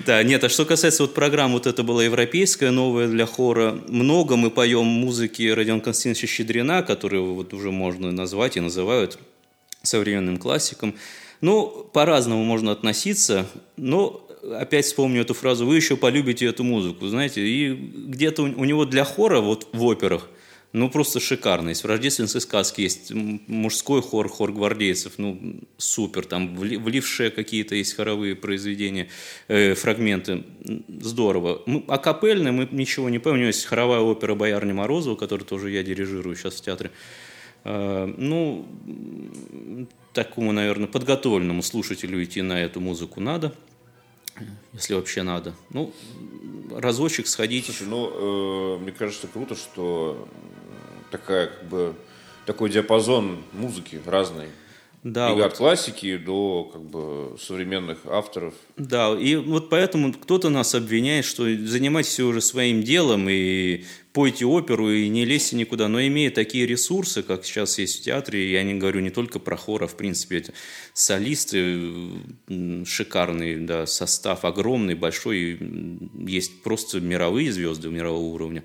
Да, 0.05 0.23
нет, 0.23 0.41
а 0.45 0.47
что 0.47 0.63
касается 0.63 1.03
вот 1.03 1.13
программ, 1.13 1.51
вот 1.51 1.67
это 1.67 1.83
была 1.83 2.01
европейская, 2.05 2.71
новая 2.71 3.09
для 3.09 3.25
хора. 3.25 3.77
Много 3.89 4.37
мы 4.37 4.51
поем 4.51 4.85
музыки 4.85 5.49
Родиона 5.49 5.81
Константиновича 5.81 6.27
Щедрина, 6.27 6.81
которую 6.81 7.33
вот 7.33 7.53
уже 7.53 7.71
можно 7.71 8.13
назвать 8.13 8.55
и 8.55 8.61
называют 8.61 9.19
современным 9.83 10.37
классиком. 10.37 10.95
Ну, 11.41 11.89
по-разному 11.91 12.41
можно 12.45 12.71
относиться, 12.71 13.47
но 13.75 14.24
опять 14.53 14.85
вспомню 14.85 15.21
эту 15.21 15.33
фразу, 15.33 15.65
вы 15.65 15.75
еще 15.75 15.97
полюбите 15.97 16.45
эту 16.45 16.63
музыку, 16.63 17.07
знаете, 17.07 17.41
и 17.41 17.73
где-то 17.73 18.43
у, 18.43 18.65
него 18.65 18.85
для 18.85 19.03
хора 19.03 19.41
вот 19.41 19.67
в 19.73 19.83
операх 19.83 20.29
ну, 20.75 20.89
просто 20.89 21.21
шикарно. 21.21 21.69
Есть 21.69 21.85
в 21.85 21.87
рождественской 21.87 22.41
сказке 22.41 22.83
есть 22.83 23.13
мужской 23.13 24.01
хор, 24.01 24.27
хор 24.27 24.51
гвардейцев. 24.51 25.13
Ну, 25.17 25.61
супер. 25.77 26.25
Там 26.25 26.53
вли- 26.57 26.77
влившие 26.77 27.31
какие-то 27.31 27.75
есть 27.75 27.93
хоровые 27.93 28.35
произведения, 28.35 29.07
э, 29.47 29.73
фрагменты. 29.73 30.43
Здорово. 30.89 31.61
А 31.87 31.97
капельные 31.97 32.51
мы 32.51 32.67
ничего 32.69 33.09
не 33.09 33.19
помним. 33.19 33.37
У 33.37 33.39
него 33.43 33.47
есть 33.47 33.63
хоровая 33.63 34.01
опера 34.01 34.35
«Боярни 34.35 34.73
Морозова», 34.73 35.15
которую 35.15 35.47
тоже 35.47 35.71
я 35.71 35.81
дирижирую 35.81 36.35
сейчас 36.35 36.55
в 36.55 36.61
театре. 36.61 36.91
Э, 37.63 38.13
ну, 38.17 38.67
такому, 40.11 40.51
наверное, 40.51 40.87
подготовленному 40.87 41.63
слушателю 41.63 42.21
идти 42.21 42.41
на 42.41 42.61
эту 42.61 42.81
музыку 42.81 43.21
надо, 43.21 43.55
если 44.73 44.93
вообще 44.93 45.23
надо. 45.23 45.53
Ну, 45.69 45.93
разочек 46.71 47.27
сходить. 47.27 47.65
Слушай, 47.65 47.87
ну, 47.87 48.75
э, 48.75 48.79
мне 48.79 48.91
кажется, 48.91 49.27
круто, 49.27 49.55
что 49.55 50.27
такая, 51.11 51.47
как 51.47 51.69
бы, 51.69 51.95
такой 52.45 52.69
диапазон 52.69 53.43
музыки 53.53 54.01
разный. 54.05 54.49
Да, 55.05 55.29
И 55.29 55.35
вот. 55.35 55.43
от 55.43 55.57
классики 55.57 56.17
до 56.17 56.67
как 56.73 56.81
бы 56.81 57.37
современных 57.39 57.99
авторов. 58.07 58.55
Да, 58.75 59.15
и 59.15 59.35
вот 59.35 59.69
поэтому 59.69 60.11
кто-то 60.11 60.49
нас 60.49 60.73
обвиняет, 60.73 61.25
что 61.25 61.43
занимайтесь 61.43 62.19
уже 62.19 62.41
своим 62.41 62.81
делом 62.81 63.29
и 63.29 63.83
пойте 64.13 64.45
оперу 64.45 64.89
и 64.89 65.07
не 65.09 65.23
лезьте 65.23 65.57
никуда. 65.57 65.89
Но 65.89 66.01
имея 66.01 66.31
такие 66.31 66.65
ресурсы, 66.65 67.21
как 67.21 67.45
сейчас 67.45 67.77
есть 67.77 67.99
в 67.99 68.03
театре, 68.03 68.51
я 68.51 68.63
не 68.63 68.73
говорю 68.73 69.01
не 69.01 69.11
только 69.11 69.37
про 69.37 69.55
хор, 69.57 69.83
а 69.83 69.87
в 69.87 69.95
принципе 69.95 70.39
это 70.39 70.53
солисты 70.93 71.93
шикарный, 72.85 73.57
да, 73.57 73.85
состав 73.85 74.43
огромный, 74.43 74.95
большой, 74.95 75.59
есть 76.27 76.63
просто 76.63 76.99
мировые 76.99 77.51
звезды 77.51 77.89
мирового 77.89 78.33
уровня. 78.33 78.63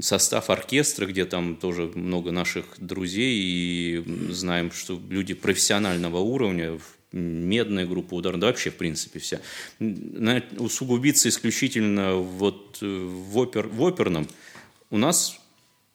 Состав 0.00 0.50
оркестра, 0.50 1.06
где 1.06 1.24
там 1.24 1.56
тоже 1.56 1.90
много 1.94 2.30
наших 2.30 2.64
друзей, 2.78 3.40
и 3.40 4.04
знаем, 4.30 4.72
что 4.72 5.00
люди 5.08 5.34
профессионального 5.34 6.18
уровня, 6.18 6.78
медная 7.12 7.86
группа 7.86 8.14
ударная, 8.14 8.40
да 8.40 8.46
вообще, 8.48 8.70
в 8.70 8.76
принципе, 8.76 9.18
вся. 9.18 9.40
Усугубиться 10.58 11.28
исключительно 11.28 12.16
вот 12.16 12.78
в, 12.80 13.38
опер, 13.38 13.66
в 13.66 13.84
оперном 13.84 14.28
у 14.90 14.98
нас 14.98 15.40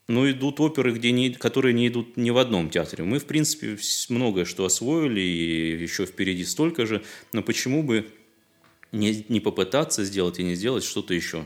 ну, 0.07 0.29
идут 0.29 0.59
оперы, 0.59 0.93
где 0.93 1.11
не, 1.11 1.31
которые 1.31 1.73
не 1.73 1.87
идут 1.87 2.15
ни 2.15 2.29
в 2.29 2.37
одном 2.37 2.69
театре. 2.69 3.03
Мы, 3.03 3.19
в 3.19 3.25
принципе, 3.25 3.77
многое 4.09 4.45
что 4.45 4.65
освоили, 4.65 5.19
и 5.19 5.81
еще 5.81 6.05
впереди 6.05 6.45
столько 6.45 6.85
же. 6.85 7.03
Но 7.33 7.41
почему 7.41 7.81
бы 7.81 8.07
не, 8.91 9.25
не 9.29 9.39
попытаться 9.39 10.03
сделать 10.03 10.39
и 10.39 10.43
не 10.43 10.55
сделать 10.55 10.83
что-то 10.83 11.13
еще? 11.13 11.45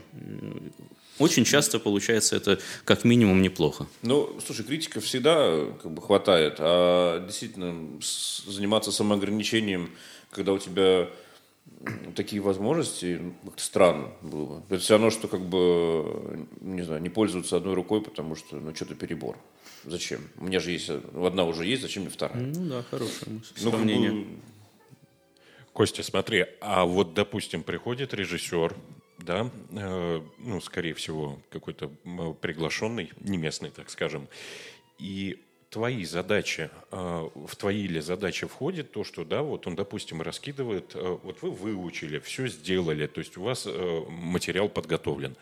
Очень 1.19 1.43
часто 1.43 1.79
получается 1.79 2.35
это 2.35 2.59
как 2.85 3.03
минимум 3.03 3.41
неплохо. 3.41 3.87
Ну, 4.01 4.39
слушай, 4.45 4.65
критиков 4.65 5.03
всегда 5.03 5.65
как 5.81 5.91
бы 5.91 6.01
хватает, 6.01 6.55
а 6.59 7.25
действительно 7.25 7.99
заниматься 8.01 8.91
самоограничением, 8.91 9.91
когда 10.31 10.53
у 10.53 10.57
тебя 10.57 11.09
такие 12.15 12.41
возможности, 12.41 13.19
ну, 13.21 13.33
как-то 13.45 13.63
странно 13.63 14.07
было 14.21 14.45
бы. 14.45 14.63
Это 14.69 14.83
все 14.83 14.93
равно, 14.93 15.11
что 15.11 15.27
как 15.27 15.41
бы, 15.41 16.47
не 16.61 16.81
знаю, 16.81 17.01
не 17.01 17.09
пользоваться 17.09 17.57
одной 17.57 17.73
рукой, 17.73 18.01
потому 18.01 18.35
что, 18.35 18.57
ну, 18.57 18.73
что-то 18.73 18.95
перебор. 18.95 19.37
Зачем? 19.85 20.21
У 20.37 20.45
меня 20.45 20.59
же 20.59 20.71
есть, 20.71 20.89
одна 20.89 21.45
уже 21.45 21.65
есть, 21.65 21.81
зачем 21.81 22.03
мне 22.03 22.11
вторая? 22.11 22.41
Ну 22.41 22.65
да, 22.65 22.83
хорошее 22.83 23.33
мысль. 23.33 23.53
Ну, 23.61 23.71
бы, 23.71 23.77
сравнение. 23.77 24.27
Костя, 25.73 26.03
смотри, 26.03 26.47
а 26.59 26.85
вот, 26.85 27.13
допустим, 27.13 27.63
приходит 27.63 28.13
режиссер, 28.13 28.75
да, 29.19 29.49
э, 29.71 30.21
ну, 30.39 30.61
скорее 30.61 30.93
всего, 30.93 31.39
какой-то 31.49 31.91
м, 32.05 32.35
приглашенный, 32.35 33.11
не 33.19 33.37
местный, 33.37 33.69
так 33.69 33.89
скажем, 33.89 34.27
и 34.97 35.39
твои 35.69 36.03
задачи, 36.03 36.69
э, 36.91 37.29
в 37.35 37.55
твои 37.55 37.87
ли 37.87 37.99
задачи 37.99 38.47
входит 38.47 38.91
то, 38.91 39.03
что, 39.03 39.23
да, 39.23 39.43
вот 39.43 39.67
он, 39.67 39.75
допустим, 39.75 40.21
раскидывает, 40.21 40.95
э, 40.95 41.17
вот 41.23 41.41
вы 41.41 41.51
выучили, 41.51 42.19
все 42.19 42.47
сделали, 42.47 43.07
то 43.07 43.19
есть 43.19 43.37
у 43.37 43.43
вас 43.43 43.65
э, 43.67 44.03
материал 44.09 44.69
подготовлен. 44.69 45.35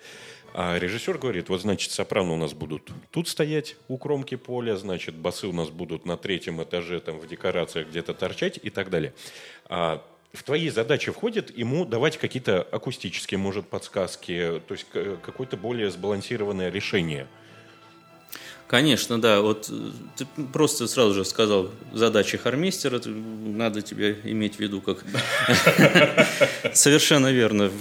А 0.54 0.78
режиссер 0.80 1.18
говорит, 1.18 1.50
вот, 1.50 1.62
значит, 1.62 1.92
сопрано 1.92 2.34
у 2.34 2.38
нас 2.38 2.54
будут 2.54 2.90
тут 3.12 3.28
стоять 3.28 3.76
у 3.88 3.98
кромки 3.98 4.36
поля, 4.36 4.76
значит, 4.78 5.16
басы 5.16 5.48
у 5.48 5.54
нас 5.54 5.70
будут 5.70 6.06
на 6.06 6.18
третьем 6.18 6.62
этаже, 6.64 7.00
там, 7.00 7.20
в 7.20 7.28
декорациях 7.28 7.90
где-то 7.90 8.14
торчать 8.14 8.60
и 8.62 8.70
так 8.70 8.90
далее. 8.90 9.14
А 9.66 10.04
в 10.34 10.44
твои 10.44 10.70
задачи 10.70 11.12
входит 11.12 11.56
ему 11.58 11.86
давать 11.86 12.18
какие-то 12.18 12.62
акустические, 12.62 13.38
может, 13.38 13.68
подсказки, 13.68 14.62
то 14.68 14.74
есть 14.74 14.86
к- 14.92 15.18
какое-то 15.26 15.58
более 15.58 15.90
сбалансированное 15.90 16.70
решение. 16.70 17.28
Конечно, 18.68 19.20
да. 19.20 19.40
Вот 19.42 19.70
э, 19.72 19.92
ты 20.18 20.28
просто 20.52 20.88
сразу 20.88 21.14
же 21.14 21.24
сказал 21.24 21.72
задачи 21.94 22.38
хармейстера, 22.38 22.98
это 22.98 23.10
надо 23.10 23.82
тебе 23.82 24.20
иметь 24.26 24.56
в 24.56 24.60
виду 24.60 24.82
как... 24.82 25.04
Совершенно 26.74 27.32
верно. 27.32 27.72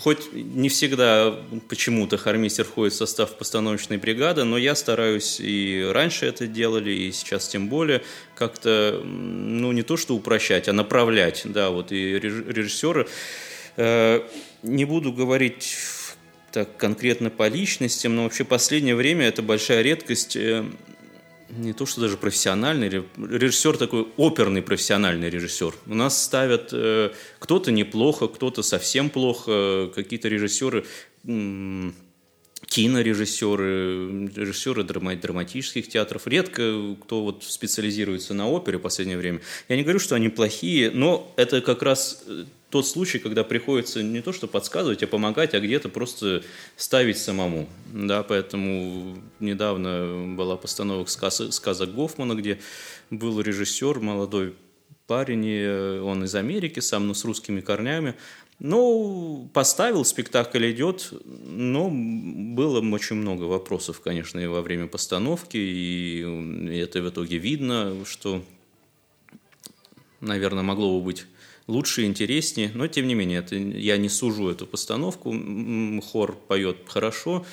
Хоть 0.00 0.32
не 0.32 0.68
всегда 0.68 1.34
почему-то 1.68 2.16
хармейстер 2.16 2.64
входит 2.64 2.92
в 2.92 2.96
состав 2.96 3.36
постановочной 3.36 3.96
бригады, 3.96 4.44
но 4.44 4.58
я 4.58 4.74
стараюсь, 4.74 5.38
и 5.40 5.86
раньше 5.92 6.26
это 6.26 6.46
делали, 6.46 6.92
и 6.92 7.12
сейчас 7.12 7.48
тем 7.48 7.68
более, 7.68 8.02
как-то, 8.34 9.00
ну, 9.04 9.72
не 9.72 9.82
то 9.82 9.96
что 9.96 10.14
упрощать, 10.14 10.68
а 10.68 10.72
направлять, 10.72 11.42
да, 11.44 11.70
вот 11.70 11.92
и 11.92 12.18
реж- 12.18 12.44
режиссеры. 12.48 13.06
Э, 13.76 14.20
Не 14.62 14.86
буду 14.86 15.12
говорить 15.12 15.76
так 16.50 16.76
конкретно 16.78 17.28
по 17.28 17.48
личностям, 17.48 18.16
но 18.16 18.22
вообще 18.22 18.44
последнее 18.44 18.94
время 18.94 19.26
это 19.26 19.42
большая 19.42 19.82
редкость. 19.82 20.38
Не 21.56 21.72
то, 21.72 21.86
что 21.86 22.00
даже 22.00 22.16
профессиональный 22.16 22.88
ре- 22.88 23.04
режиссер, 23.16 23.76
такой 23.76 24.08
оперный 24.16 24.62
профессиональный 24.62 25.30
режиссер. 25.30 25.74
У 25.86 25.94
нас 25.94 26.20
ставят 26.22 26.70
э, 26.72 27.12
кто-то 27.38 27.70
неплохо, 27.70 28.28
кто-то 28.28 28.62
совсем 28.62 29.10
плохо, 29.10 29.90
какие-то 29.94 30.28
режиссеры 30.28 30.84
кинорежиссеры, 32.66 34.30
режиссеры 34.34 34.82
драма- 34.82 35.16
драматических 35.16 35.88
театров. 35.88 36.26
Редко 36.26 36.96
кто 37.02 37.22
вот 37.22 37.44
специализируется 37.44 38.34
на 38.34 38.48
опере 38.48 38.78
в 38.78 38.80
последнее 38.80 39.18
время. 39.18 39.40
Я 39.68 39.76
не 39.76 39.82
говорю, 39.82 39.98
что 39.98 40.14
они 40.14 40.28
плохие, 40.28 40.90
но 40.90 41.32
это 41.36 41.60
как 41.60 41.82
раз 41.82 42.24
э, 42.26 42.44
тот 42.74 42.88
случай, 42.88 43.20
когда 43.20 43.44
приходится 43.44 44.02
не 44.02 44.20
то 44.20 44.32
что 44.32 44.48
подсказывать, 44.48 45.04
а 45.04 45.06
помогать, 45.06 45.54
а 45.54 45.60
где-то 45.60 45.88
просто 45.88 46.42
ставить 46.76 47.18
самому. 47.18 47.68
Да, 47.92 48.24
поэтому 48.24 49.16
недавно 49.38 50.34
была 50.36 50.56
постановка 50.56 51.08
сказ- 51.08 51.52
сказок 51.52 51.94
Гофмана, 51.94 52.34
где 52.34 52.58
был 53.10 53.40
режиссер, 53.40 54.00
молодой 54.00 54.54
парень, 55.06 55.46
э, 55.46 56.00
он 56.00 56.24
из 56.24 56.34
Америки 56.34 56.80
сам, 56.80 57.06
но 57.06 57.14
с 57.14 57.24
русскими 57.24 57.60
корнями. 57.60 58.16
Ну, 58.58 59.48
поставил, 59.54 60.04
спектакль 60.04 60.68
идет, 60.72 61.12
но 61.24 61.88
было 61.88 62.80
очень 62.92 63.14
много 63.14 63.44
вопросов, 63.44 64.00
конечно, 64.00 64.40
и 64.40 64.48
во 64.48 64.62
время 64.62 64.88
постановки, 64.88 65.58
и 65.58 66.76
это 66.76 67.02
в 67.02 67.08
итоге 67.08 67.38
видно, 67.38 68.04
что, 68.04 68.42
наверное, 70.20 70.64
могло 70.64 70.98
бы 70.98 71.04
быть 71.04 71.26
лучше 71.66 72.04
интереснее, 72.04 72.70
но 72.74 72.86
тем 72.86 73.06
не 73.06 73.14
менее, 73.14 73.38
это, 73.40 73.56
я 73.56 73.96
не 73.96 74.08
сужу 74.08 74.48
эту 74.48 74.66
постановку, 74.66 75.34
хор 76.02 76.36
поет 76.48 76.78
хорошо, 76.86 77.44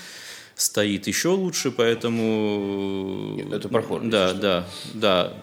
стоит 0.55 1.07
еще 1.07 1.29
лучше, 1.29 1.71
поэтому... 1.71 3.35
Нет, 3.37 3.53
это 3.53 3.69
про 3.69 3.81
хор, 3.81 4.01
Да, 4.03 4.33
да, 4.33 4.67
да. 4.93 5.33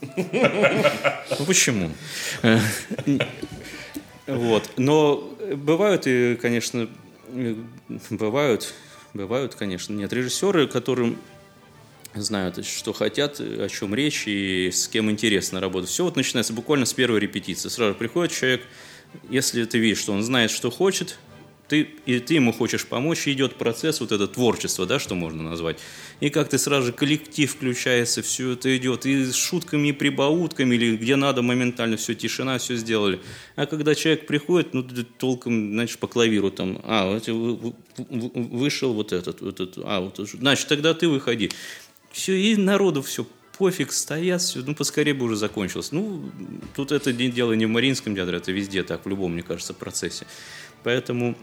Ну 0.00 1.44
почему? 1.46 1.90
Вот. 4.26 4.70
Но 4.76 5.34
бывают 5.56 6.06
и, 6.06 6.36
конечно, 6.36 6.88
э, 7.28 7.54
бывают, 8.10 8.74
бывают, 9.14 9.54
конечно, 9.54 9.94
нет 9.94 10.12
режиссеры, 10.12 10.68
которым 10.68 11.18
знают, 12.22 12.64
что 12.66 12.92
хотят, 12.92 13.40
о 13.40 13.68
чем 13.68 13.94
речь 13.94 14.24
и 14.26 14.70
с 14.70 14.88
кем 14.88 15.10
интересно 15.10 15.60
работать. 15.60 15.90
Все 15.90 16.04
вот 16.04 16.16
начинается 16.16 16.52
буквально 16.52 16.86
с 16.86 16.92
первой 16.92 17.20
репетиции. 17.20 17.68
Сразу 17.68 17.94
приходит 17.94 18.32
человек, 18.32 18.62
если 19.30 19.64
ты 19.64 19.78
видишь, 19.78 19.98
что 19.98 20.12
он 20.12 20.22
знает, 20.22 20.50
что 20.50 20.70
хочет, 20.70 21.18
ты, 21.68 21.86
и 22.06 22.18
ты 22.18 22.34
ему 22.34 22.52
хочешь 22.52 22.86
помочь, 22.86 23.26
и 23.26 23.32
идет 23.32 23.56
процесс 23.56 24.00
вот 24.00 24.10
это 24.10 24.26
творчество, 24.26 24.86
да, 24.86 24.98
что 24.98 25.14
можно 25.14 25.42
назвать. 25.42 25.78
И 26.20 26.30
как 26.30 26.48
ты 26.48 26.58
сразу 26.58 26.86
же 26.86 26.92
коллектив 26.92 27.50
включается, 27.50 28.22
все 28.22 28.52
это 28.52 28.74
идет, 28.76 29.04
и 29.04 29.26
с 29.26 29.34
шутками, 29.34 29.88
и 29.88 29.92
прибаутками, 29.92 30.74
или 30.74 30.96
где 30.96 31.16
надо 31.16 31.42
моментально 31.42 31.98
все, 31.98 32.14
тишина, 32.14 32.56
все 32.58 32.76
сделали. 32.76 33.20
А 33.54 33.66
когда 33.66 33.94
человек 33.94 34.26
приходит, 34.26 34.72
ну, 34.72 34.82
толком, 35.18 35.72
знаешь, 35.72 35.98
по 35.98 36.06
клавиру 36.06 36.50
там, 36.50 36.80
а, 36.84 37.20
вы- 37.26 37.74
вышел 37.98 38.94
вот 38.94 39.12
этот, 39.12 39.42
вот 39.42 39.60
этот, 39.60 39.84
а, 39.84 40.00
вот 40.00 40.18
значит, 40.18 40.68
тогда 40.68 40.94
ты 40.94 41.06
выходи. 41.06 41.50
Все, 42.10 42.34
и 42.34 42.56
народу 42.56 43.02
все 43.02 43.26
пофиг, 43.58 43.92
стоят, 43.92 44.40
все, 44.40 44.60
ну, 44.64 44.74
поскорее 44.74 45.14
бы 45.14 45.26
уже 45.26 45.36
закончилось. 45.36 45.92
Ну, 45.92 46.30
тут 46.76 46.92
это 46.92 47.12
дело 47.12 47.52
не 47.52 47.66
в 47.66 47.68
Мариинском 47.68 48.14
театре, 48.14 48.38
это 48.38 48.52
везде 48.52 48.84
так, 48.84 49.04
в 49.04 49.08
любом, 49.08 49.32
мне 49.32 49.42
кажется, 49.42 49.74
процессе. 49.74 50.26
Поэтому, 50.84 51.36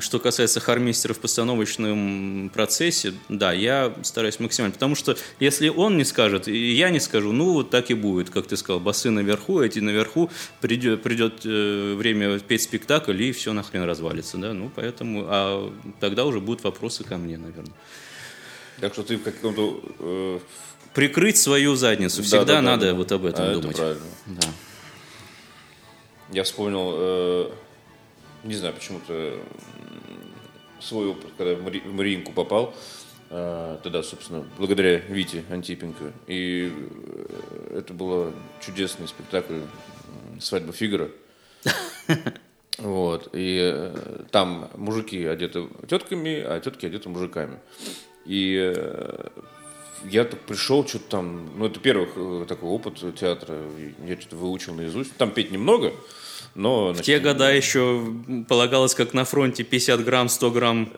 что 0.00 0.18
касается 0.18 0.58
хармейстера 0.58 1.14
в 1.14 1.20
постановочном 1.20 2.50
процессе, 2.52 3.14
да, 3.28 3.52
я 3.52 3.94
стараюсь 4.02 4.40
максимально. 4.40 4.74
Потому 4.74 4.96
что 4.96 5.16
если 5.38 5.68
он 5.68 5.96
не 5.96 6.04
скажет, 6.04 6.48
и 6.48 6.72
я 6.72 6.90
не 6.90 6.98
скажу, 6.98 7.32
ну, 7.32 7.52
вот 7.52 7.70
так 7.70 7.90
и 7.90 7.94
будет, 7.94 8.30
как 8.30 8.48
ты 8.48 8.56
сказал, 8.56 8.80
басы 8.80 9.10
наверху, 9.10 9.60
эти 9.60 9.78
наверху, 9.78 10.30
придет, 10.60 11.02
придет 11.02 11.42
э, 11.44 11.94
время 11.94 12.40
петь 12.40 12.62
спектакль, 12.62 13.22
и 13.22 13.30
все 13.30 13.52
нахрен 13.52 13.84
развалится, 13.84 14.38
да, 14.38 14.52
ну, 14.52 14.72
поэтому, 14.74 15.24
а 15.28 15.72
тогда 16.00 16.24
уже 16.24 16.40
будут 16.40 16.64
вопросы 16.64 17.04
ко 17.04 17.16
мне, 17.16 17.38
наверное. 17.38 17.74
Так 18.80 18.92
что 18.92 19.02
ты 19.02 19.16
в 19.16 19.22
каком-то... 19.22 19.80
э, 19.98 20.40
Прикрыть 20.94 21.36
свою 21.36 21.74
задницу, 21.76 22.18
да, 22.18 22.22
всегда 22.22 22.44
да, 22.44 22.54
да, 22.54 22.62
надо 22.62 22.86
да. 22.86 22.94
вот 22.94 23.12
об 23.12 23.24
этом 23.24 23.44
А, 23.44 23.48
это 23.50 23.60
думать. 23.60 23.76
правильно. 23.76 24.02
Да. 24.26 24.48
Я 26.30 26.44
вспомнил, 26.44 26.90
э, 26.94 27.50
не 28.44 28.54
знаю, 28.54 28.74
почему-то 28.74 29.38
свой 30.80 31.08
опыт, 31.08 31.30
когда 31.36 31.54
в, 31.54 31.62
Мари- 31.62 31.80
в 31.84 31.92
Мариинку 31.92 32.32
попал, 32.32 32.74
э, 33.30 33.78
тогда, 33.82 34.02
собственно, 34.02 34.44
благодаря 34.58 34.98
Вите 34.98 35.44
Антипенко. 35.50 36.12
И 36.26 36.72
э, 36.72 37.78
это 37.78 37.94
был 37.94 38.32
чудесный 38.64 39.08
спектакль 39.08 39.60
«Свадьба 40.40 40.72
Фигара». 40.72 41.10
Вот. 42.78 43.30
И 43.32 43.58
э, 43.60 44.22
там 44.30 44.70
мужики 44.76 45.24
одеты 45.26 45.66
тетками, 45.88 46.40
а 46.40 46.60
тетки 46.60 46.86
одеты 46.86 47.08
мужиками. 47.08 47.58
И 48.28 48.74
э, 48.76 49.28
я 50.04 50.24
так 50.24 50.38
пришел, 50.40 50.86
что-то 50.86 51.08
там, 51.08 51.50
ну, 51.56 51.64
это 51.64 51.80
первый 51.80 52.08
э, 52.14 52.44
такой 52.46 52.68
опыт 52.68 52.98
театра, 53.18 53.56
я 54.06 54.20
что-то 54.20 54.36
выучил 54.36 54.74
наизусть. 54.74 55.16
Там 55.16 55.30
петь 55.30 55.50
немного, 55.50 55.94
но... 56.54 56.92
В 56.92 57.00
те 57.00 57.20
года 57.20 57.50
еще 57.50 58.04
полагалось, 58.46 58.94
как 58.94 59.14
на 59.14 59.24
фронте, 59.24 59.64
50 59.64 60.04
грамм, 60.04 60.28
100 60.28 60.50
грамм 60.50 60.92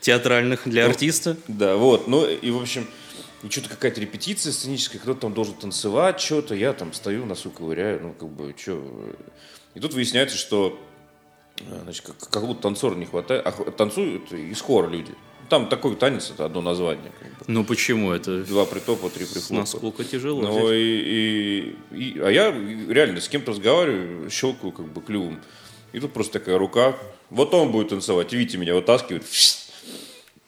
театральных 0.00 0.62
для 0.64 0.86
артиста. 0.86 1.36
Да, 1.46 1.76
вот, 1.76 2.08
ну, 2.08 2.26
и, 2.26 2.50
в 2.50 2.60
общем, 2.60 2.88
и 3.44 3.48
что-то 3.48 3.68
какая-то 3.68 4.00
репетиция 4.00 4.52
сценическая, 4.52 5.00
кто-то 5.00 5.20
там 5.20 5.34
должен 5.34 5.54
танцевать, 5.54 6.20
что-то, 6.20 6.56
я 6.56 6.72
там 6.72 6.92
стою, 6.92 7.26
носу 7.26 7.52
ковыряю, 7.52 8.00
ну, 8.02 8.12
как 8.12 8.28
бы, 8.28 8.52
что... 8.60 8.84
И 9.74 9.80
тут 9.80 9.94
выясняется, 9.94 10.36
что 10.36 10.80
э, 11.60 11.80
значит, 11.84 12.04
как, 12.04 12.28
как 12.28 12.44
будто 12.44 12.62
танцора 12.62 12.96
не 12.96 13.06
хватает, 13.06 13.46
а 13.46 13.52
танцуют 13.70 14.32
из 14.32 14.60
хора 14.60 14.88
люди. 14.88 15.14
Там 15.48 15.68
такой 15.68 15.96
танец, 15.96 16.30
это 16.30 16.44
одно 16.46 16.60
название. 16.62 17.12
как 17.20 17.28
бы. 17.30 17.44
Ну 17.46 17.64
почему 17.64 18.12
это? 18.12 18.42
Два 18.44 18.64
притопа, 18.64 19.10
три 19.10 19.26
прихлопа. 19.26 19.54
Насколько 19.60 20.04
тяжело. 20.04 20.42
Ну, 20.42 20.72
и, 20.72 20.76
и- 20.78 21.76
и- 21.96 22.18
а 22.20 22.28
я 22.30 22.50
реально 22.88 23.20
с 23.20 23.28
кем-то 23.28 23.50
разговариваю, 23.52 24.30
щелкаю 24.30 24.72
как 24.72 24.86
бы 24.86 25.00
клювом. 25.02 25.40
И 25.92 26.00
тут 26.00 26.12
просто 26.12 26.34
такая 26.34 26.56
рука. 26.58 26.96
Вот 27.30 27.52
он 27.54 27.70
будет 27.70 27.90
танцевать. 27.90 28.32
Видите, 28.32 28.56
меня 28.58 28.74
вытаскивает. 28.74 29.24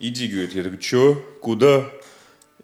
Иди, 0.00 0.26
говорит. 0.28 0.54
Я 0.54 0.62
такой, 0.64 0.80
что? 0.80 1.14
Куда? 1.40 1.90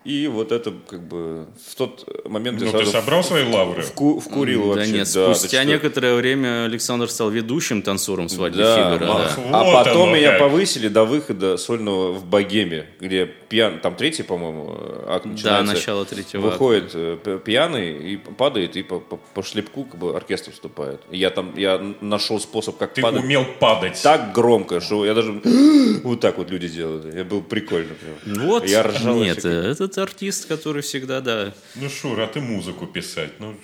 И 0.02 0.28
вот 0.28 0.50
это 0.50 0.72
как 0.88 1.06
бы 1.06 1.46
в 1.68 1.74
тот 1.74 2.08
момент 2.26 2.58
Ну, 2.58 2.72
ты 2.72 2.86
собрал 2.86 3.22
свои 3.22 3.44
лавры? 3.44 3.82
вку- 3.82 4.18
вкурил 4.18 4.70
Да 4.72 4.76
вообще. 4.76 4.92
нет, 4.92 5.10
да, 5.14 5.34
спустя 5.34 5.58
ты 5.58 5.62
что? 5.62 5.64
некоторое 5.64 6.14
время 6.14 6.64
Александр 6.64 7.10
стал 7.10 7.28
ведущим 7.28 7.82
танцором 7.82 8.30
свадьбы 8.30 8.62
Да, 8.62 8.76
Фигаро. 8.94 9.12
ма- 9.12 9.18
да. 9.36 9.58
а 9.58 9.64
Вот 9.64 9.74
потом 9.84 10.02
оно 10.08 10.16
меня 10.16 10.30
как. 10.30 10.38
повысили 10.38 10.88
до 10.88 11.04
выхода 11.04 11.58
сольного 11.58 12.12
в 12.12 12.24
Богеме, 12.24 12.86
где 12.98 13.26
пьян, 13.26 13.78
там 13.80 13.94
третий, 13.94 14.22
по-моему, 14.22 14.74
акт 15.06 15.24
Да, 15.24 15.30
начинается. 15.32 15.74
начало 15.74 16.04
третьего. 16.06 16.48
акта. 16.48 16.58
Выходит 16.58 16.90
э, 16.94 17.18
п- 17.22 17.38
пьяный 17.38 18.12
и 18.12 18.16
падает, 18.16 18.76
и 18.76 18.82
по, 18.82 19.00
по- 19.00 19.18
по 19.34 19.42
шлепку 19.42 19.84
как 19.84 20.00
бы 20.00 20.16
оркестр 20.16 20.52
вступает. 20.52 21.02
И 21.10 21.18
я 21.18 21.28
там, 21.28 21.52
я 21.58 21.78
нашел 22.00 22.40
способ, 22.40 22.78
как 22.78 22.94
Ты 22.94 23.02
падать 23.02 23.22
умел 23.22 23.44
падать. 23.58 24.00
так 24.02 24.32
громко, 24.32 24.80
что 24.80 25.04
я 25.04 25.12
даже 25.12 25.42
вот 26.04 26.20
так 26.20 26.38
вот 26.38 26.50
люди 26.50 26.68
делают. 26.68 27.14
Я 27.14 27.24
был 27.24 27.42
прикольно 27.42 27.90
прям. 28.24 28.46
Вот, 28.46 28.66
Я 28.66 28.82
ржал 28.82 29.16
нет, 29.16 29.44
вообще. 29.44 29.89
Этот 29.90 29.98
артист, 29.98 30.46
который 30.46 30.82
всегда, 30.82 31.20
да. 31.20 31.52
Ну, 31.74 31.88
Шур, 31.88 32.20
а 32.20 32.26
ты 32.26 32.40
музыку 32.40 32.86
писать? 32.86 33.32
Ну, 33.38 33.56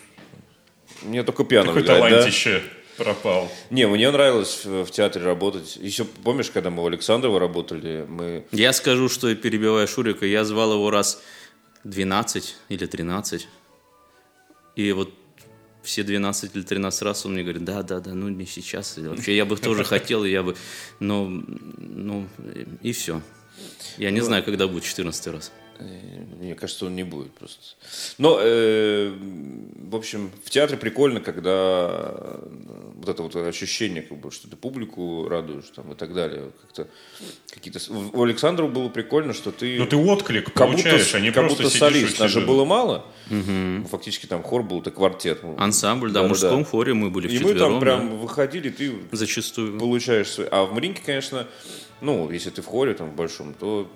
Мне 1.03 1.23
только 1.23 1.45
пьяным 1.45 1.69
какой 1.69 1.83
играть, 1.83 2.01
да? 2.01 2.09
талантище 2.09 2.63
пропал. 2.97 3.51
Не, 3.71 3.87
мне 3.87 4.11
нравилось 4.11 4.65
в, 4.65 4.91
театре 4.91 5.25
работать. 5.25 5.77
Еще 5.77 6.05
помнишь, 6.05 6.51
когда 6.51 6.71
мы 6.71 6.83
у 6.83 6.87
Александрова 6.87 7.39
работали, 7.39 8.05
мы 8.09 8.47
Я 8.53 8.73
скажу, 8.73 9.09
что 9.09 9.35
перебивая 9.35 9.87
Шурика, 9.87 10.27
я 10.27 10.45
звал 10.45 10.73
его 10.73 10.91
раз 10.91 11.23
12 11.85 12.57
или 12.71 12.87
13. 12.87 13.49
И 14.77 14.93
вот 14.93 15.13
все 15.83 16.03
12 16.03 16.57
или 16.57 16.63
13 16.63 17.03
раз 17.03 17.27
он 17.27 17.35
мне 17.35 17.43
говорит, 17.43 17.65
да, 17.65 17.83
да, 17.83 18.01
да, 18.01 18.15
ну 18.15 18.29
не 18.29 18.47
сейчас. 18.47 18.97
Вообще 18.97 19.37
я 19.37 19.45
бы 19.45 19.57
тоже 19.59 19.85
хотел, 19.85 20.25
я 20.25 20.43
бы, 20.43 20.57
но, 20.99 21.27
ну, 21.29 22.27
и 22.83 22.93
все. 22.93 23.21
Я 23.99 24.11
не 24.11 24.21
знаю, 24.21 24.43
когда 24.43 24.67
будет 24.67 24.85
14 24.85 25.27
раз. 25.29 25.53
Мне 25.81 26.55
кажется, 26.55 26.87
он 26.87 26.97
не 26.97 27.03
будет 27.03 27.33
просто. 27.33 27.61
Но, 28.19 28.39
э, 28.41 29.13
в 29.91 29.95
общем, 29.95 30.31
в 30.45 30.51
театре 30.51 30.79
прикольно, 30.79 31.21
когда 31.21 31.51
э, 31.51 32.39
вот 32.95 33.09
это 33.09 33.23
вот 33.23 33.37
ощущение, 33.37 34.03
как 34.03 34.19
бы, 34.19 34.31
что 34.31 34.49
ты 34.49 34.57
публику 34.57 35.29
радуешь 35.29 35.67
там, 35.75 35.93
и 35.93 35.95
так 35.95 36.15
далее. 36.15 36.51
Как-то 36.63 36.89
какие-то... 37.51 37.81
У 38.13 38.23
Александрова 38.23 38.71
было 38.71 38.89
прикольно, 38.89 39.33
что 39.33 39.53
ты... 39.53 39.79
Ну, 39.79 39.87
ты 39.87 39.97
отклик 39.97 40.53
как 40.53 40.69
будто, 40.69 40.83
получаешь, 40.83 41.15
а 41.15 41.21
не 41.21 41.31
как 41.31 41.47
просто 41.47 41.65
будто 41.65 41.79
солист. 41.79 42.21
Нас 42.21 42.31
же 42.31 42.41
было 42.41 42.65
мало. 42.65 43.05
Фактически 43.91 44.27
там 44.27 44.43
хор 44.43 44.63
был, 44.63 44.81
это 44.81 44.91
квартет. 44.91 45.41
Ну, 45.43 45.57
Ансамбль, 45.59 46.11
да, 46.11 46.23
в 46.23 46.29
Да-да-да. 46.29 46.49
мужском 46.51 46.65
хоре 46.65 46.95
мы 46.95 47.11
были 47.11 47.29
И 47.29 47.39
мы 47.39 47.55
там 47.55 47.75
да, 47.75 47.81
прям 47.81 48.19
выходили, 48.19 48.71
ты 48.71 48.93
зачастую. 49.13 49.79
получаешь. 49.79 50.37
А 50.51 50.65
в 50.65 50.73
Маринке, 50.73 51.03
конечно, 51.05 51.47
ну, 52.01 52.31
если 52.31 52.51
ты 52.51 52.63
в 52.63 52.67
хоре 52.67 52.95
там 52.95 53.11
в 53.11 53.15
большом, 53.15 53.55
то 53.55 53.91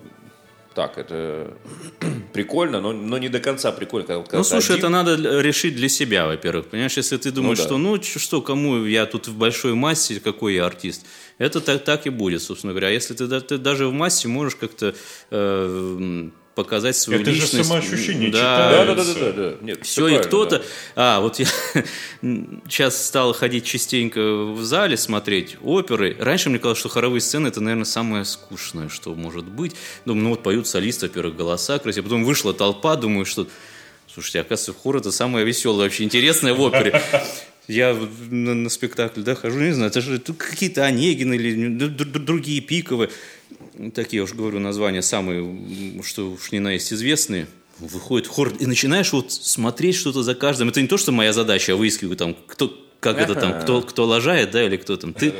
так, 0.73 0.97
это 0.97 1.57
прикольно, 2.33 2.81
но, 2.81 2.93
но 2.93 3.17
не 3.17 3.29
до 3.29 3.39
конца 3.39 3.71
прикольно. 3.71 4.07
Когда, 4.07 4.23
когда 4.23 4.37
Ну, 4.37 4.43
слушай, 4.43 4.71
один- 4.77 4.79
это 4.85 4.89
надо 4.89 5.41
решить 5.41 5.75
для 5.75 5.89
себя, 5.89 6.27
во-первых. 6.27 6.67
Понимаешь, 6.67 6.97
если 6.97 7.17
ты 7.17 7.31
думаешь, 7.31 7.57
да. 7.57 7.65
что 7.65 7.77
ну 7.77 8.01
что, 8.01 8.41
кому 8.41 8.85
я 8.85 9.05
тут 9.05 9.27
в 9.27 9.37
большой 9.37 9.73
массе, 9.73 10.19
какой 10.19 10.55
я 10.55 10.65
артист, 10.65 11.05
это 11.37 11.61
так, 11.61 11.83
так 11.83 12.07
и 12.07 12.09
будет, 12.09 12.41
собственно 12.41 12.73
говоря. 12.73 12.87
А 12.87 12.91
если 12.91 13.13
ты, 13.13 13.41
ты 13.41 13.57
даже 13.57 13.87
в 13.87 13.93
массе 13.93 14.27
можешь 14.27 14.55
как-то 14.55 14.95
э, 15.31 16.29
показать 16.55 16.95
свою 16.97 17.21
Это 17.21 17.31
же 17.31 17.41
личность. 17.41 17.67
самоощущение 17.69 18.29
Да, 18.31 18.85
да, 18.85 18.95
да, 18.95 19.03
да, 19.03 19.13
да, 19.13 19.31
да. 19.31 19.53
Нет, 19.61 19.79
Все, 19.85 20.07
всё 20.07 20.19
и 20.19 20.23
кто-то... 20.23 20.57
да. 20.59 20.63
А, 20.95 21.19
вот 21.21 21.39
я 21.39 21.45
сейчас 22.21 23.05
стал 23.05 23.33
ходить 23.33 23.65
частенько 23.65 24.19
в 24.45 24.61
зале 24.63 24.97
смотреть 24.97 25.57
оперы. 25.63 26.15
Раньше 26.19 26.49
мне 26.49 26.59
казалось, 26.59 26.79
что 26.79 26.89
хоровые 26.89 27.21
сцены 27.21 27.47
это, 27.47 27.61
наверное, 27.61 27.85
самое 27.85 28.25
скучное, 28.25 28.89
что 28.89 29.13
может 29.15 29.45
быть. 29.45 29.75
Думаю, 30.05 30.23
ну 30.23 30.29
вот 30.31 30.43
поют 30.43 30.67
солисты, 30.67 31.07
во-первых, 31.07 31.35
голоса 31.35 31.79
красивые. 31.79 32.03
Потом 32.09 32.23
вышла 32.25 32.53
толпа, 32.53 32.95
думаю, 32.95 33.25
что... 33.25 33.47
Слушайте, 34.13 34.41
оказывается, 34.41 34.73
хор 34.73 34.97
это 34.97 35.09
самое 35.11 35.45
веселое, 35.45 35.85
вообще 35.85 36.03
интересное 36.03 36.53
в 36.53 36.59
опере. 36.59 37.01
Я 37.69 37.95
на, 38.29 38.53
на 38.55 38.69
спектакль 38.69 39.21
да, 39.21 39.35
хожу, 39.35 39.57
не 39.59 39.71
знаю, 39.71 39.89
это 39.89 40.01
же 40.01 40.19
тут 40.19 40.35
какие-то 40.37 40.83
Онегины 40.83 41.35
или 41.35 41.67
д- 41.69 41.87
д- 41.87 42.03
д- 42.05 42.19
другие 42.19 42.59
пиковые. 42.59 43.09
Такие, 43.93 44.17
я 44.17 44.23
уж 44.23 44.33
говорю, 44.33 44.59
названия 44.59 45.01
самые, 45.01 46.01
что 46.03 46.31
уж 46.31 46.51
не 46.51 46.59
на 46.59 46.73
есть 46.73 46.91
известные. 46.93 47.47
Выходит 47.79 48.27
хор, 48.27 48.53
и 48.59 48.65
начинаешь 48.65 49.11
вот 49.11 49.31
смотреть 49.31 49.95
что-то 49.95 50.23
за 50.23 50.35
каждым. 50.35 50.69
Это 50.69 50.81
не 50.81 50.87
то, 50.87 50.97
что 50.97 51.11
моя 51.11 51.33
задача, 51.33 51.73
а 51.73 51.75
выискиваю 51.75 52.15
там, 52.15 52.35
кто, 52.45 52.71
как 52.99 53.17
это 53.17 53.33
там, 53.33 53.61
кто, 53.61 53.81
кто 53.81 54.05
лажает, 54.05 54.51
да, 54.51 54.63
или 54.63 54.77
кто 54.77 54.97
там. 54.97 55.13
Ты, 55.13 55.33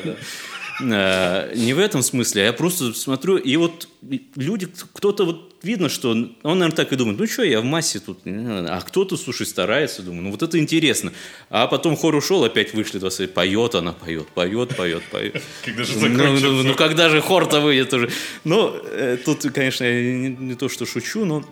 не 0.82 1.74
в 1.74 1.80
этом 1.80 2.02
смысле, 2.04 2.44
а 2.44 2.46
я 2.46 2.54
просто 2.54 2.94
смотрю, 2.94 3.38
и 3.38 3.56
вот 3.58 3.88
люди, 4.36 4.68
кто-то 4.94 5.26
вот 5.26 5.56
видно, 5.64 5.90
что 5.90 6.10
он, 6.12 6.36
наверное, 6.44 6.72
так 6.72 6.92
и 6.92 6.96
думает, 6.96 7.20
ну 7.20 7.28
что, 7.28 7.44
я 7.44 7.62
в 7.62 7.64
массе 7.64 8.00
тут, 8.00 8.20
а 8.26 8.82
кто-то, 8.82 9.18
слушай, 9.18 9.46
старается, 9.46 10.02
думаю, 10.02 10.24
ну 10.24 10.32
вот 10.32 10.42
это 10.42 10.58
интересно. 10.58 11.14
А 11.50 11.68
потом 11.68 11.96
хор 11.96 12.16
ушел, 12.16 12.44
опять 12.44 12.74
вышли, 12.74 13.00
два 13.00 13.10
поет 13.34 13.76
она, 13.76 13.94
поет, 13.94 14.28
поет, 14.30 14.76
поет, 14.76 15.04
поет. 15.12 15.42
Когда 15.66 15.84
же 15.84 15.94
Ну, 15.94 16.00
закончится? 16.00 16.48
ну, 16.48 16.64
ну, 16.64 16.76
когда 16.76 17.10
же 17.10 17.22
хор-то 17.22 17.60
выйдет 17.62 17.94
уже? 17.94 18.10
Ну, 18.44 18.74
э, 18.86 19.18
тут, 19.24 19.42
конечно, 19.54 19.84
я 19.84 20.02
не, 20.02 20.30
не 20.30 20.56
то, 20.56 20.70
что 20.70 20.86
шучу, 20.86 21.26
но 21.26 21.44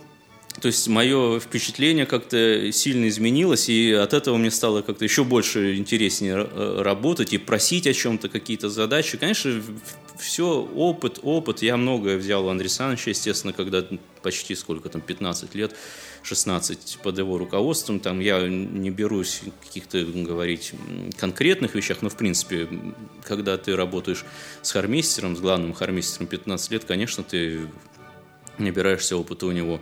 то 0.61 0.67
есть 0.67 0.87
мое 0.87 1.39
впечатление 1.39 2.05
как-то 2.05 2.71
сильно 2.71 3.07
изменилось, 3.07 3.69
и 3.69 3.91
от 3.91 4.13
этого 4.13 4.37
мне 4.37 4.51
стало 4.51 4.81
как-то 4.81 5.03
еще 5.03 5.23
больше 5.23 5.75
интереснее 5.77 6.47
э, 6.49 6.81
работать 6.81 7.33
и 7.33 7.37
просить 7.37 7.87
о 7.87 7.93
чем-то, 7.93 8.29
какие-то 8.29 8.69
задачи. 8.69 9.17
Конечно, 9.17 9.61
все 10.17 10.61
опыт, 10.75 11.19
опыт. 11.23 11.61
Я 11.61 11.77
многое 11.77 12.17
взял 12.17 12.45
у 12.45 12.49
Андрея 12.49 12.69
Саныча, 12.69 13.09
естественно, 13.09 13.53
когда 13.53 13.85
почти 14.21 14.55
сколько 14.55 14.89
там, 14.89 15.01
15 15.01 15.55
лет, 15.55 15.75
16 16.23 16.99
под 17.01 17.17
его 17.17 17.37
руководством. 17.37 17.99
Там 17.99 18.19
я 18.19 18.47
не 18.47 18.89
берусь 18.89 19.41
каких-то 19.65 20.03
говорить 20.03 20.73
конкретных 21.17 21.75
вещах, 21.75 22.01
но 22.01 22.09
в 22.09 22.17
принципе, 22.17 22.67
когда 23.23 23.57
ты 23.57 23.75
работаешь 23.75 24.25
с 24.61 24.71
хормейстером, 24.71 25.37
с 25.37 25.39
главным 25.39 25.73
хормейстером 25.73 26.27
15 26.27 26.71
лет, 26.71 26.83
конечно, 26.83 27.23
ты 27.23 27.61
набираешься 28.57 29.15
опыта 29.15 29.45
у 29.45 29.51
него. 29.51 29.79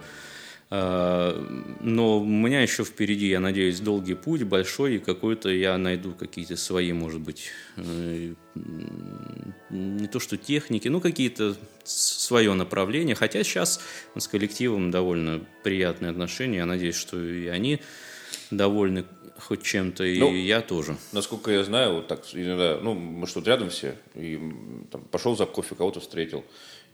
А, 0.70 1.34
Но 1.80 2.20
у 2.20 2.26
меня 2.26 2.62
еще 2.62 2.84
впереди, 2.84 3.28
я 3.28 3.40
надеюсь, 3.40 3.80
долгий 3.80 4.16
путь, 4.16 4.44
большой, 4.44 4.96
и 4.96 5.00
какой-то 5.00 5.50
я 5.50 5.78
найду 5.78 6.12
какие-то 6.12 6.58
свои, 6.58 6.92
может 6.92 7.22
быть, 7.22 7.50
э, 7.78 8.34
не 9.70 10.08
то 10.08 10.20
что 10.20 10.36
техники, 10.38 10.90
ну 10.90 11.00
какие-то 11.00 11.56
свое 11.84 12.54
направление. 12.54 13.16
Хотя 13.16 13.44
сейчас 13.44 13.80
с 14.18 14.28
коллективом 14.28 14.92
довольно 14.92 15.42
приятные 15.64 16.12
отношения. 16.12 16.58
Я 16.58 16.66
надеюсь, 16.66 16.96
что 16.96 17.22
и 17.24 17.48
они 17.48 17.80
довольны 18.52 19.06
хоть 19.40 19.64
чем-то, 19.64 20.04
и 20.04 20.20
Ну, 20.20 20.34
я 20.34 20.62
тоже. 20.62 20.98
Насколько 21.12 21.52
я 21.52 21.64
знаю, 21.64 21.96
вот 21.96 22.08
так 22.08 22.24
иногда, 22.34 22.80
ну, 22.82 22.94
мы 22.94 23.28
что 23.28 23.40
тут 23.40 23.48
рядом 23.48 23.70
все, 23.70 23.96
и 24.16 24.40
там, 24.92 25.02
пошел 25.04 25.38
за 25.38 25.46
кофе, 25.46 25.76
кого-то 25.76 26.00
встретил 26.00 26.44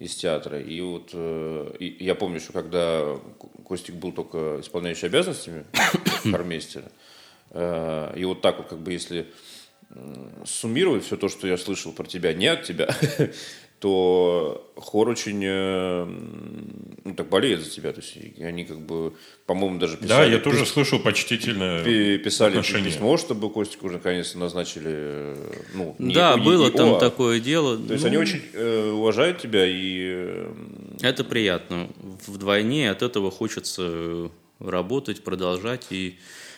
из 0.04 0.16
театра. 0.16 0.60
И 0.60 0.82
вот 0.82 1.12
э, 1.14 1.76
и 1.80 2.04
я 2.04 2.16
помню, 2.16 2.40
что 2.40 2.54
когда 2.54 3.18
Костик 3.66 3.96
был 3.96 4.12
только 4.12 4.60
исполняющий 4.60 5.08
обязанностями 5.08 5.66
хормейстера, 6.32 6.92
э, 7.52 8.14
и 8.18 8.26
вот 8.26 8.42
так 8.42 8.58
вот, 8.58 8.68
как 8.68 8.80
бы, 8.80 8.92
если 8.92 9.28
суммировать 10.44 11.04
все 11.04 11.18
то, 11.18 11.30
что 11.30 11.48
я 11.48 11.56
слышал 11.56 11.92
про 11.92 12.06
тебя, 12.06 12.34
не 12.34 12.48
от 12.48 12.64
тебя, 12.64 12.96
то 13.84 14.72
хор 14.78 15.10
очень 15.10 15.42
э, 15.44 16.06
ну, 17.04 17.14
так 17.16 17.28
болеет 17.28 17.60
за 17.62 17.70
тебя. 17.70 17.92
То 17.92 18.00
есть 18.00 18.18
они 18.40 18.64
как 18.64 18.80
бы, 18.80 19.12
по-моему, 19.46 19.78
даже 19.78 19.98
Да, 19.98 20.04
писали, 20.04 20.32
я 20.32 20.40
тоже 20.40 20.66
слышал 20.66 21.00
почтительное 21.00 21.84
пи- 21.84 22.18
писали 22.18 22.52
отношение. 22.52 22.90
письмо, 22.92 23.18
чтобы 23.18 23.50
Костику 23.50 23.88
уже 23.88 23.96
наконец-то 23.96 24.38
назначили. 24.38 24.86
э, 24.88 25.52
Ну, 25.74 25.98
не 26.00 26.14
да, 26.14 26.36
ИО, 26.38 26.44
было 26.46 26.72
там 26.72 26.94
а- 26.96 27.00
такое 27.00 27.42
дело. 27.42 27.76
То 27.78 27.92
есть 27.92 28.06
Ну, 28.06 28.08
они 28.08 28.18
очень 28.18 28.42
э, 28.54 28.92
уважают 28.92 29.40
тебя 29.40 29.66
и 29.68 29.98
э, 30.16 30.54
Это 31.02 31.26
приятно. 31.26 31.90
Вдвойне 32.26 32.90
от 32.90 33.02
этого 33.02 33.32
хочется 33.32 34.32
работать, 34.62 35.26
продолжать. 35.26 35.88
И... 35.90 36.16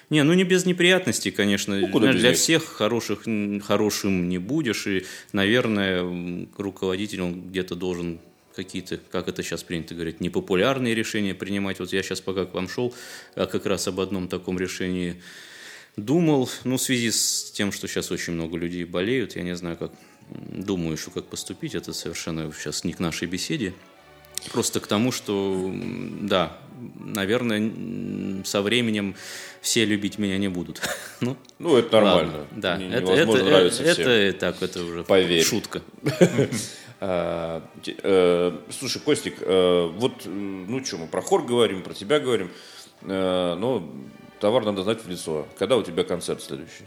Не, 0.09 0.23
ну 0.23 0.33
не 0.33 0.43
без 0.43 0.65
неприятностей, 0.65 1.31
конечно. 1.31 1.79
Ну, 1.79 1.87
куда 1.89 2.11
Для 2.13 2.29
них? 2.29 2.37
всех 2.37 2.63
хороших, 2.63 3.25
хорошим 3.63 4.29
не 4.29 4.37
будешь. 4.37 4.87
И, 4.87 5.05
наверное, 5.33 6.47
руководитель, 6.57 7.21
он 7.21 7.49
где-то 7.49 7.75
должен 7.75 8.19
какие-то, 8.55 8.97
как 8.97 9.27
это 9.27 9.43
сейчас 9.43 9.63
принято 9.63 9.95
говорить, 9.95 10.21
непопулярные 10.21 10.95
решения 10.95 11.33
принимать. 11.33 11.79
Вот 11.79 11.91
я 11.91 12.01
сейчас 12.03 12.21
пока 12.21 12.45
к 12.45 12.53
вам 12.53 12.69
шел, 12.69 12.93
а 13.35 13.45
как 13.47 13.65
раз 13.65 13.87
об 13.87 13.99
одном 13.99 14.27
таком 14.27 14.57
решении 14.57 15.21
думал. 15.97 16.49
Ну, 16.63 16.77
в 16.77 16.81
связи 16.81 17.11
с 17.11 17.51
тем, 17.51 17.71
что 17.71 17.87
сейчас 17.87 18.11
очень 18.11 18.33
много 18.33 18.57
людей 18.57 18.85
болеют, 18.85 19.35
я 19.35 19.43
не 19.43 19.55
знаю, 19.55 19.77
как 19.77 19.91
думаю 20.29 20.93
еще, 20.93 21.11
как 21.11 21.25
поступить. 21.25 21.75
Это 21.75 21.93
совершенно 21.93 22.51
сейчас 22.51 22.83
не 22.83 22.93
к 22.93 22.99
нашей 22.99 23.27
беседе. 23.27 23.73
Просто 24.51 24.79
к 24.79 24.87
тому, 24.87 25.11
что, 25.11 25.73
да, 26.21 26.57
наверное, 26.99 28.43
со 28.43 28.61
временем 28.61 29.15
все 29.61 29.85
любить 29.85 30.17
меня 30.19 30.37
не 30.37 30.47
будут. 30.49 30.81
Ну, 31.21 31.37
Ну, 31.59 31.77
это 31.77 31.93
нормально. 31.93 32.31
ладно, 32.39 32.47
Да, 32.51 32.77
Не- 32.77 32.89
это, 32.93 33.13
это, 33.13 33.43
нравиться 33.43 33.83
это, 33.83 33.93
всем. 33.93 34.07
это 34.09 34.39
так, 34.39 34.61
это 34.61 34.83
уже 34.83 35.03
Поверь. 35.03 35.43
шутка. 35.43 35.81
А, 37.01 37.61
э, 37.85 38.57
Слушай, 38.71 39.01
Костик, 39.01 39.35
э, 39.41 39.91
вот, 39.95 40.25
ну 40.25 40.83
что, 40.85 40.97
мы 40.97 41.07
про 41.07 41.21
хор 41.21 41.43
говорим, 41.45 41.83
про 41.83 41.93
тебя 41.93 42.19
говорим, 42.21 42.49
э, 43.01 43.55
но 43.59 43.87
товар 44.39 44.63
надо 44.63 44.81
знать 44.83 45.03
в 45.03 45.09
лицо. 45.09 45.45
Когда 45.59 45.75
у 45.75 45.83
тебя 45.83 46.03
концерт 46.05 46.41
следующий? 46.41 46.85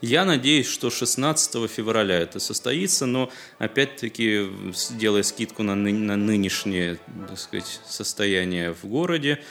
Я 0.00 0.24
надеюсь, 0.24 0.68
что 0.68 0.90
16 0.90 1.68
февраля 1.70 2.16
это 2.20 2.38
состоится, 2.38 3.06
но 3.06 3.30
опять-таки, 3.58 4.46
делая 4.90 5.22
скидку 5.24 5.62
на, 5.62 5.74
ны- 5.74 5.92
на 5.92 6.16
нынешнее 6.16 6.98
так 7.28 7.38
сказать, 7.38 7.80
состояние 7.88 8.74
в 8.74 8.84
городе, 8.86 9.42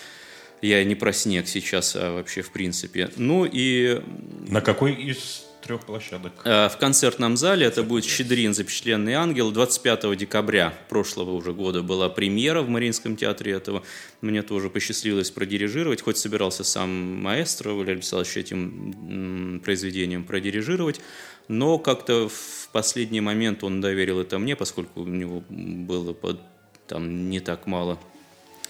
я 0.62 0.84
не 0.84 0.96
про 0.96 1.12
снег 1.14 1.48
сейчас, 1.48 1.96
а 1.96 2.14
вообще 2.14 2.42
в 2.42 2.52
принципе. 2.52 3.10
Ну 3.18 3.46
и 3.46 4.02
На 4.48 4.62
какой 4.62 4.94
из 4.94 5.47
трех 5.68 5.82
площадок? 5.86 6.32
Э, 6.46 6.70
В 6.70 6.78
концертном 6.78 7.38
зале 7.38 7.66
это 7.66 7.84
будет 7.84 8.06
«Щедрин. 8.06 8.54
Запечатленный 8.54 9.14
ангел». 9.14 9.52
25 9.52 10.16
декабря 10.16 10.74
прошлого 10.90 11.32
уже 11.32 11.54
года 11.54 11.84
была 11.84 12.10
премьера 12.10 12.62
в 12.62 12.70
Мариинском 12.70 13.16
театре 13.18 13.52
этого. 13.54 13.84
Мне 14.22 14.42
тоже 14.42 14.70
посчастливилось 14.70 15.30
продирижировать, 15.32 16.02
хоть 16.02 16.18
собирался 16.18 16.64
сам 16.64 16.90
маэстро 17.22 17.72
Валерий 17.74 17.96
Александрович 17.96 18.38
этим 18.38 19.62
произведением 19.64 20.24
продирижировать, 20.24 21.02
но 21.48 21.78
как-то 21.78 22.30
в 22.30 22.70
последний 22.72 23.22
момент 23.22 23.64
он 23.64 23.82
доверил 23.82 24.20
это 24.20 24.40
мне, 24.40 24.56
поскольку 24.56 25.02
у 25.02 25.06
него 25.06 25.44
было 25.50 26.14
под- 26.14 26.42
там 26.88 27.30
не 27.30 27.40
так 27.42 27.68
мало 27.68 28.00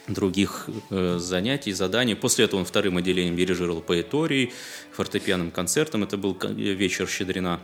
других 0.07 0.69
э, 0.89 1.17
занятий, 1.19 1.73
заданий. 1.73 2.15
После 2.15 2.45
этого 2.45 2.59
он 2.59 2.65
вторым 2.65 2.97
отделением 2.97 3.35
дирижировал 3.35 3.81
поэторией, 3.81 4.53
фортепианным 4.91 5.51
концертом. 5.51 6.03
Это 6.03 6.17
был 6.17 6.37
вечер 6.41 7.07
Щедрина. 7.07 7.59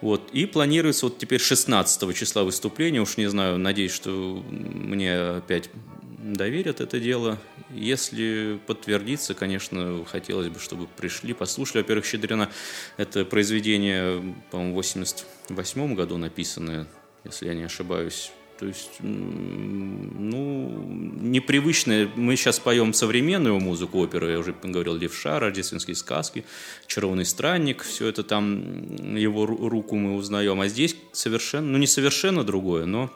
Вот. 0.00 0.30
И 0.32 0.46
планируется 0.46 1.06
вот 1.06 1.18
теперь 1.18 1.40
16 1.40 2.14
числа 2.14 2.44
выступление. 2.44 3.00
Уж 3.00 3.16
не 3.16 3.28
знаю, 3.28 3.58
надеюсь, 3.58 3.92
что 3.92 4.42
мне 4.50 5.16
опять 5.16 5.70
доверят 6.18 6.80
это 6.80 6.98
дело. 6.98 7.38
Если 7.70 8.60
подтвердится, 8.66 9.34
конечно, 9.34 10.04
хотелось 10.04 10.48
бы, 10.48 10.58
чтобы 10.58 10.86
пришли, 10.86 11.32
послушали. 11.32 11.82
Во-первых, 11.82 12.04
«Щедрина»— 12.04 12.50
это 12.96 13.24
произведение, 13.24 14.34
по-моему, 14.50 14.72
в 14.72 14.76
88 14.76 15.94
году 15.94 16.16
написанное, 16.16 16.86
если 17.24 17.46
я 17.46 17.54
не 17.54 17.64
ошибаюсь. 17.64 18.32
То 18.58 18.66
есть, 18.66 18.92
ну, 19.00 20.82
непривычное. 21.20 22.08
Мы 22.16 22.36
сейчас 22.36 22.58
поем 22.58 22.94
современную 22.94 23.60
музыку 23.60 23.98
оперы, 23.98 24.30
я 24.32 24.38
уже 24.38 24.54
говорил, 24.62 24.94
Левша, 24.96 25.38
рождественские 25.40 25.94
сказки, 25.94 26.44
Чарованный 26.86 27.24
странник, 27.26 27.82
все 27.82 28.06
это 28.06 28.22
там, 28.22 29.16
его 29.16 29.44
ру- 29.44 29.68
руку 29.68 29.96
мы 29.96 30.14
узнаем. 30.16 30.60
А 30.60 30.68
здесь 30.68 30.96
совершенно, 31.12 31.66
ну, 31.72 31.78
не 31.78 31.86
совершенно 31.86 32.44
другое, 32.44 32.86
но 32.86 33.10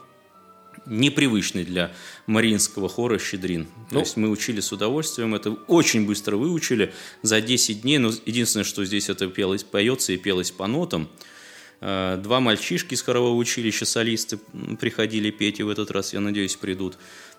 непривычный 0.87 1.65
для 1.65 1.93
мариинского 2.27 2.89
хора 2.89 3.19
«Щедрин». 3.19 3.65
То 3.65 3.95
Ну. 3.95 4.01
есть 4.01 4.17
мы 4.17 4.29
учили 4.31 4.61
с 4.61 4.73
удовольствием, 4.73 5.35
это 5.35 5.51
очень 5.69 6.07
быстро 6.07 6.37
выучили 6.37 6.93
за 7.23 7.41
10 7.41 7.83
дней. 7.83 7.99
Но 7.99 8.11
единственное, 8.27 8.65
что 8.65 8.85
здесь 8.85 9.09
это 9.09 9.27
пелось, 9.29 9.65
поется 9.65 10.13
и 10.13 10.17
пелось 10.17 10.51
по 10.51 10.67
нотам. 10.67 11.09
Э, 11.81 12.17
Два 12.23 12.41
мальчишки 12.41 12.95
из 12.95 13.03
хорового 13.03 13.35
училища, 13.35 13.85
солисты, 13.85 14.39
приходили 14.79 15.31
петь, 15.31 15.61
и 15.61 15.63
в 15.63 15.69
этот 15.69 15.91
раз, 15.91 16.13
я 16.13 16.21
надеюсь, 16.21 16.57
придут. 16.57 16.99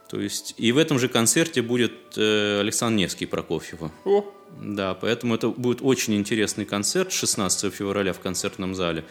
То 0.10 0.20
есть, 0.20 0.56
и 0.58 0.72
в 0.72 0.78
этом 0.78 1.00
же 1.00 1.08
концерте 1.08 1.62
будет 1.62 1.94
э, 2.18 2.60
Александр 2.60 3.00
Невский 3.00 3.26
Прокофьева. 3.26 3.92
О, 4.04 4.26
Да, 4.62 4.94
поэтому 4.94 5.36
это 5.36 5.50
будет 5.50 5.82
очень 5.82 6.16
интересный 6.16 6.66
концерт 6.66 7.12
16 7.12 7.74
февраля 7.74 8.14
в 8.14 8.20
концертном 8.20 8.76
зале. 8.76 9.06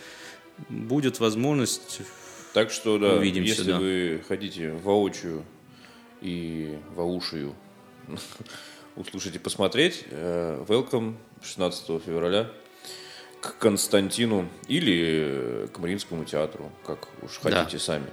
Будет 0.69 1.21
возможность 1.21 2.03
так 2.53 2.71
что, 2.71 2.99
да, 2.99 3.15
Увидимся, 3.15 3.51
если 3.51 3.71
да. 3.71 3.79
вы 3.79 4.25
хотите 4.27 4.73
воочию 4.73 5.45
и 6.21 6.77
воушию 6.97 7.55
услышать 8.97 9.37
и 9.37 9.39
посмотреть, 9.39 10.05
э, 10.11 10.65
welcome 10.67 11.15
16 11.43 12.03
февраля 12.05 12.51
к 13.41 13.57
Константину 13.59 14.49
или 14.69 15.65
э, 15.65 15.69
к 15.73 15.79
Мариинскому 15.79 16.25
театру, 16.25 16.71
как 16.87 17.09
уж 17.23 17.39
Да. 17.43 17.63
хотите 17.65 17.79
сами. 17.83 18.07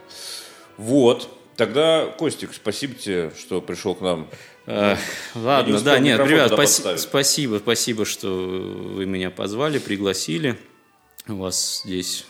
Вот. 0.77 1.29
Тогда, 1.57 2.05
Костик, 2.17 2.53
спасибо 2.53 2.93
тебе, 2.93 3.31
что 3.37 3.61
пришел 3.61 3.95
к 3.95 4.01
нам. 4.01 4.27
Э, 4.67 4.95
не 5.35 5.41
Ладно, 5.41 5.75
успел 5.77 5.93
да, 5.93 5.99
нет, 5.99 6.19
ребят, 6.19 6.55
подставить. 6.55 6.99
спасибо, 6.99 7.57
спасибо, 7.57 8.05
что 8.05 8.27
вы 8.29 9.05
меня 9.05 9.31
позвали, 9.31 9.79
пригласили. 9.79 10.57
У 11.27 11.35
вас 11.37 11.81
здесь 11.83 12.25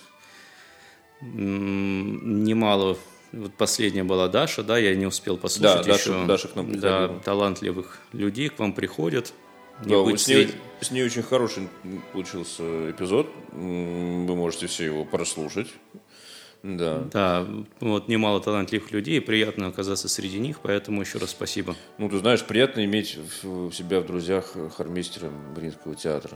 немало. 1.21 2.97
Вот 3.33 3.53
последняя 3.55 4.03
была 4.05 4.29
Даша, 4.29 4.63
да, 4.63 4.77
я 4.77 4.95
не 4.95 5.05
успел 5.05 5.35
послушать 5.37 5.85
Да, 5.85 5.93
Даша- 5.93 6.09
еще. 6.11 6.25
Даша 6.25 6.47
к 6.47 6.55
нам 6.55 6.71
Да, 6.79 6.97
приходила. 6.99 7.19
талантливых 7.23 7.99
людей 8.13 8.49
к 8.49 8.57
вам 8.59 8.71
приходят. 8.73 9.33
Не 9.83 9.89
Да, 9.95 10.03
быть 10.03 10.19
с, 10.19 10.27
ней, 10.27 10.49
с 10.81 10.91
ней 10.91 11.03
очень 11.03 11.21
хороший 11.23 11.69
получился 12.13 12.91
эпизод. 12.91 13.29
Вы 13.51 14.35
можете 14.35 14.67
все 14.67 14.85
его 14.85 15.05
прослушать. 15.05 15.67
Да. 16.63 17.03
Да, 17.13 17.47
вот 17.79 18.07
немало 18.07 18.41
талантливых 18.41 18.91
людей, 18.91 19.21
приятно 19.21 19.67
оказаться 19.67 20.09
среди 20.09 20.39
них, 20.39 20.59
поэтому 20.61 21.01
еще 21.01 21.19
раз 21.19 21.29
спасибо. 21.29 21.75
Ну, 21.99 22.09
ты 22.09 22.17
знаешь, 22.17 22.43
приятно 22.43 22.83
иметь 22.83 23.17
в- 23.43 23.71
себя 23.71 23.99
в 24.01 24.07
друзьях 24.07 24.55
хормейстера 24.75 25.29
Мариинского 25.29 25.95
театра. 25.95 26.35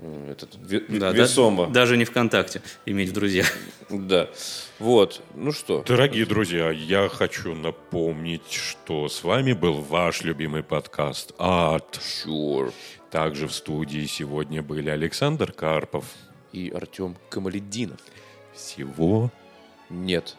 Этот, 0.00 0.56
Да, 0.88 1.10
да, 1.10 1.12
весомо. 1.12 1.66
Да. 1.66 1.72
даже 1.72 1.96
не 1.96 2.04
ВКонтакте 2.04 2.62
иметь 2.86 3.10
в 3.10 3.12
друзьях. 3.12 3.52
Вот. 4.78 5.22
Ну 5.34 5.50
что? 5.50 5.82
Дорогие 5.84 6.24
друзья, 6.24 6.70
я 6.70 7.08
хочу 7.08 7.54
напомнить, 7.54 8.52
что 8.52 9.08
с 9.08 9.24
вами 9.24 9.54
был 9.54 9.74
ваш 9.74 10.22
любимый 10.22 10.62
подкаст 10.62 11.34
«Арт». 11.38 11.98
Sure. 12.00 12.72
Также 13.10 13.48
в 13.48 13.52
студии 13.52 14.06
сегодня 14.06 14.62
были 14.62 14.88
Александр 14.88 15.50
Карпов. 15.50 16.04
И 16.52 16.70
Артем 16.70 17.16
Камаледдинов. 17.28 17.98
Всего 18.54 19.32
Нет. 19.90 20.36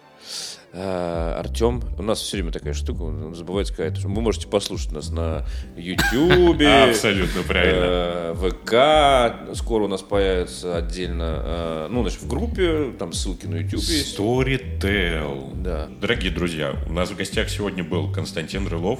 А, 0.71 1.39
Артем, 1.39 1.81
у 1.97 2.03
нас 2.03 2.19
все 2.21 2.37
время 2.37 2.51
такая 2.51 2.73
штука, 2.73 3.01
он 3.01 3.33
забывает 3.33 3.67
сказать, 3.67 3.97
что 3.97 4.07
вы 4.07 4.21
можете 4.21 4.47
послушать 4.47 4.91
нас 4.91 5.09
на 5.09 5.45
Ютьюбе, 5.75 6.67
Абсолютно 6.89 7.41
правильно. 7.41 8.35
э, 8.37 9.45
ВК, 9.49 9.57
скоро 9.57 9.85
у 9.85 9.87
нас 9.87 10.01
появится 10.03 10.77
отдельно, 10.77 11.41
э, 11.43 11.87
ну, 11.89 12.01
значит, 12.03 12.21
в 12.21 12.27
группе, 12.27 12.91
там 12.99 13.13
ссылки 13.13 13.47
на 13.47 13.55
YouTube 13.55 13.81
есть. 13.81 14.17
Storytel. 14.19 15.59
Да. 15.61 15.87
Дорогие 15.99 16.31
друзья, 16.31 16.75
у 16.87 16.93
нас 16.93 17.09
в 17.09 17.15
гостях 17.15 17.49
сегодня 17.49 17.83
был 17.83 18.11
Константин 18.11 18.67
Рылов, 18.67 18.99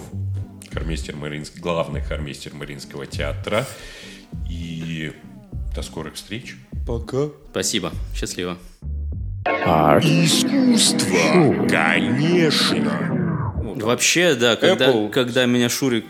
хормейстер 0.74 1.15
Мариинск- 1.17 1.59
главный 1.59 2.01
хормейстер 2.01 2.53
Мариинского 2.55 3.05
театра. 3.05 3.67
И 4.49 5.11
до 5.76 5.82
скорых 5.84 6.15
встреч. 6.15 6.55
Спасибо, 7.51 7.91
счастливо. 8.15 8.57
Конечно. 11.70 13.15
Вообще, 13.76 14.36
да, 14.36 14.55
когда, 14.55 14.89
Apple. 14.89 15.09
когда 15.09 15.45
меня 15.45 15.70
Шурик 15.70 16.05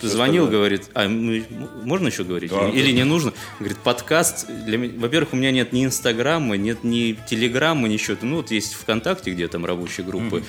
позвонил, 0.00 0.44
остальное. 0.44 0.50
говорит, 0.50 0.90
а 0.94 1.08
можно 1.08 2.08
еще 2.08 2.24
говорить? 2.24 2.50
Да, 2.50 2.68
или, 2.68 2.80
или 2.80 2.92
не 2.92 3.04
нужно? 3.04 3.32
Говорит, 3.60 3.78
подкаст, 3.78 4.48
для 4.48 4.78
во-первых, 4.78 5.32
у 5.32 5.36
меня 5.36 5.50
нет 5.52 5.72
ни 5.72 5.84
Инстаграма, 5.84 6.56
нет 6.56 6.82
ни 6.84 7.16
Телеграма, 7.28 7.86
ничего. 7.86 8.16
Ну, 8.22 8.36
вот 8.36 8.50
есть 8.50 8.74
ВКонтакте, 8.74 9.30
где 9.30 9.46
там 9.46 9.64
рабочие 9.64 10.04
группы. 10.04 10.42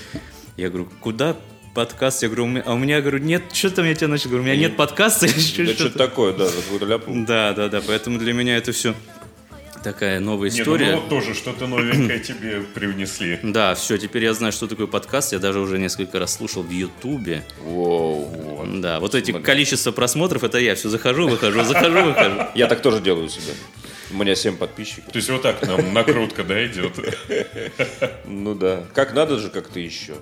Я 0.57 0.69
говорю, 0.69 0.89
куда 0.99 1.35
подкаст? 1.75 2.23
Я 2.23 2.29
говорю, 2.29 2.45
у 2.45 2.47
меня- 2.47 2.63
а 2.65 2.73
у 2.73 2.77
меня, 2.77 3.01
говорю, 3.01 3.19
нет, 3.19 3.43
что 3.53 3.69
там 3.69 3.85
я 3.85 3.93
тебе 3.93 4.07
начал? 4.07 4.29
Говорю, 4.29 4.43
у 4.43 4.47
меня 4.47 4.55
нет 4.55 4.75
подкаста 4.75 5.27
Да 5.33 5.33
что-то. 5.39 5.73
что 5.75 5.89
такое, 5.91 6.33
да, 6.33 6.47
за 6.47 6.55
какую-то 6.61 6.85
ляпу. 6.85 7.11
Да, 7.27 7.53
да, 7.53 7.67
да, 7.69 7.81
поэтому 7.85 8.17
для 8.17 8.33
меня 8.33 8.57
это 8.57 8.71
все 8.71 8.95
такая 9.83 10.19
новая 10.19 10.49
ну 10.49 10.61
история. 10.61 10.85
мы 10.87 10.95
вот 10.95 11.09
тоже 11.09 11.33
что-то 11.33 11.67
новенькое 11.67 12.19
тебе 12.19 12.61
привнесли. 12.61 13.39
Да, 13.53 13.75
все, 13.75 13.97
теперь 13.97 14.23
я 14.23 14.33
знаю, 14.33 14.51
что 14.51 14.67
такое 14.67 14.87
подкаст. 14.87 15.33
Я 15.33 15.39
даже 15.39 15.59
уже 15.59 15.77
несколько 15.77 16.17
раз 16.17 16.33
слушал 16.33 16.63
в 16.63 16.71
Ютубе. 16.71 17.43
Воу. 17.59 18.65
Да, 18.65 18.99
вот 18.99 19.13
эти 19.13 19.31
количество 19.31 19.91
просмотров, 19.91 20.43
это 20.43 20.57
я 20.57 20.73
все 20.75 20.89
захожу, 20.89 21.27
выхожу, 21.27 21.63
захожу, 21.63 22.03
выхожу. 22.03 22.47
Я 22.55 22.67
так 22.67 22.81
тоже 22.81 23.01
делаю 23.01 23.25
у 23.25 23.29
себя. 23.29 23.53
У 24.11 24.15
меня 24.15 24.35
7 24.35 24.57
подписчиков. 24.57 25.11
То 25.11 25.17
есть 25.17 25.29
вот 25.29 25.41
так 25.41 25.61
нам 25.67 25.93
накрутка, 25.93 26.43
да, 26.43 26.65
идет? 26.65 26.93
Ну 28.25 28.55
да. 28.55 28.83
Как 28.93 29.13
надо 29.13 29.37
же, 29.37 29.49
как 29.49 29.67
ты 29.67 29.81
еще. 29.81 30.13